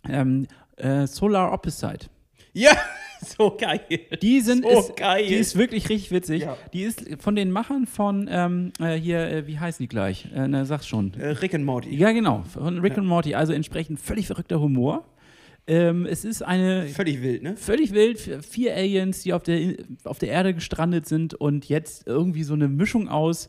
ähm, 0.09 0.47
äh, 0.77 1.07
Solar 1.07 1.53
Opposite. 1.53 2.07
Ja, 2.53 2.73
so 3.39 3.57
geil. 3.57 3.81
Die 4.23 4.41
sind 4.41 4.65
So 4.65 4.81
ist, 4.81 4.97
geil. 4.97 5.27
Die 5.27 5.35
ist 5.35 5.57
wirklich 5.57 5.89
richtig 5.89 6.11
witzig. 6.11 6.43
Ja. 6.43 6.57
Die 6.73 6.83
ist 6.83 7.05
von 7.21 7.37
den 7.37 7.51
Machern 7.51 7.87
von 7.87 8.29
ähm, 8.31 8.73
äh, 8.81 8.95
hier, 8.95 9.21
äh, 9.21 9.47
wie 9.47 9.59
heißen 9.59 9.83
die 9.83 9.89
gleich? 9.89 10.27
Äh, 10.35 10.49
na, 10.49 10.65
sag's 10.65 10.87
schon. 10.87 11.15
Äh, 11.15 11.29
Rick 11.29 11.55
and 11.55 11.65
Morty. 11.65 11.95
Ja, 11.95 12.13
genau. 12.13 12.45
Von 12.53 12.79
Rick 12.79 12.97
und 12.97 13.07
Morty. 13.07 13.35
Also 13.35 13.53
entsprechend 13.53 14.01
völlig 14.01 14.27
verrückter 14.27 14.61
Humor. 14.61 15.05
Ähm, 15.67 16.07
es 16.07 16.25
ist 16.25 16.43
eine 16.43 16.87
Völlig 16.89 17.23
wild, 17.23 17.43
ne? 17.43 17.57
völlig 17.57 17.93
wild. 17.93 18.19
Vier 18.19 18.75
Aliens, 18.75 19.23
die 19.23 19.33
auf 19.33 19.43
der, 19.43 19.75
auf 20.05 20.19
der 20.19 20.31
Erde 20.31 20.55
gestrandet 20.55 21.07
sind 21.07 21.35
und 21.35 21.69
jetzt 21.69 22.07
irgendwie 22.07 22.43
so 22.43 22.55
eine 22.55 22.67
Mischung 22.67 23.09
aus 23.09 23.49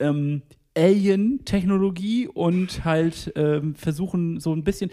ähm, 0.00 0.42
Alien-Technologie 0.76 2.28
und 2.28 2.84
halt 2.84 3.32
ähm, 3.36 3.74
versuchen 3.74 4.40
so 4.40 4.54
ein 4.54 4.64
bisschen, 4.64 4.90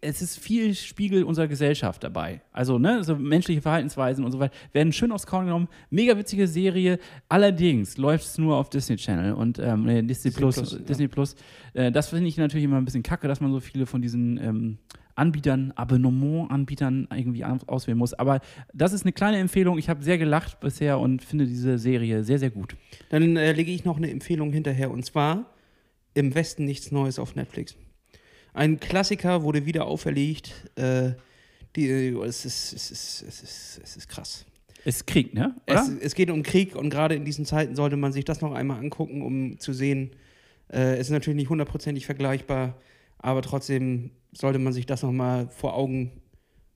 es 0.00 0.22
ist 0.22 0.38
viel 0.38 0.74
Spiegel 0.74 1.24
unserer 1.24 1.48
Gesellschaft 1.48 2.02
dabei. 2.02 2.40
Also, 2.52 2.78
ne, 2.78 3.04
so 3.04 3.16
menschliche 3.16 3.60
Verhaltensweisen 3.60 4.24
und 4.24 4.32
so 4.32 4.38
weiter 4.38 4.54
werden 4.72 4.92
schön 4.92 5.12
aufs 5.12 5.26
Korn 5.26 5.46
genommen. 5.46 5.68
Mega 5.90 6.16
witzige 6.16 6.46
Serie. 6.46 6.98
Allerdings 7.28 7.96
läuft 7.98 8.24
es 8.24 8.38
nur 8.38 8.56
auf 8.56 8.70
Disney 8.70 8.96
Channel 8.96 9.34
und 9.34 9.58
ähm, 9.58 10.06
Disney, 10.06 10.30
Plus. 10.30 10.56
Plus, 10.56 10.72
ja. 10.72 10.78
Disney 10.78 11.08
Plus. 11.08 11.36
Äh, 11.74 11.92
das 11.92 12.08
finde 12.08 12.28
ich 12.28 12.36
natürlich 12.36 12.64
immer 12.64 12.78
ein 12.78 12.84
bisschen 12.84 13.02
kacke, 13.02 13.28
dass 13.28 13.40
man 13.40 13.52
so 13.52 13.60
viele 13.60 13.86
von 13.86 14.00
diesen 14.00 14.38
ähm, 14.38 14.78
Anbietern, 15.18 15.72
Abonnement-Anbietern 15.76 17.08
irgendwie 17.14 17.44
auswählen 17.44 17.98
muss. 17.98 18.14
Aber 18.14 18.40
das 18.72 18.92
ist 18.92 19.02
eine 19.04 19.12
kleine 19.12 19.38
Empfehlung. 19.38 19.78
Ich 19.78 19.88
habe 19.88 20.02
sehr 20.02 20.18
gelacht 20.18 20.60
bisher 20.60 20.98
und 20.98 21.22
finde 21.22 21.46
diese 21.46 21.78
Serie 21.78 22.24
sehr, 22.24 22.38
sehr 22.38 22.50
gut. 22.50 22.76
Dann 23.10 23.36
äh, 23.36 23.52
lege 23.52 23.70
ich 23.70 23.84
noch 23.84 23.96
eine 23.96 24.10
Empfehlung 24.10 24.52
hinterher 24.52 24.90
und 24.90 25.04
zwar 25.04 25.54
Im 26.14 26.34
Westen 26.34 26.64
nichts 26.64 26.90
Neues 26.90 27.18
auf 27.18 27.36
Netflix. 27.36 27.76
Ein 28.54 28.80
Klassiker 28.80 29.42
wurde 29.42 29.66
wieder 29.66 29.86
auferlegt. 29.86 30.52
Äh, 30.76 31.12
die, 31.76 31.88
äh, 31.88 32.24
es, 32.24 32.44
ist, 32.44 32.72
es, 32.72 32.90
ist, 32.90 33.24
es, 33.28 33.42
ist, 33.42 33.80
es 33.84 33.96
ist 33.96 34.08
krass. 34.08 34.46
Ist 34.84 35.06
Krieg, 35.06 35.34
ne? 35.34 35.54
Es, 35.66 35.88
es 36.00 36.14
geht 36.14 36.30
um 36.30 36.42
Krieg 36.42 36.74
und 36.74 36.90
gerade 36.90 37.14
in 37.14 37.24
diesen 37.24 37.44
Zeiten 37.44 37.76
sollte 37.76 37.96
man 37.96 38.12
sich 38.12 38.24
das 38.24 38.40
noch 38.40 38.52
einmal 38.52 38.78
angucken, 38.78 39.22
um 39.22 39.58
zu 39.58 39.72
sehen. 39.72 40.12
Äh, 40.72 40.94
es 40.94 41.08
ist 41.08 41.10
natürlich 41.10 41.36
nicht 41.36 41.50
hundertprozentig 41.50 42.06
vergleichbar, 42.06 42.80
aber 43.18 43.42
trotzdem 43.42 44.10
sollte 44.32 44.58
man 44.58 44.72
sich 44.72 44.86
das 44.86 45.02
noch 45.02 45.12
mal 45.12 45.48
vor 45.48 45.74
Augen 45.74 46.20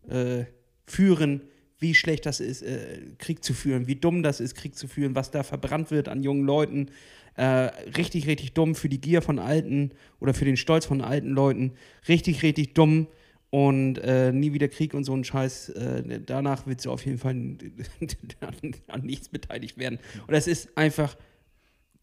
äh, 0.08 0.44
führen, 0.86 1.42
wie 1.78 1.94
schlecht 1.94 2.26
das 2.26 2.40
ist, 2.40 2.62
äh, 2.62 3.00
Krieg 3.18 3.44
zu 3.44 3.54
führen, 3.54 3.86
wie 3.86 3.96
dumm 3.96 4.22
das 4.22 4.40
ist, 4.40 4.54
Krieg 4.54 4.76
zu 4.76 4.86
führen, 4.86 5.14
was 5.14 5.30
da 5.30 5.42
verbrannt 5.42 5.90
wird 5.90 6.08
an 6.08 6.22
jungen 6.22 6.44
Leuten. 6.44 6.90
Äh, 7.34 7.44
richtig, 7.96 8.26
richtig 8.26 8.52
dumm 8.52 8.74
für 8.74 8.88
die 8.88 9.00
Gier 9.00 9.22
von 9.22 9.38
Alten 9.38 9.92
oder 10.20 10.34
für 10.34 10.44
den 10.44 10.56
Stolz 10.56 10.86
von 10.86 11.00
alten 11.00 11.30
Leuten. 11.30 11.72
Richtig, 12.08 12.42
richtig 12.42 12.74
dumm 12.74 13.08
und 13.50 13.98
äh, 13.98 14.32
nie 14.32 14.52
wieder 14.52 14.68
Krieg 14.68 14.94
und 14.94 15.04
so 15.04 15.14
ein 15.14 15.24
Scheiß. 15.24 15.70
Äh, 15.70 16.20
danach 16.24 16.66
wird 16.66 16.80
sie 16.80 16.90
auf 16.90 17.04
jeden 17.04 17.18
Fall 17.18 17.32
an, 17.32 17.58
an 18.86 19.02
nichts 19.02 19.28
beteiligt 19.28 19.76
werden. 19.76 19.98
Und 20.26 20.34
es 20.34 20.46
ist 20.46 20.76
einfach 20.76 21.16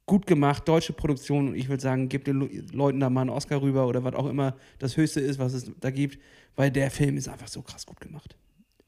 gut 0.10 0.26
gemacht, 0.28 0.68
deutsche 0.68 0.94
Produktion 0.94 1.50
und 1.50 1.56
ich 1.56 1.70
würde 1.70 1.82
sagen, 1.82 2.10
gebt 2.10 2.28
den 2.28 2.40
Le- 2.42 2.50
Leuten 2.74 3.00
da 3.00 3.10
mal 3.10 3.22
einen 3.22 3.30
Oscar 3.30 3.62
rüber 3.62 3.88
oder 3.88 4.04
was 4.04 4.14
auch 4.16 4.28
immer 4.28 4.56
das 4.80 4.98
Höchste 4.98 5.20
ist, 5.22 5.40
was 5.40 5.54
es 5.54 5.72
da 5.80 5.90
gibt, 5.92 6.20
weil 6.56 6.72
der 6.72 6.92
Film 6.92 7.16
ist 7.18 7.28
einfach 7.30 7.48
so 7.48 7.62
krass 7.62 7.86
gut 7.86 8.00
gemacht. 8.02 8.36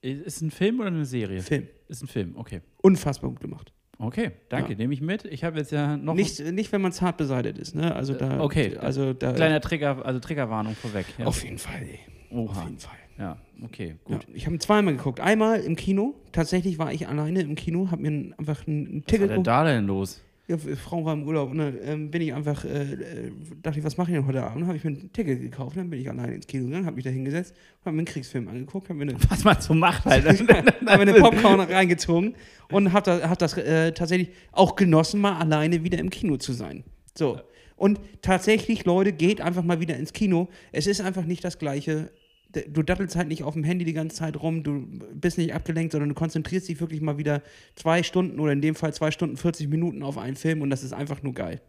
Ist 0.01 0.41
ein 0.41 0.51
Film 0.51 0.79
oder 0.79 0.87
eine 0.87 1.05
Serie? 1.05 1.41
Film. 1.41 1.67
Ist 1.87 2.01
ein 2.03 2.07
Film, 2.07 2.33
okay. 2.35 2.61
Unfassbar 2.81 3.29
gut 3.29 3.39
gemacht. 3.39 3.71
Okay, 3.99 4.31
danke, 4.49 4.71
Ja. 4.71 4.77
nehme 4.79 4.93
ich 4.95 5.01
mit. 5.01 5.25
Ich 5.25 5.43
habe 5.43 5.59
jetzt 5.59 5.71
ja 5.71 5.95
noch 5.95 6.15
Nicht, 6.15 6.39
nicht 6.39 6.71
wenn 6.71 6.81
man 6.81 6.91
zart 6.91 7.17
beseitigt 7.17 7.59
ist, 7.59 7.75
ne? 7.75 7.93
Also 7.95 8.15
da. 8.15 8.41
okay. 8.41 8.75
Also 8.77 9.13
da. 9.13 9.29
ein 9.29 9.35
kleiner 9.35 9.61
Trigger, 9.61 10.03
also 10.03 10.19
Triggerwarnung 10.19 10.73
vorweg. 10.73 11.05
Ja. 11.19 11.25
Auf 11.27 11.43
jeden 11.43 11.59
Fall, 11.59 11.83
ey. 11.83 11.99
Auf 12.35 12.49
Oha. 12.57 12.63
jeden 12.63 12.79
Fall. 12.79 12.95
Ja, 13.19 13.37
okay, 13.63 13.97
Ja, 14.07 14.15
gut. 14.15 14.25
ich 14.33 14.45
habe 14.47 14.55
ihn 14.55 14.59
zweimal 14.59 14.95
geguckt. 14.95 15.19
Einmal 15.19 15.59
im 15.59 15.75
Kino. 15.75 16.15
Tatsächlich 16.31 16.79
war 16.79 16.91
ich 16.91 17.07
alleine 17.07 17.41
im 17.41 17.53
Kino, 17.53 17.91
habe 17.91 18.01
mir 18.01 18.33
einfach 18.39 18.61
Was 18.65 18.65
Ticket 19.05 19.21
war 19.29 19.35
denn 19.35 19.43
da 19.43 19.63
denn 19.65 19.85
los? 19.85 20.19
Ja, 20.51 20.57
die 20.57 20.75
Frau 20.75 21.05
war 21.05 21.13
im 21.13 21.25
Urlaub 21.25 21.49
und 21.49 21.59
dann 21.59 21.77
ähm, 21.81 22.11
bin 22.11 22.21
ich 22.21 22.33
einfach, 22.33 22.65
äh, 22.65 22.81
äh, 22.81 23.31
dachte 23.61 23.79
ich, 23.79 23.85
was 23.85 23.95
mache 23.95 24.11
ich 24.11 24.17
denn 24.17 24.27
heute 24.27 24.43
Abend? 24.43 24.67
Habe 24.67 24.75
ich 24.75 24.83
mir 24.83 24.91
ein 24.91 25.13
Ticket 25.13 25.39
gekauft, 25.39 25.77
dann 25.77 25.89
bin 25.89 26.01
ich 26.01 26.09
alleine 26.09 26.35
ins 26.35 26.45
Kino 26.45 26.65
gegangen, 26.65 26.85
habe 26.85 26.97
mich 26.97 27.05
da 27.05 27.09
hingesetzt, 27.09 27.55
habe 27.85 27.95
mir 27.95 27.99
einen 27.99 28.05
Kriegsfilm 28.05 28.49
angeguckt, 28.49 28.89
habe 28.89 28.99
mir 28.99 29.11
eine, 29.13 29.15
Was 29.29 29.45
man 29.45 29.61
so 29.61 29.73
macht 29.73 30.03
halt. 30.03 30.25
hab 30.27 30.81
mir 30.83 30.91
eine 30.91 31.13
Popcorn 31.13 31.61
reingezogen 31.61 32.35
und 32.69 32.91
habe 32.91 33.05
das, 33.05 33.23
hab 33.23 33.39
das 33.39 33.57
äh, 33.57 33.93
tatsächlich 33.93 34.31
auch 34.51 34.75
genossen, 34.75 35.21
mal 35.21 35.39
alleine 35.39 35.85
wieder 35.85 35.99
im 35.99 36.09
Kino 36.09 36.35
zu 36.35 36.51
sein. 36.51 36.83
So. 37.17 37.39
Und 37.77 37.99
tatsächlich, 38.21 38.83
Leute, 38.83 39.13
geht 39.13 39.39
einfach 39.39 39.63
mal 39.63 39.79
wieder 39.79 39.95
ins 39.95 40.11
Kino. 40.11 40.49
Es 40.73 40.85
ist 40.85 40.99
einfach 40.99 41.23
nicht 41.23 41.43
das 41.45 41.59
Gleiche. 41.59 42.11
Du 42.51 42.83
dattelst 42.83 43.15
halt 43.15 43.27
nicht 43.27 43.43
auf 43.43 43.53
dem 43.53 43.63
Handy 43.63 43.85
die 43.85 43.93
ganze 43.93 44.17
Zeit 44.17 44.41
rum, 44.41 44.63
du 44.63 44.85
bist 45.13 45.37
nicht 45.37 45.53
abgelenkt, 45.53 45.91
sondern 45.91 46.09
du 46.09 46.15
konzentrierst 46.15 46.67
dich 46.67 46.79
wirklich 46.79 47.01
mal 47.01 47.17
wieder 47.17 47.41
zwei 47.75 48.03
Stunden 48.03 48.39
oder 48.39 48.51
in 48.51 48.61
dem 48.61 48.75
Fall 48.75 48.93
zwei 48.93 49.11
Stunden 49.11 49.37
40 49.37 49.69
Minuten 49.69 50.03
auf 50.03 50.17
einen 50.17 50.35
Film 50.35 50.61
und 50.61 50.69
das 50.69 50.83
ist 50.83 50.93
einfach 50.93 51.23
nur 51.23 51.33
geil. 51.33 51.61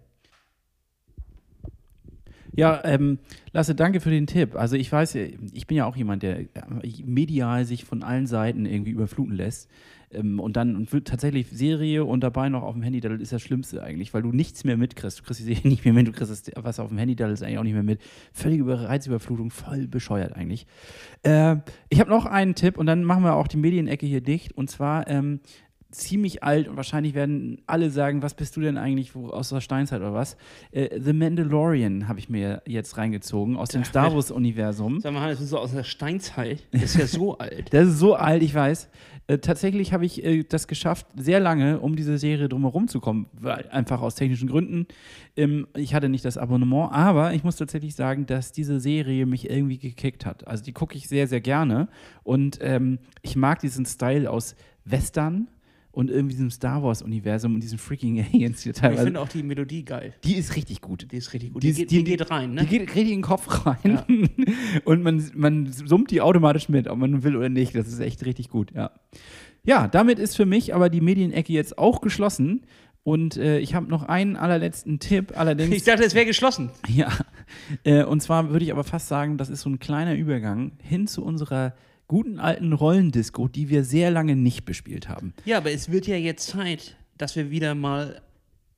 Ja, 2.54 2.82
ähm, 2.84 3.18
Lasse, 3.52 3.74
danke 3.74 4.00
für 4.00 4.10
den 4.10 4.26
Tipp. 4.26 4.56
Also 4.56 4.76
ich 4.76 4.92
weiß, 4.92 5.14
äh, 5.14 5.32
ich 5.52 5.66
bin 5.66 5.76
ja 5.76 5.86
auch 5.86 5.96
jemand, 5.96 6.22
der 6.22 6.40
äh, 6.40 6.46
medial 7.04 7.64
sich 7.64 7.84
von 7.84 8.02
allen 8.02 8.26
Seiten 8.26 8.66
irgendwie 8.66 8.90
überfluten 8.90 9.34
lässt. 9.34 9.70
Ähm, 10.14 10.40
und 10.40 10.56
dann 10.56 10.76
und 10.76 10.92
wird 10.92 11.08
tatsächlich 11.08 11.48
Serie 11.50 12.04
und 12.04 12.20
dabei 12.22 12.48
noch 12.48 12.62
auf 12.62 12.74
dem 12.74 12.82
Handy, 12.82 13.00
das 13.00 13.20
ist 13.20 13.32
das 13.32 13.42
Schlimmste 13.42 13.82
eigentlich, 13.82 14.12
weil 14.14 14.22
du 14.22 14.32
nichts 14.32 14.64
mehr 14.64 14.76
mitkriegst. 14.76 15.20
Du 15.20 15.22
kriegst 15.24 15.40
die 15.40 15.44
Serie 15.44 15.62
nicht 15.70 15.84
mehr 15.84 15.94
mit, 15.94 16.06
du 16.08 16.12
kriegst 16.12 16.30
das, 16.30 16.64
was 16.64 16.80
auf 16.80 16.88
dem 16.88 16.98
Handy, 16.98 17.16
das 17.16 17.32
ist 17.32 17.42
eigentlich 17.42 17.58
auch 17.58 17.62
nicht 17.64 17.74
mehr 17.74 17.82
mit. 17.82 18.00
Völlige 18.32 18.62
Über- 18.62 18.80
Reizüberflutung, 18.88 19.50
voll 19.50 19.86
bescheuert 19.88 20.34
eigentlich. 20.34 20.66
Äh, 21.22 21.56
ich 21.88 22.00
habe 22.00 22.10
noch 22.10 22.26
einen 22.26 22.54
Tipp 22.54 22.78
und 22.78 22.86
dann 22.86 23.04
machen 23.04 23.24
wir 23.24 23.34
auch 23.34 23.48
die 23.48 23.56
Medienecke 23.56 24.06
hier 24.06 24.20
dicht. 24.20 24.52
Und 24.52 24.70
zwar 24.70 25.08
ähm, 25.08 25.40
ziemlich 25.90 26.42
alt 26.42 26.68
und 26.68 26.76
wahrscheinlich 26.76 27.12
werden 27.12 27.60
alle 27.66 27.90
sagen, 27.90 28.22
was 28.22 28.32
bist 28.32 28.56
du 28.56 28.62
denn 28.62 28.78
eigentlich 28.78 29.14
wo, 29.14 29.28
aus 29.28 29.50
der 29.50 29.60
Steinzeit 29.60 30.00
oder 30.00 30.14
was? 30.14 30.38
Äh, 30.70 30.98
The 30.98 31.12
Mandalorian 31.12 32.08
habe 32.08 32.18
ich 32.18 32.30
mir 32.30 32.62
jetzt 32.66 32.96
reingezogen 32.96 33.56
aus 33.58 33.68
dem 33.68 33.84
Star 33.84 34.14
Wars-Universum. 34.14 35.00
Sag 35.00 35.12
mal, 35.12 35.28
das 35.30 35.40
ist 35.42 35.50
so 35.50 35.58
aus 35.58 35.72
der 35.72 35.84
Steinzeit. 35.84 36.62
Das 36.72 36.82
ist 36.82 36.96
ja 36.96 37.06
so 37.06 37.36
alt. 37.38 37.74
Das 37.74 37.88
ist 37.88 37.98
so 37.98 38.14
alt, 38.14 38.42
ich 38.42 38.54
weiß. 38.54 38.88
Äh, 39.26 39.38
tatsächlich 39.38 39.92
habe 39.92 40.04
ich 40.04 40.24
äh, 40.24 40.42
das 40.42 40.66
geschafft, 40.66 41.06
sehr 41.16 41.40
lange, 41.40 41.80
um 41.80 41.96
diese 41.96 42.18
Serie 42.18 42.48
drumherum 42.48 42.88
zu 42.88 43.00
kommen. 43.00 43.26
Weil, 43.32 43.68
einfach 43.70 44.02
aus 44.02 44.14
technischen 44.14 44.48
Gründen. 44.48 44.86
Ähm, 45.36 45.66
ich 45.76 45.94
hatte 45.94 46.08
nicht 46.08 46.24
das 46.24 46.38
Abonnement, 46.38 46.92
aber 46.92 47.32
ich 47.34 47.44
muss 47.44 47.56
tatsächlich 47.56 47.94
sagen, 47.94 48.26
dass 48.26 48.52
diese 48.52 48.80
Serie 48.80 49.26
mich 49.26 49.48
irgendwie 49.48 49.78
gekickt 49.78 50.26
hat. 50.26 50.46
Also 50.46 50.64
die 50.64 50.72
gucke 50.72 50.96
ich 50.96 51.08
sehr, 51.08 51.26
sehr 51.26 51.40
gerne. 51.40 51.88
Und 52.22 52.58
ähm, 52.60 52.98
ich 53.22 53.36
mag 53.36 53.60
diesen 53.60 53.86
Style 53.86 54.30
aus 54.30 54.56
Western 54.84 55.48
und 55.92 56.10
irgendwie 56.10 56.34
diesem 56.34 56.50
Star 56.50 56.82
Wars-Universum 56.82 57.54
und 57.54 57.62
diesen 57.62 57.78
freaking 57.78 58.18
Aliens 58.20 58.62
hier 58.62 58.72
Ich 58.72 58.78
teilweise. 58.78 59.04
finde 59.04 59.20
auch 59.20 59.28
die 59.28 59.42
Melodie 59.42 59.84
geil. 59.84 60.14
Die 60.24 60.34
ist 60.36 60.56
richtig 60.56 60.80
gut. 60.80 61.06
Die 61.12 61.16
ist 61.16 61.32
richtig 61.34 61.52
gut. 61.52 61.62
Die 61.62 61.72
Die, 61.72 61.80
geht, 61.80 61.90
die- 61.90 61.98
die, 61.98 62.04
geht 62.04 62.30
rein, 62.30 62.54
ne? 62.54 62.62
Die 62.62 62.66
geht 62.66 62.88
richtig 62.88 63.08
in 63.12 63.18
den 63.18 63.22
Kopf 63.22 63.66
rein 63.66 64.00
und 64.84 65.02
man, 65.02 65.22
man 65.34 65.70
summt 65.72 66.10
die 66.10 66.20
automatisch 66.20 66.68
mit, 66.68 66.88
ob 66.88 66.98
man 66.98 67.22
will 67.22 67.36
oder 67.36 67.48
nicht. 67.48 67.74
Das 67.74 67.88
ist 67.88 68.00
echt 68.00 68.24
richtig 68.24 68.48
gut, 68.48 68.72
ja. 68.74 68.90
Ja, 69.64 69.86
damit 69.86 70.18
ist 70.18 70.34
für 70.36 70.46
mich 70.46 70.74
aber 70.74 70.88
die 70.90 71.00
Medienecke 71.00 71.52
jetzt 71.52 71.78
auch 71.78 72.00
geschlossen. 72.00 72.62
Und 73.04 73.36
äh, 73.36 73.58
ich 73.58 73.74
habe 73.74 73.86
noch 73.88 74.04
einen 74.04 74.36
allerletzten 74.36 75.00
Tipp, 75.00 75.32
allerdings. 75.36 75.74
Ich 75.74 75.82
dachte, 75.82 76.04
es 76.04 76.14
wäre 76.14 76.24
geschlossen. 76.24 76.70
Ja, 76.88 77.08
äh, 77.82 78.04
und 78.04 78.22
zwar 78.22 78.50
würde 78.50 78.64
ich 78.64 78.70
aber 78.72 78.84
fast 78.84 79.08
sagen, 79.08 79.38
das 79.38 79.48
ist 79.50 79.62
so 79.62 79.70
ein 79.70 79.80
kleiner 79.80 80.14
Übergang 80.14 80.72
hin 80.82 81.08
zu 81.08 81.24
unserer 81.24 81.74
guten 82.08 82.38
alten 82.38 82.72
Rollendisco, 82.72 83.48
die 83.48 83.68
wir 83.68 83.84
sehr 83.84 84.10
lange 84.10 84.36
nicht 84.36 84.64
bespielt 84.64 85.08
haben. 85.08 85.32
Ja, 85.44 85.58
aber 85.58 85.70
es 85.72 85.90
wird 85.90 86.06
ja 86.06 86.16
jetzt 86.16 86.46
Zeit, 86.48 86.96
dass 87.18 87.36
wir 87.36 87.50
wieder 87.50 87.74
mal 87.74 88.20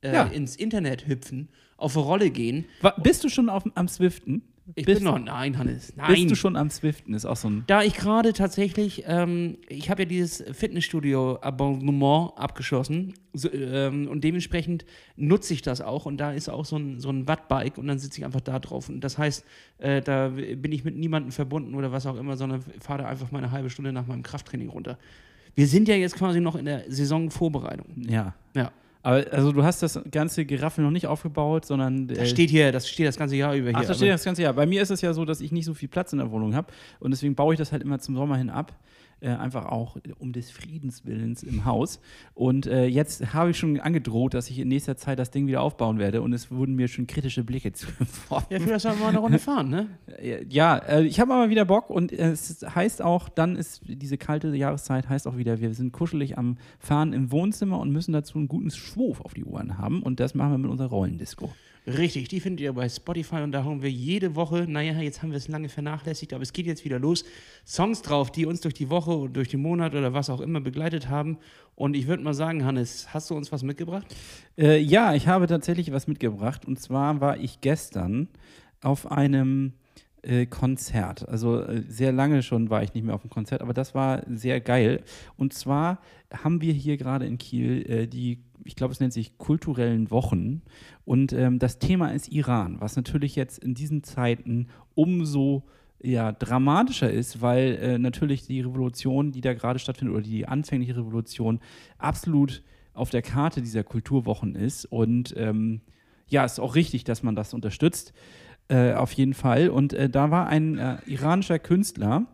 äh, 0.01 0.13
Ja. 0.13 0.23
ins 0.25 0.55
Internet 0.55 1.07
hüpfen, 1.07 1.49
auf 1.77 1.95
eine 1.97 2.05
Rolle 2.05 2.29
gehen. 2.29 2.65
Wa 2.81 2.91
bist 3.01 3.23
du 3.23 3.29
schon 3.29 3.49
auf, 3.49 3.63
am 3.75 3.87
Swiften? 3.87 4.41
Ich 4.73 4.85
bist, 4.85 4.99
bin 4.99 5.05
noch. 5.05 5.19
Nein, 5.19 5.57
Hannes. 5.59 5.93
Nein. 5.95 6.07
Bist 6.13 6.31
du 6.31 6.35
schon 6.35 6.55
am 6.55 6.71
Swiften? 6.71 7.13
Ist 7.13 7.25
auch 7.25 7.35
so 7.35 7.49
ein. 7.49 7.63
Da 7.67 7.83
ich 7.83 7.93
gerade 7.93 8.33
tatsächlich, 8.33 9.03
ähm, 9.05 9.57
ich 9.69 9.91
habe 9.91 10.03
ja 10.03 10.05
dieses 10.07 10.43
Fitnessstudio-Abonnement 10.57 12.31
abgeschlossen 12.35 13.13
so, 13.33 13.51
ähm, 13.53 14.07
und 14.07 14.23
dementsprechend 14.23 14.85
nutze 15.17 15.53
ich 15.53 15.61
das 15.61 15.81
auch 15.81 16.07
und 16.07 16.17
da 16.17 16.31
ist 16.31 16.49
auch 16.49 16.65
so 16.65 16.77
ein, 16.77 16.99
so 16.99 17.09
ein 17.09 17.27
Wattbike 17.27 17.77
und 17.77 17.87
dann 17.87 17.99
sitze 17.99 18.19
ich 18.19 18.25
einfach 18.25 18.41
da 18.41 18.57
drauf 18.57 18.89
und 18.89 19.01
das 19.01 19.19
heißt, 19.19 19.45
äh, 19.77 20.01
da 20.01 20.29
bin 20.29 20.71
ich 20.71 20.83
mit 20.83 20.97
niemandem 20.97 21.31
verbunden 21.31 21.75
oder 21.75 21.91
was 21.91 22.07
auch 22.07 22.17
immer, 22.17 22.35
sondern 22.35 22.63
fahre 22.79 23.03
da 23.03 23.07
einfach 23.07 23.31
mal 23.31 23.39
eine 23.39 23.51
halbe 23.51 23.69
Stunde 23.69 23.93
nach 23.93 24.07
meinem 24.07 24.23
Krafttraining 24.23 24.69
runter. 24.69 24.97
Wir 25.53 25.67
sind 25.67 25.87
ja 25.87 25.95
jetzt 25.95 26.15
quasi 26.15 26.39
noch 26.41 26.55
in 26.55 26.65
der 26.65 26.83
Saisonvorbereitung. 26.89 27.85
Ja. 28.09 28.33
Ja, 28.55 28.71
Aber 29.05 29.23
also 29.31 29.51
du 29.51 29.63
hast 29.63 29.83
das 29.83 29.99
ganze 30.09 30.45
Geraffel 30.45 30.83
noch 30.83 30.89
nicht 30.89 31.05
aufgebaut, 31.05 31.63
sondern. 31.63 32.07
das 32.07 32.17
äh, 32.17 32.25
steht 32.25 32.49
hier, 32.49 32.71
das 32.71 32.89
steht 32.89 33.05
das 33.05 33.17
ganze 33.17 33.35
Jahr 33.35 33.53
über 33.53 33.69
hier. 33.69 33.77
Ach, 33.77 33.81
da 33.81 33.89
aber- 33.89 33.93
steht 33.93 34.09
das 34.09 34.23
ganze 34.23 34.41
Jahr. 34.41 34.53
Bei 34.53 34.65
mir 34.65 34.81
ist 34.81 34.89
es 34.89 35.01
ja 35.01 35.13
so, 35.13 35.25
dass 35.25 35.41
ich 35.41 35.51
nicht 35.51 35.65
so 35.65 35.75
viel 35.75 35.87
Platz 35.87 36.11
in 36.11 36.17
der 36.17 36.31
Wohnung 36.31 36.55
habe 36.55 36.73
und 36.99 37.11
deswegen 37.11 37.35
baue 37.35 37.53
ich 37.53 37.59
das 37.59 37.71
halt 37.71 37.83
immer 37.83 37.99
zum 37.99 38.15
Sommer 38.15 38.35
hin 38.35 38.49
ab. 38.49 38.73
Äh, 39.21 39.29
einfach 39.29 39.67
auch 39.67 39.95
um 40.19 40.33
des 40.33 40.51
Friedenswillens 40.51 41.41
im 41.41 41.63
Haus. 41.63 42.01
Und 42.33 42.67
äh, 42.67 42.85
jetzt 42.85 43.33
habe 43.33 43.51
ich 43.51 43.57
schon 43.57 43.79
angedroht, 43.79 44.33
dass 44.33 44.49
ich 44.49 44.59
in 44.59 44.67
nächster 44.67 44.97
Zeit 44.97 45.19
das 45.19 45.31
Ding 45.31 45.47
wieder 45.47 45.61
aufbauen 45.61 45.99
werde 45.99 46.21
und 46.21 46.33
es 46.33 46.51
wurden 46.51 46.75
mir 46.75 46.89
schon 46.89 47.07
kritische 47.07 47.45
Blicke 47.45 47.71
zugeworfen. 47.73 48.47
ja, 48.49 48.59
für 48.59 48.71
das 48.71 48.83
mal 48.83 49.07
eine 49.07 49.19
Runde 49.19 49.39
fahren, 49.39 49.69
ne? 49.69 49.87
Ja, 50.49 50.77
äh, 50.77 51.05
ich 51.05 51.21
habe 51.21 51.33
aber 51.33 51.49
wieder 51.49 51.63
Bock 51.63 51.89
und 51.89 52.11
äh, 52.11 52.31
es 52.31 52.63
heißt 52.63 53.01
auch, 53.01 53.29
dann 53.29 53.55
ist 53.55 53.81
diese 53.85 54.17
kalte 54.17 54.53
Jahreszeit, 54.53 55.07
heißt 55.07 55.27
auch 55.27 55.37
wieder, 55.37 55.61
wir 55.61 55.73
sind 55.73 55.93
kuschelig 55.93 56.37
am 56.37 56.57
Fahren 56.77 57.13
im 57.13 57.31
Wohnzimmer 57.31 57.79
und 57.79 57.91
müssen 57.91 58.11
dazu 58.11 58.37
einen 58.37 58.49
guten 58.49 58.69
Schwurf 58.69 59.21
auf 59.21 59.33
die 59.33 59.45
Ohren 59.45 59.77
haben 59.77 60.03
und 60.03 60.19
das 60.19 60.35
machen 60.35 60.51
wir 60.51 60.57
mit 60.57 60.69
unserer 60.69 60.89
Rollendisco. 60.89 61.49
Richtig, 61.87 62.29
die 62.29 62.39
findet 62.39 62.61
ihr 62.61 62.73
bei 62.73 62.89
Spotify 62.89 63.37
und 63.37 63.51
da 63.51 63.63
haben 63.63 63.83
wir 63.83 63.91
jede 63.91 64.35
Woche, 64.35 64.65
naja, 64.67 64.99
jetzt 64.99 65.21
haben 65.21 65.29
wir 65.29 65.37
es 65.37 65.47
lange 65.47 65.69
vernachlässigt, 65.69 66.33
aber 66.33 66.41
es 66.41 66.51
geht 66.51 66.65
jetzt 66.65 66.83
wieder 66.83 66.97
los, 66.97 67.25
Songs 67.63 68.01
drauf, 68.01 68.31
die 68.31 68.47
uns 68.47 68.61
durch 68.61 68.73
die 68.73 68.89
Woche 68.89 69.15
oder 69.15 69.33
durch 69.33 69.49
den 69.49 69.61
Monat 69.61 69.93
oder 69.93 70.11
was 70.13 70.31
auch 70.31 70.41
immer 70.41 70.61
begleitet 70.61 71.09
haben. 71.09 71.37
Und 71.75 71.95
ich 71.95 72.07
würde 72.07 72.23
mal 72.23 72.33
sagen, 72.33 72.65
Hannes, 72.65 73.13
hast 73.13 73.29
du 73.29 73.35
uns 73.35 73.51
was 73.51 73.61
mitgebracht? 73.61 74.07
Äh, 74.57 74.79
ja, 74.79 75.13
ich 75.13 75.27
habe 75.27 75.45
tatsächlich 75.45 75.91
was 75.91 76.07
mitgebracht. 76.07 76.65
Und 76.65 76.79
zwar 76.79 77.21
war 77.21 77.37
ich 77.37 77.61
gestern 77.61 78.29
auf 78.81 79.11
einem 79.11 79.73
äh, 80.25 80.47
Konzert. 80.47 81.27
Also 81.29 81.61
äh, 81.61 81.83
sehr 81.87 82.11
lange 82.11 82.41
schon 82.41 82.69
war 82.69 82.81
ich 82.81 82.93
nicht 82.93 83.03
mehr 83.03 83.13
auf 83.13 83.21
einem 83.21 83.29
Konzert, 83.29 83.61
aber 83.61 83.73
das 83.73 83.93
war 83.93 84.23
sehr 84.27 84.59
geil. 84.59 85.03
Und 85.37 85.53
zwar 85.53 85.99
haben 86.33 86.61
wir 86.61 86.73
hier 86.73 86.97
gerade 86.97 87.25
in 87.25 87.37
Kiel 87.37 87.85
äh, 87.87 88.07
die, 88.07 88.43
ich 88.65 88.75
glaube, 88.75 88.91
es 88.91 88.99
nennt 88.99 89.13
sich 89.13 89.37
kulturellen 89.37 90.11
Wochen. 90.11 90.63
Und 91.05 91.31
ähm, 91.33 91.59
das 91.59 91.79
Thema 91.79 92.09
ist 92.09 92.29
Iran, 92.29 92.81
was 92.81 92.95
natürlich 92.95 93.35
jetzt 93.35 93.59
in 93.59 93.75
diesen 93.75 94.03
Zeiten 94.03 94.67
umso 94.95 95.63
ja, 96.01 96.31
dramatischer 96.31 97.09
ist, 97.09 97.41
weil 97.41 97.75
äh, 97.75 97.97
natürlich 97.97 98.45
die 98.45 98.61
Revolution, 98.61 99.31
die 99.31 99.41
da 99.41 99.53
gerade 99.53 99.79
stattfindet, 99.79 100.15
oder 100.15 100.23
die 100.23 100.47
anfängliche 100.47 100.97
Revolution, 100.97 101.59
absolut 101.99 102.63
auf 102.93 103.11
der 103.11 103.21
Karte 103.21 103.61
dieser 103.61 103.83
Kulturwochen 103.83 104.55
ist. 104.55 104.85
Und 104.85 105.33
ähm, 105.37 105.81
ja, 106.27 106.43
ist 106.43 106.59
auch 106.59 106.75
richtig, 106.75 107.03
dass 107.03 107.23
man 107.23 107.35
das 107.35 107.53
unterstützt. 107.53 108.13
Äh, 108.67 108.93
auf 108.93 109.11
jeden 109.11 109.35
Fall. 109.35 109.69
Und 109.69 109.93
äh, 109.93 110.09
da 110.09 110.31
war 110.31 110.47
ein 110.47 110.79
äh, 110.79 110.97
iranischer 111.05 111.59
Künstler, 111.59 112.25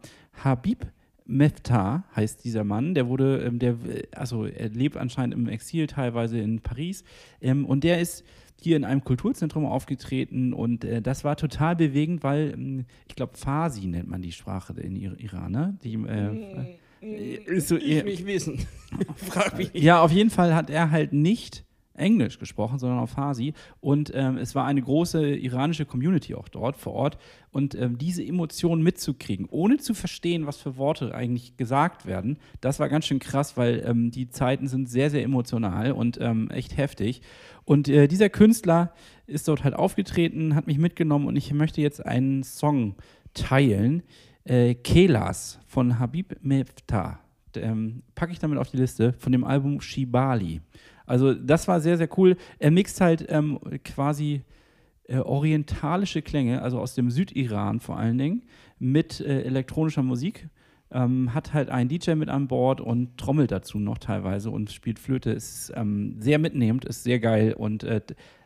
Habib 0.44 0.86
Meftah 1.32 2.04
heißt 2.16 2.44
dieser 2.44 2.64
Mann, 2.64 2.94
der 2.94 3.08
wurde, 3.08 3.44
ähm, 3.44 3.60
der, 3.60 3.78
also 4.16 4.46
er 4.46 4.70
lebt 4.70 4.98
anscheinend 4.98 5.34
im 5.34 5.48
Exil, 5.48 5.88
teilweise 5.88 6.40
in 6.40 6.62
Paris. 6.62 7.04
Ähm, 7.42 7.66
und 7.66 7.84
der 7.84 8.00
ist 8.00 8.24
hier 8.62 8.78
in 8.78 8.84
einem 8.84 9.04
Kulturzentrum 9.04 9.66
aufgetreten 9.66 10.54
und 10.54 10.84
äh, 10.86 11.02
das 11.02 11.24
war 11.24 11.36
total 11.36 11.76
bewegend, 11.76 12.24
weil 12.24 12.52
ähm, 12.54 12.86
ich 13.08 13.16
glaube, 13.16 13.36
Farsi 13.36 13.88
nennt 13.88 14.08
man 14.08 14.22
die 14.22 14.32
Sprache 14.32 14.74
in 14.80 14.96
Ir 14.96 15.20
Iran, 15.20 15.52
ne? 15.52 15.78
Die, 15.84 15.96
äh, 15.96 16.78
äh, 17.02 17.60
so, 17.60 17.78
Ich 17.78 18.04
nicht 18.04 18.26
wissen. 18.26 18.60
Frag 19.16 19.58
mich 19.58 19.72
ja, 19.74 20.02
auf 20.02 20.12
jeden 20.12 20.30
Fall 20.30 20.54
hat 20.54 20.70
er 20.70 20.92
halt 20.92 21.14
nicht 21.14 21.66
Englisch 21.94 22.39
gesprochen, 22.39 22.80
sondern 22.80 23.00
auf 23.00 23.12
Farsi. 23.12 23.54
Und 23.80 24.12
ähm, 24.14 24.38
es 24.38 24.56
war 24.56 24.66
eine 24.66 24.82
große 24.82 25.36
iranische 25.36 25.86
Community 25.86 26.36
auch 26.36 26.48
dort 26.48 26.78
vor 26.78 26.94
Ort. 26.94 27.18
Und 27.52 27.76
ähm, 27.76 27.98
diese 27.98 28.24
Emotionen 28.24 28.82
mitzukriegen, 28.82 29.48
ohne 29.50 29.78
zu 29.78 29.94
verstehen, 29.94 30.48
was 30.48 30.58
für 30.58 30.78
Worte 30.78 31.14
eigentlich 31.14 31.58
gesagt 31.58 32.06
werden, 32.06 32.38
das 32.62 32.80
war 32.80 32.89
ganz 32.89 33.06
schön 33.06 33.20
krass, 33.20 33.58
weil 33.58 33.84
ähm, 33.86 34.12
die 34.12 34.30
Zeiten 34.30 34.68
sind 34.68 34.89
sehr, 34.89 35.10
sehr 35.10 35.24
emotional 35.24 35.92
und 35.92 36.20
ähm, 36.22 36.50
echt 36.50 36.78
heftig. 36.78 37.22
Und 37.66 37.89
äh, 37.89 38.08
dieser 38.08 38.30
Künstler 38.30 38.94
ist 39.28 39.48
dort 39.48 39.64
halt 39.64 39.76
aufgetreten, 39.76 40.56
hat 40.56 40.68
mich 40.68 40.78
mitgenommen 40.78 41.28
und 41.28 41.36
ich 41.36 41.54
möchte 41.54 41.82
jetzt 41.82 42.06
einen 42.06 42.44
Song 42.44 42.96
teilen. 43.34 44.04
Äh, 44.44 44.76
Kelas 44.76 45.60
von 45.68 46.00
Habib 46.00 46.38
Meftah. 46.42 47.20
Ähm, 47.56 48.04
packe 48.16 48.32
ich 48.32 48.39
damit 48.39 48.58
auf 48.58 48.70
die 48.70 48.78
Liste 48.78 49.14
von 49.20 49.32
dem 49.32 49.44
Album 49.44 49.82
Shibali. 49.82 50.62
Also 51.12 51.34
das 51.34 51.68
war 51.68 51.82
sehr, 51.82 51.97
sehr 51.97 52.07
cool. 52.18 52.38
Er 52.57 52.72
mixt 52.72 53.01
halt 53.01 53.26
ähm, 53.28 53.59
quasi 53.84 54.43
äh, 55.09 55.18
orientalische 55.18 56.22
Klänge, 56.22 56.62
also 56.62 56.80
aus 56.80 56.95
dem 56.95 57.12
Südiran 57.12 57.82
vor 57.82 57.97
allen 57.97 58.18
Dingen, 58.18 58.43
mit 58.80 59.20
äh, 59.20 59.41
elektronischer 59.41 60.03
Musik. 60.03 60.47
Ähm, 60.89 61.34
hat 61.34 61.53
halt 61.53 61.70
einen 61.70 61.89
DJ 61.89 62.12
mit 62.12 62.30
an 62.30 62.47
Bord 62.47 62.80
und 62.80 63.18
trommelt 63.18 63.51
dazu 63.51 63.78
noch 63.78 63.97
teilweise 63.97 64.51
und 64.51 64.72
spielt 64.72 64.99
Flöte. 64.99 65.32
Ist 65.32 65.74
ähm, 65.76 66.16
sehr 66.18 66.39
mitnehmend, 66.39 66.86
ist 66.86 67.03
sehr 67.03 67.20
geil 67.20 67.53
und 67.57 67.84
äh, 67.84 67.99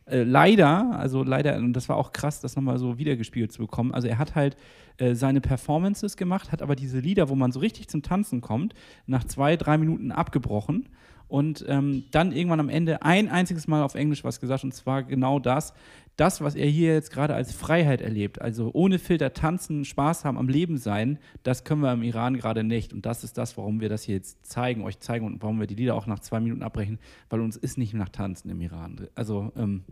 äh, 0.07 0.23
leider, 0.23 0.97
also 0.97 1.21
leider, 1.21 1.57
und 1.57 1.73
das 1.73 1.87
war 1.87 1.97
auch 1.97 2.13
krass, 2.13 2.41
das 2.41 2.55
nochmal 2.55 2.79
so 2.79 2.97
wiedergespielt 2.97 3.51
zu 3.51 3.59
bekommen. 3.59 3.93
Also 3.93 4.07
er 4.07 4.17
hat 4.17 4.33
halt 4.33 4.57
äh, 4.97 5.13
seine 5.13 5.39
Performances 5.39 6.17
gemacht, 6.17 6.51
hat 6.51 6.63
aber 6.63 6.75
diese 6.75 6.99
Lieder, 6.99 7.29
wo 7.29 7.35
man 7.35 7.51
so 7.51 7.59
richtig 7.59 7.89
zum 7.89 8.01
Tanzen 8.01 8.41
kommt, 8.41 8.73
nach 9.05 9.23
zwei, 9.23 9.55
drei 9.55 9.77
Minuten 9.77 10.11
abgebrochen 10.11 10.89
und 11.27 11.65
ähm, 11.67 12.05
dann 12.11 12.31
irgendwann 12.31 12.59
am 12.59 12.69
Ende 12.69 13.01
ein 13.01 13.29
einziges 13.29 13.67
Mal 13.67 13.83
auf 13.83 13.95
Englisch 13.95 14.23
was 14.23 14.39
gesagt 14.39 14.63
und 14.63 14.73
zwar 14.73 15.03
genau 15.03 15.39
das, 15.39 15.73
das, 16.15 16.41
was 16.41 16.55
er 16.55 16.67
hier 16.67 16.93
jetzt 16.93 17.11
gerade 17.11 17.35
als 17.35 17.53
Freiheit 17.53 18.01
erlebt, 18.01 18.41
also 18.41 18.71
ohne 18.73 18.99
Filter 18.99 19.33
tanzen, 19.33 19.83
Spaß 19.83 20.23
haben, 20.23 20.37
am 20.37 20.47
Leben 20.47 20.77
sein, 20.77 21.19
das 21.43 21.63
können 21.63 21.81
wir 21.81 21.91
im 21.91 22.03
Iran 22.03 22.37
gerade 22.37 22.63
nicht 22.63 22.93
und 22.93 23.05
das 23.05 23.23
ist 23.23 23.37
das, 23.37 23.57
warum 23.57 23.81
wir 23.81 23.89
das 23.89 24.03
hier 24.03 24.15
jetzt 24.15 24.45
zeigen, 24.45 24.83
euch 24.83 24.99
zeigen 24.99 25.25
und 25.25 25.41
warum 25.41 25.59
wir 25.59 25.67
die 25.67 25.75
Lieder 25.75 25.95
auch 25.95 26.07
nach 26.07 26.19
zwei 26.19 26.39
Minuten 26.39 26.63
abbrechen, 26.63 26.99
weil 27.29 27.41
uns 27.41 27.57
ist 27.57 27.77
nicht 27.77 27.93
nach 27.93 28.09
Tanzen 28.09 28.49
im 28.49 28.61
Iran. 28.61 29.07
Also 29.15 29.51
ähm, 29.57 29.83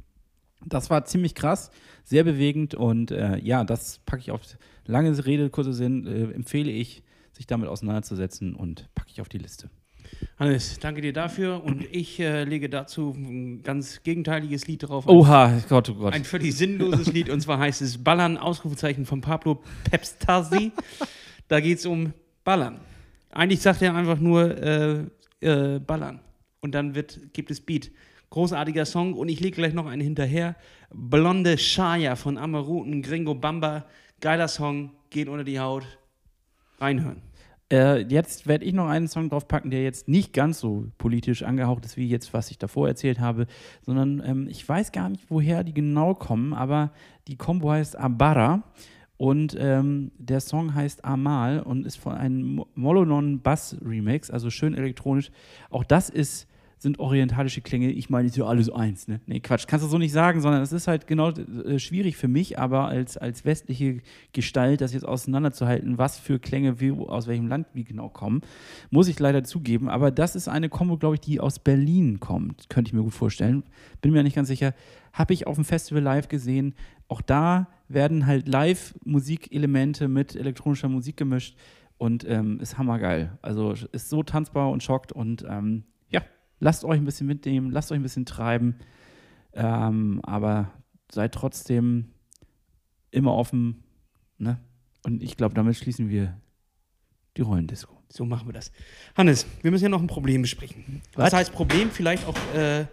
das 0.65 0.89
war 0.89 1.03
ziemlich 1.05 1.35
krass, 1.35 1.71
sehr 2.03 2.23
bewegend 2.23 2.73
und 2.73 3.11
äh, 3.11 3.37
ja, 3.39 3.63
das 3.63 3.99
packe 4.05 4.21
ich 4.21 4.31
auf 4.31 4.41
lange 4.85 5.25
Rede, 5.25 5.49
kurzer 5.49 5.73
Sinn, 5.73 6.07
äh, 6.07 6.31
empfehle 6.31 6.71
ich, 6.71 7.03
sich 7.33 7.47
damit 7.47 7.67
auseinanderzusetzen 7.67 8.55
und 8.55 8.89
packe 8.95 9.09
ich 9.11 9.21
auf 9.21 9.29
die 9.29 9.39
Liste. 9.39 9.69
Hannes, 10.39 10.79
danke 10.79 11.01
dir 11.01 11.13
dafür 11.13 11.63
und 11.63 11.85
ich 11.91 12.19
äh, 12.19 12.43
lege 12.43 12.69
dazu 12.69 13.13
ein 13.15 13.63
ganz 13.63 14.03
gegenteiliges 14.03 14.67
Lied 14.67 14.83
drauf. 14.83 15.07
Oha, 15.07 15.61
Gott, 15.69 15.89
oh 15.89 15.95
Gott. 15.95 16.13
Ein 16.13 16.23
völlig 16.23 16.55
sinnloses 16.55 17.11
Lied 17.13 17.29
und 17.29 17.41
zwar 17.41 17.59
heißt 17.59 17.81
es 17.81 18.03
Ballern, 18.03 18.37
Ausrufezeichen 18.37 19.05
von 19.05 19.21
Pablo 19.21 19.61
Pepstasi. 19.89 20.71
da 21.47 21.59
geht 21.59 21.79
es 21.79 21.85
um 21.85 22.13
Ballern. 22.43 22.79
Eigentlich 23.31 23.61
sagt 23.61 23.81
er 23.81 23.95
einfach 23.95 24.19
nur 24.19 24.57
äh, 24.57 25.05
äh, 25.41 25.79
Ballern 25.79 26.19
und 26.61 26.73
dann 26.73 26.95
wird, 26.95 27.33
gibt 27.33 27.51
es 27.51 27.61
Beat. 27.61 27.91
Großartiger 28.29 28.85
Song 28.85 29.13
und 29.13 29.29
ich 29.29 29.39
lege 29.39 29.57
gleich 29.57 29.73
noch 29.73 29.85
einen 29.85 30.01
hinterher. 30.01 30.55
Blonde 30.91 31.57
Shaya 31.57 32.15
von 32.15 32.37
Amaruten, 32.37 33.01
Gringo 33.01 33.35
Bamba. 33.35 33.85
Geiler 34.21 34.47
Song, 34.47 34.91
geht 35.09 35.27
unter 35.27 35.43
die 35.43 35.59
Haut. 35.59 35.85
Reinhören. 36.79 37.21
Äh, 37.73 38.05
jetzt 38.07 38.45
werde 38.45 38.65
ich 38.65 38.73
noch 38.73 38.87
einen 38.87 39.07
Song 39.07 39.29
draufpacken, 39.29 39.71
der 39.71 39.81
jetzt 39.81 40.07
nicht 40.07 40.31
ganz 40.31 40.59
so 40.59 40.85
politisch 40.99 41.41
angehaucht 41.41 41.85
ist, 41.85 41.97
wie 41.97 42.07
jetzt, 42.07 42.31
was 42.31 42.51
ich 42.51 42.59
davor 42.59 42.87
erzählt 42.87 43.19
habe, 43.19 43.47
sondern 43.81 44.21
ähm, 44.23 44.47
ich 44.47 44.67
weiß 44.69 44.91
gar 44.91 45.09
nicht, 45.09 45.25
woher 45.29 45.63
die 45.63 45.73
genau 45.73 46.13
kommen, 46.13 46.53
aber 46.53 46.91
die 47.27 47.35
Combo 47.35 47.71
heißt 47.71 47.97
Abara 47.97 48.61
und 49.17 49.57
ähm, 49.59 50.11
der 50.19 50.39
Song 50.39 50.75
heißt 50.75 51.03
Amal 51.03 51.61
und 51.61 51.87
ist 51.87 51.95
von 51.95 52.13
einem 52.13 52.63
Molonon 52.75 53.41
Bass 53.41 53.75
Remix, 53.83 54.29
also 54.29 54.51
schön 54.51 54.75
elektronisch. 54.75 55.31
Auch 55.71 55.83
das 55.83 56.11
ist 56.11 56.47
sind 56.83 56.99
orientalische 56.99 57.61
Klänge. 57.61 57.91
Ich 57.91 58.09
meine, 58.09 58.27
ist 58.27 58.37
ja 58.37 58.45
alles 58.45 58.69
eins. 58.69 59.07
Ne? 59.07 59.21
Nee, 59.25 59.39
Quatsch, 59.39 59.65
kannst 59.67 59.85
du 59.85 59.89
so 59.89 59.97
nicht 59.97 60.11
sagen, 60.11 60.41
sondern 60.41 60.61
es 60.61 60.71
ist 60.71 60.87
halt 60.87 61.07
genau 61.07 61.29
äh, 61.29 61.79
schwierig 61.79 62.17
für 62.17 62.27
mich, 62.27 62.59
aber 62.59 62.87
als, 62.87 63.17
als 63.17 63.45
westliche 63.45 64.01
Gestalt, 64.33 64.81
das 64.81 64.93
jetzt 64.93 65.07
auseinanderzuhalten, 65.07 65.97
was 65.97 66.19
für 66.19 66.39
Klänge 66.39 66.79
wie, 66.79 66.91
aus 66.91 67.25
welchem 67.25 67.47
Land 67.47 67.67
wie 67.73 67.85
genau 67.85 68.09
kommen, 68.09 68.41
muss 68.91 69.07
ich 69.07 69.17
leider 69.17 69.43
zugeben. 69.43 69.89
Aber 69.89 70.11
das 70.11 70.35
ist 70.35 70.47
eine 70.47 70.69
Kombo, 70.69 70.97
glaube 70.97 71.15
ich, 71.15 71.21
die 71.21 71.39
aus 71.39 71.57
Berlin 71.57 72.19
kommt, 72.19 72.69
könnte 72.69 72.89
ich 72.89 72.93
mir 72.93 73.01
gut 73.01 73.13
vorstellen. 73.13 73.63
Bin 74.01 74.11
mir 74.11 74.21
nicht 74.21 74.35
ganz 74.35 74.49
sicher. 74.49 74.73
Habe 75.13 75.33
ich 75.33 75.47
auf 75.47 75.55
dem 75.55 75.65
Festival 75.65 76.03
live 76.03 76.27
gesehen. 76.27 76.75
Auch 77.07 77.21
da 77.21 77.67
werden 77.87 78.27
halt 78.27 78.47
Live-Musikelemente 78.47 80.07
mit 80.09 80.35
elektronischer 80.35 80.89
Musik 80.89 81.15
gemischt 81.15 81.57
und 81.97 82.27
ähm, 82.27 82.59
ist 82.59 82.77
hammergeil. 82.77 83.37
Also 83.41 83.71
ist 83.71 84.09
so 84.09 84.23
tanzbar 84.23 84.69
und 84.69 84.83
schockt 84.83 85.13
und 85.13 85.45
ähm, 85.47 85.85
lasst 86.59 86.83
euch 86.83 86.97
ein 86.97 87.05
bisschen 87.05 87.27
mitnehmen, 87.27 87.71
lasst 87.71 87.91
euch 87.91 87.99
ein 87.99 88.03
bisschen 88.03 88.25
treiben, 88.25 88.75
ähm, 89.53 90.21
aber 90.23 90.71
seid 91.11 91.33
trotzdem 91.33 92.13
immer 93.11 93.33
offen. 93.33 93.83
Ne? 94.37 94.59
Und 95.03 95.21
ich 95.21 95.37
glaube, 95.37 95.55
damit 95.55 95.75
schließen 95.75 96.09
wir 96.09 96.39
die 97.37 97.41
Rollendisco. 97.41 97.97
So 98.09 98.25
machen 98.25 98.47
wir 98.47 98.53
das. 98.53 98.71
Hannes, 99.15 99.45
wir 99.61 99.71
müssen 99.71 99.85
ja 99.85 99.89
noch 99.89 100.01
ein 100.01 100.07
Problem 100.07 100.43
besprechen. 100.43 101.01
Was, 101.13 101.25
Was 101.25 101.33
heißt 101.33 101.53
Problem? 101.53 101.89
Vielleicht 101.89 102.25
auch 102.27 102.37
äh, 102.55 102.85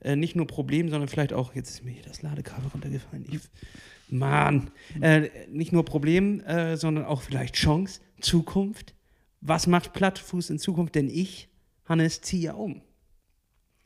äh, 0.00 0.16
nicht 0.16 0.36
nur 0.36 0.46
Problem, 0.46 0.88
sondern 0.88 1.08
vielleicht 1.08 1.32
auch, 1.32 1.54
jetzt 1.54 1.70
ist 1.70 1.84
mir 1.84 1.90
hier 1.90 2.04
das 2.04 2.22
Ladekabel 2.22 2.70
runtergefallen. 2.72 3.26
Ich, 3.30 3.40
Mann, 4.08 4.70
äh, 5.00 5.28
nicht 5.50 5.72
nur 5.72 5.84
Problem, 5.84 6.40
äh, 6.40 6.76
sondern 6.76 7.04
auch 7.04 7.22
vielleicht 7.22 7.54
Chance, 7.54 8.00
Zukunft. 8.20 8.94
Was 9.40 9.66
macht 9.66 9.92
Plattfuß 9.92 10.50
in 10.50 10.58
Zukunft? 10.58 10.94
Denn 10.94 11.08
ich, 11.08 11.48
Hannes, 11.84 12.20
ziehe 12.20 12.42
ja 12.42 12.54
um. 12.54 12.82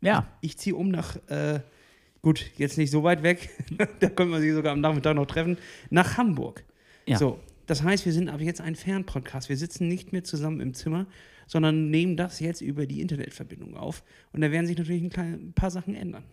Ja. 0.04 0.26
Ich 0.40 0.58
ziehe 0.58 0.76
um 0.76 0.90
nach, 0.90 1.16
äh, 1.28 1.60
gut, 2.22 2.50
jetzt 2.56 2.78
nicht 2.78 2.90
so 2.90 3.02
weit 3.02 3.22
weg, 3.22 3.50
da 4.00 4.08
können 4.08 4.30
wir 4.30 4.40
sich 4.40 4.52
sogar 4.52 4.72
am 4.72 4.80
Nachmittag 4.80 5.14
noch 5.14 5.26
treffen, 5.26 5.58
nach 5.90 6.16
Hamburg. 6.16 6.64
Ja. 7.06 7.18
So, 7.18 7.38
das 7.66 7.82
heißt, 7.82 8.04
wir 8.04 8.12
sind 8.12 8.28
aber 8.28 8.42
jetzt 8.42 8.60
ein 8.60 8.76
Fernpodcast. 8.76 9.48
Wir 9.48 9.56
sitzen 9.56 9.88
nicht 9.88 10.12
mehr 10.12 10.24
zusammen 10.24 10.60
im 10.60 10.74
Zimmer, 10.74 11.06
sondern 11.46 11.90
nehmen 11.90 12.16
das 12.16 12.40
jetzt 12.40 12.60
über 12.60 12.86
die 12.86 13.00
Internetverbindung 13.00 13.76
auf. 13.76 14.04
Und 14.32 14.42
da 14.42 14.50
werden 14.50 14.66
sich 14.66 14.76
natürlich 14.76 15.02
ein, 15.02 15.10
klein, 15.10 15.32
ein 15.48 15.52
paar 15.54 15.70
Sachen 15.70 15.94
ändern. 15.94 16.24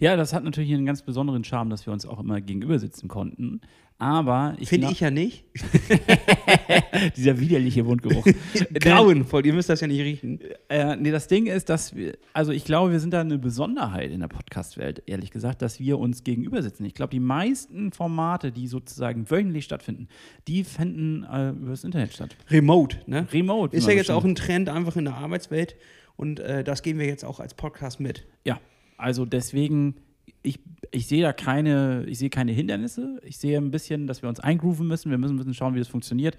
Ja, 0.00 0.16
das 0.16 0.32
hat 0.32 0.44
natürlich 0.44 0.72
einen 0.72 0.86
ganz 0.86 1.02
besonderen 1.02 1.44
Charme, 1.44 1.70
dass 1.70 1.86
wir 1.86 1.92
uns 1.92 2.06
auch 2.06 2.20
immer 2.20 2.40
gegenüber 2.40 2.78
sitzen 2.78 3.08
konnten. 3.08 3.60
Aber 4.00 4.54
ich 4.60 4.68
Finde 4.68 4.92
ich 4.92 5.00
ja 5.00 5.10
nicht. 5.10 5.44
Dieser 7.16 7.40
widerliche 7.40 7.84
Wundgeruch. 7.84 8.24
Grauenvoll, 8.74 9.44
ihr 9.44 9.52
müsst 9.52 9.68
das 9.68 9.80
ja 9.80 9.88
nicht 9.88 10.00
riechen. 10.00 10.38
Äh, 10.68 10.94
nee, 10.94 11.10
das 11.10 11.26
Ding 11.26 11.46
ist, 11.46 11.68
dass 11.68 11.96
wir, 11.96 12.16
also 12.32 12.52
ich 12.52 12.64
glaube, 12.64 12.92
wir 12.92 13.00
sind 13.00 13.12
da 13.12 13.22
eine 13.22 13.38
Besonderheit 13.38 14.12
in 14.12 14.20
der 14.20 14.28
Podcast-Welt, 14.28 15.02
ehrlich 15.06 15.32
gesagt, 15.32 15.62
dass 15.62 15.80
wir 15.80 15.98
uns 15.98 16.22
gegenüber 16.22 16.62
sitzen. 16.62 16.84
Ich 16.84 16.94
glaube, 16.94 17.10
die 17.10 17.18
meisten 17.18 17.90
Formate, 17.90 18.52
die 18.52 18.68
sozusagen 18.68 19.28
wöchentlich 19.32 19.64
stattfinden, 19.64 20.06
die 20.46 20.62
finden 20.62 21.24
äh, 21.24 21.50
über 21.50 21.70
das 21.70 21.82
Internet 21.82 22.12
statt. 22.12 22.36
Remote, 22.50 22.98
ne? 23.06 23.26
Remote. 23.32 23.76
Ist 23.76 23.88
ja 23.88 23.94
jetzt 23.94 24.12
auch 24.12 24.24
ein 24.24 24.36
Trend 24.36 24.68
einfach 24.68 24.94
in 24.94 25.06
der 25.06 25.16
Arbeitswelt 25.16 25.74
und 26.14 26.38
äh, 26.38 26.62
das 26.62 26.82
gehen 26.82 27.00
wir 27.00 27.06
jetzt 27.06 27.24
auch 27.24 27.40
als 27.40 27.54
Podcast 27.54 27.98
mit. 27.98 28.26
Ja, 28.44 28.60
also 28.96 29.24
deswegen, 29.24 29.96
ich, 30.42 30.60
ich 30.90 31.06
sehe 31.06 31.22
da 31.22 31.32
keine, 31.32 32.04
ich 32.06 32.18
sehe 32.18 32.30
keine 32.30 32.52
Hindernisse. 32.52 33.20
Ich 33.24 33.38
sehe 33.38 33.58
ein 33.58 33.70
bisschen, 33.70 34.06
dass 34.06 34.22
wir 34.22 34.28
uns 34.28 34.40
eingrooven 34.40 34.86
müssen. 34.86 35.10
Wir 35.10 35.18
müssen 35.18 35.34
ein 35.34 35.38
bisschen 35.38 35.54
schauen, 35.54 35.74
wie 35.74 35.78
das 35.78 35.88
funktioniert, 35.88 36.36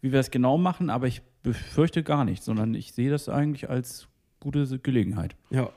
wie 0.00 0.12
wir 0.12 0.18
das 0.18 0.30
genau 0.30 0.58
machen, 0.58 0.90
aber 0.90 1.06
ich 1.06 1.22
befürchte 1.42 2.02
gar 2.02 2.24
nicht, 2.24 2.42
sondern 2.42 2.74
ich 2.74 2.92
sehe 2.92 3.10
das 3.10 3.28
eigentlich 3.28 3.70
als 3.70 4.08
gute 4.40 4.78
Gelegenheit. 4.78 5.36
Ja. 5.50 5.70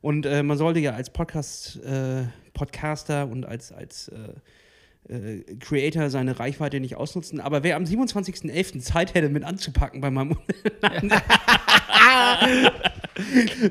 Und 0.00 0.26
äh, 0.26 0.42
man 0.42 0.56
sollte 0.58 0.80
ja 0.80 0.92
als 0.92 1.10
Podcast, 1.10 1.82
äh, 1.82 2.24
Podcaster 2.54 3.28
und 3.28 3.44
als, 3.46 3.72
als 3.72 4.08
äh, 5.08 5.12
äh 5.12 5.56
Creator 5.58 6.08
seine 6.10 6.38
Reichweite 6.38 6.78
nicht 6.78 6.96
ausnutzen. 6.96 7.40
Aber 7.40 7.64
wer 7.64 7.76
am 7.76 7.84
27.11. 7.84 8.80
Zeit 8.80 9.14
hätte, 9.14 9.28
mit 9.28 9.44
anzupacken 9.44 10.00
bei 10.00 10.10
meinem. 10.10 10.38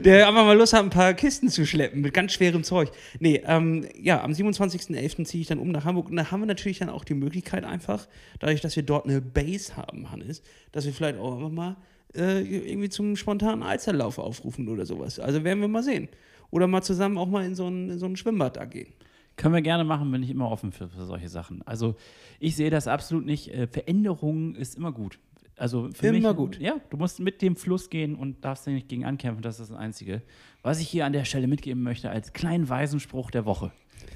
der 0.04 0.28
einfach 0.28 0.46
mal 0.46 0.58
Lust 0.58 0.74
hat, 0.74 0.84
ein 0.84 0.90
paar 0.90 1.14
Kisten 1.14 1.50
zu 1.50 1.66
schleppen 1.66 2.02
mit 2.02 2.14
ganz 2.14 2.34
schwerem 2.34 2.64
Zeug. 2.64 2.92
Nee, 3.20 3.42
ähm, 3.46 3.86
ja, 4.00 4.24
am 4.24 4.32
27.11. 4.32 5.26
ziehe 5.26 5.42
ich 5.42 5.48
dann 5.48 5.60
um 5.60 5.70
nach 5.70 5.86
Hamburg 5.86 6.10
und 6.10 6.18
da 6.18 6.32
haben 6.32 6.42
wir 6.42 6.48
natürlich 6.48 6.80
dann 6.80 6.90
auch 6.90 7.04
die 7.04 7.14
Möglichkeit 7.14 7.64
einfach, 7.64 8.08
dadurch, 8.40 8.62
dass 8.62 8.76
wir 8.76 8.84
dort 8.84 9.06
eine 9.06 9.22
Base 9.22 9.78
haben, 9.78 10.12
Hannes, 10.12 10.42
dass 10.72 10.86
wir 10.86 10.94
vielleicht 10.94 11.18
auch 11.18 11.36
einfach 11.36 11.52
mal 11.52 11.78
äh, 12.16 12.42
irgendwie 12.42 12.90
zum 12.90 13.16
spontanen 13.16 13.64
Alsterlauf 13.64 14.18
aufrufen 14.18 14.68
oder 14.68 14.86
sowas. 14.86 15.20
Also 15.20 15.44
werden 15.44 15.62
wir 15.62 15.68
mal 15.68 15.84
sehen. 15.84 16.10
Oder 16.50 16.68
mal 16.68 16.82
zusammen 16.82 17.18
auch 17.18 17.28
mal 17.28 17.46
in 17.46 17.56
so 17.56 17.68
ein, 17.68 17.90
in 17.90 18.00
so 18.00 18.06
ein 18.06 18.16
Schwimmbad 18.16 18.58
da 18.58 18.66
gehen. 18.66 18.94
Können 19.36 19.54
wir 19.54 19.62
gerne 19.62 19.84
machen, 19.84 20.12
bin 20.12 20.24
ich 20.24 20.30
immer 20.30 20.50
offen 20.50 20.72
für, 20.72 20.88
für 20.88 21.06
solche 21.06 21.30
Sachen. 21.30 21.62
Also 21.68 21.96
ich 22.40 22.56
sehe 22.56 22.70
das 22.70 22.88
absolut 22.88 23.26
nicht. 23.26 23.54
Äh, 23.54 23.68
Veränderung 23.68 24.56
ist 24.56 24.76
immer 24.76 24.92
gut. 24.92 25.20
Also 25.58 25.90
für 25.92 26.08
Immer 26.08 26.30
mich, 26.30 26.38
gut. 26.38 26.60
Ja, 26.60 26.80
du 26.92 26.98
musst 26.98 27.20
mit 27.20 27.42
dem 27.42 27.56
Fluss 27.56 27.90
gehen 27.90 28.16
und 28.16 28.46
darfst 28.46 28.68
nicht 28.68 28.88
gegen 28.88 29.06
ankämpfen. 29.06 29.42
Das 29.42 29.60
ist 29.60 29.72
das 29.72 29.78
Einzige, 29.78 30.22
was 30.62 30.80
ich 30.80 30.88
hier 30.88 31.06
an 31.06 31.14
der 31.14 31.26
Stelle 31.26 31.48
mitgeben 31.48 31.82
möchte 31.82 32.12
als 32.12 32.32
kleinen 32.32 32.70
Weisenspruch 32.70 33.32
der 33.32 33.46
Woche. 33.46 33.72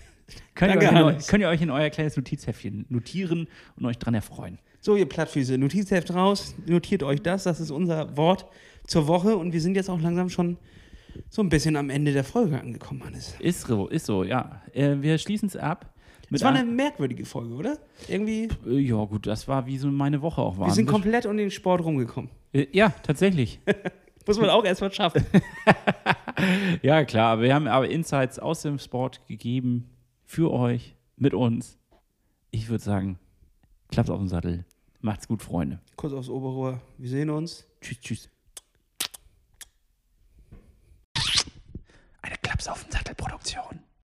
Könnt, 0.56 0.82
ihr 0.82 0.89
euch, 0.92 1.16
in, 1.16 1.22
könnt 1.28 1.42
ihr 1.42 1.50
euch 1.50 1.62
in 1.62 1.72
euer 1.72 1.89
kleines 1.89 2.16
Notizheftchen 2.16 2.86
notieren 2.89 3.48
und 3.76 3.86
euch 3.86 3.98
dran 3.98 4.14
erfreuen. 4.14 4.60
So, 4.80 4.96
ihr 4.96 5.08
Plattfüße, 5.08 5.58
Notizheft 5.58 6.14
raus, 6.14 6.56
notiert 6.66 7.04
euch 7.04 7.22
das. 7.22 7.44
Das 7.44 7.60
ist 7.60 7.72
unser 7.72 8.16
Wort 8.16 8.46
zur 8.86 9.08
Woche 9.08 9.36
und 9.36 9.52
wir 9.52 9.62
sind 9.62 9.76
jetzt 9.76 9.89
auch 9.89 10.00
langsam 10.00 10.30
schon 10.30 10.58
so 11.30 11.42
ein 11.42 11.50
bisschen 11.50 11.76
am 11.76 11.89
Ende 11.89 12.14
der 12.14 12.24
Folge 12.24 12.60
angekommen, 12.60 13.04
Hannes. 13.04 13.36
Ist 13.39 13.62
so, 13.62 13.88
ist 13.88 14.06
so, 14.06 14.24
ja. 14.24 14.62
Äh, 14.74 14.98
wir 15.02 15.18
schließen 15.18 15.50
es 15.50 15.58
ab 15.58 15.91
das 16.32 16.44
war 16.44 16.54
eine 16.54 16.64
merkwürdige 16.64 17.26
Folge, 17.26 17.54
oder? 17.54 17.78
Irgendwie. 18.08 18.48
Äh, 18.66 18.80
ja, 18.80 19.04
gut, 19.04 19.28
das 19.28 19.48
war 19.48 19.66
wie 19.66 19.78
so 19.78 19.90
meine 19.90 20.22
Woche 20.22 20.42
auch 20.42 20.58
war. 20.58 20.68
Wir 20.68 20.74
sind 20.74 20.86
komplett 20.86 21.26
um 21.26 21.36
den 21.36 21.52
Sport 21.52 21.84
rumgekommen. 21.84 22.30
Äh, 22.54 22.68
ja, 22.72 22.90
tatsächlich. 23.04 23.60
Muss 24.28 24.40
man 24.40 24.50
auch 24.50 24.64
erstmal 24.64 24.94
schaffen. 24.94 25.26
ja, 26.82 27.04
klar. 27.04 27.42
Wir 27.42 27.54
haben 27.54 27.68
aber 27.68 27.90
Insights 27.90 28.40
aus 28.40 28.62
dem 28.62 28.80
Sport 28.80 29.28
gegeben 29.28 29.90
für 30.26 30.52
euch, 30.52 30.96
mit 31.18 31.34
uns. 31.34 31.78
Ich 32.52 32.70
würde 32.70 32.84
sagen, 32.84 33.20
klappt 33.90 34.10
auf 34.10 34.20
den 34.20 34.30
Sattel. 34.30 34.66
Macht's 35.02 35.28
gut, 35.28 35.42
Freunde. 35.42 35.80
Kurz 35.96 36.14
aufs 36.14 36.30
Oberrohr. 36.30 36.80
Wir 36.98 37.10
sehen 37.10 37.30
uns. 37.30 37.66
Tschüss, 37.82 38.00
tschüss. 38.00 38.30
Eine 42.22 42.36
Klaps 42.42 42.68
auf 42.68 42.84
den 42.84 42.92
Sattel 42.92 43.16
Produktion. 43.16 43.80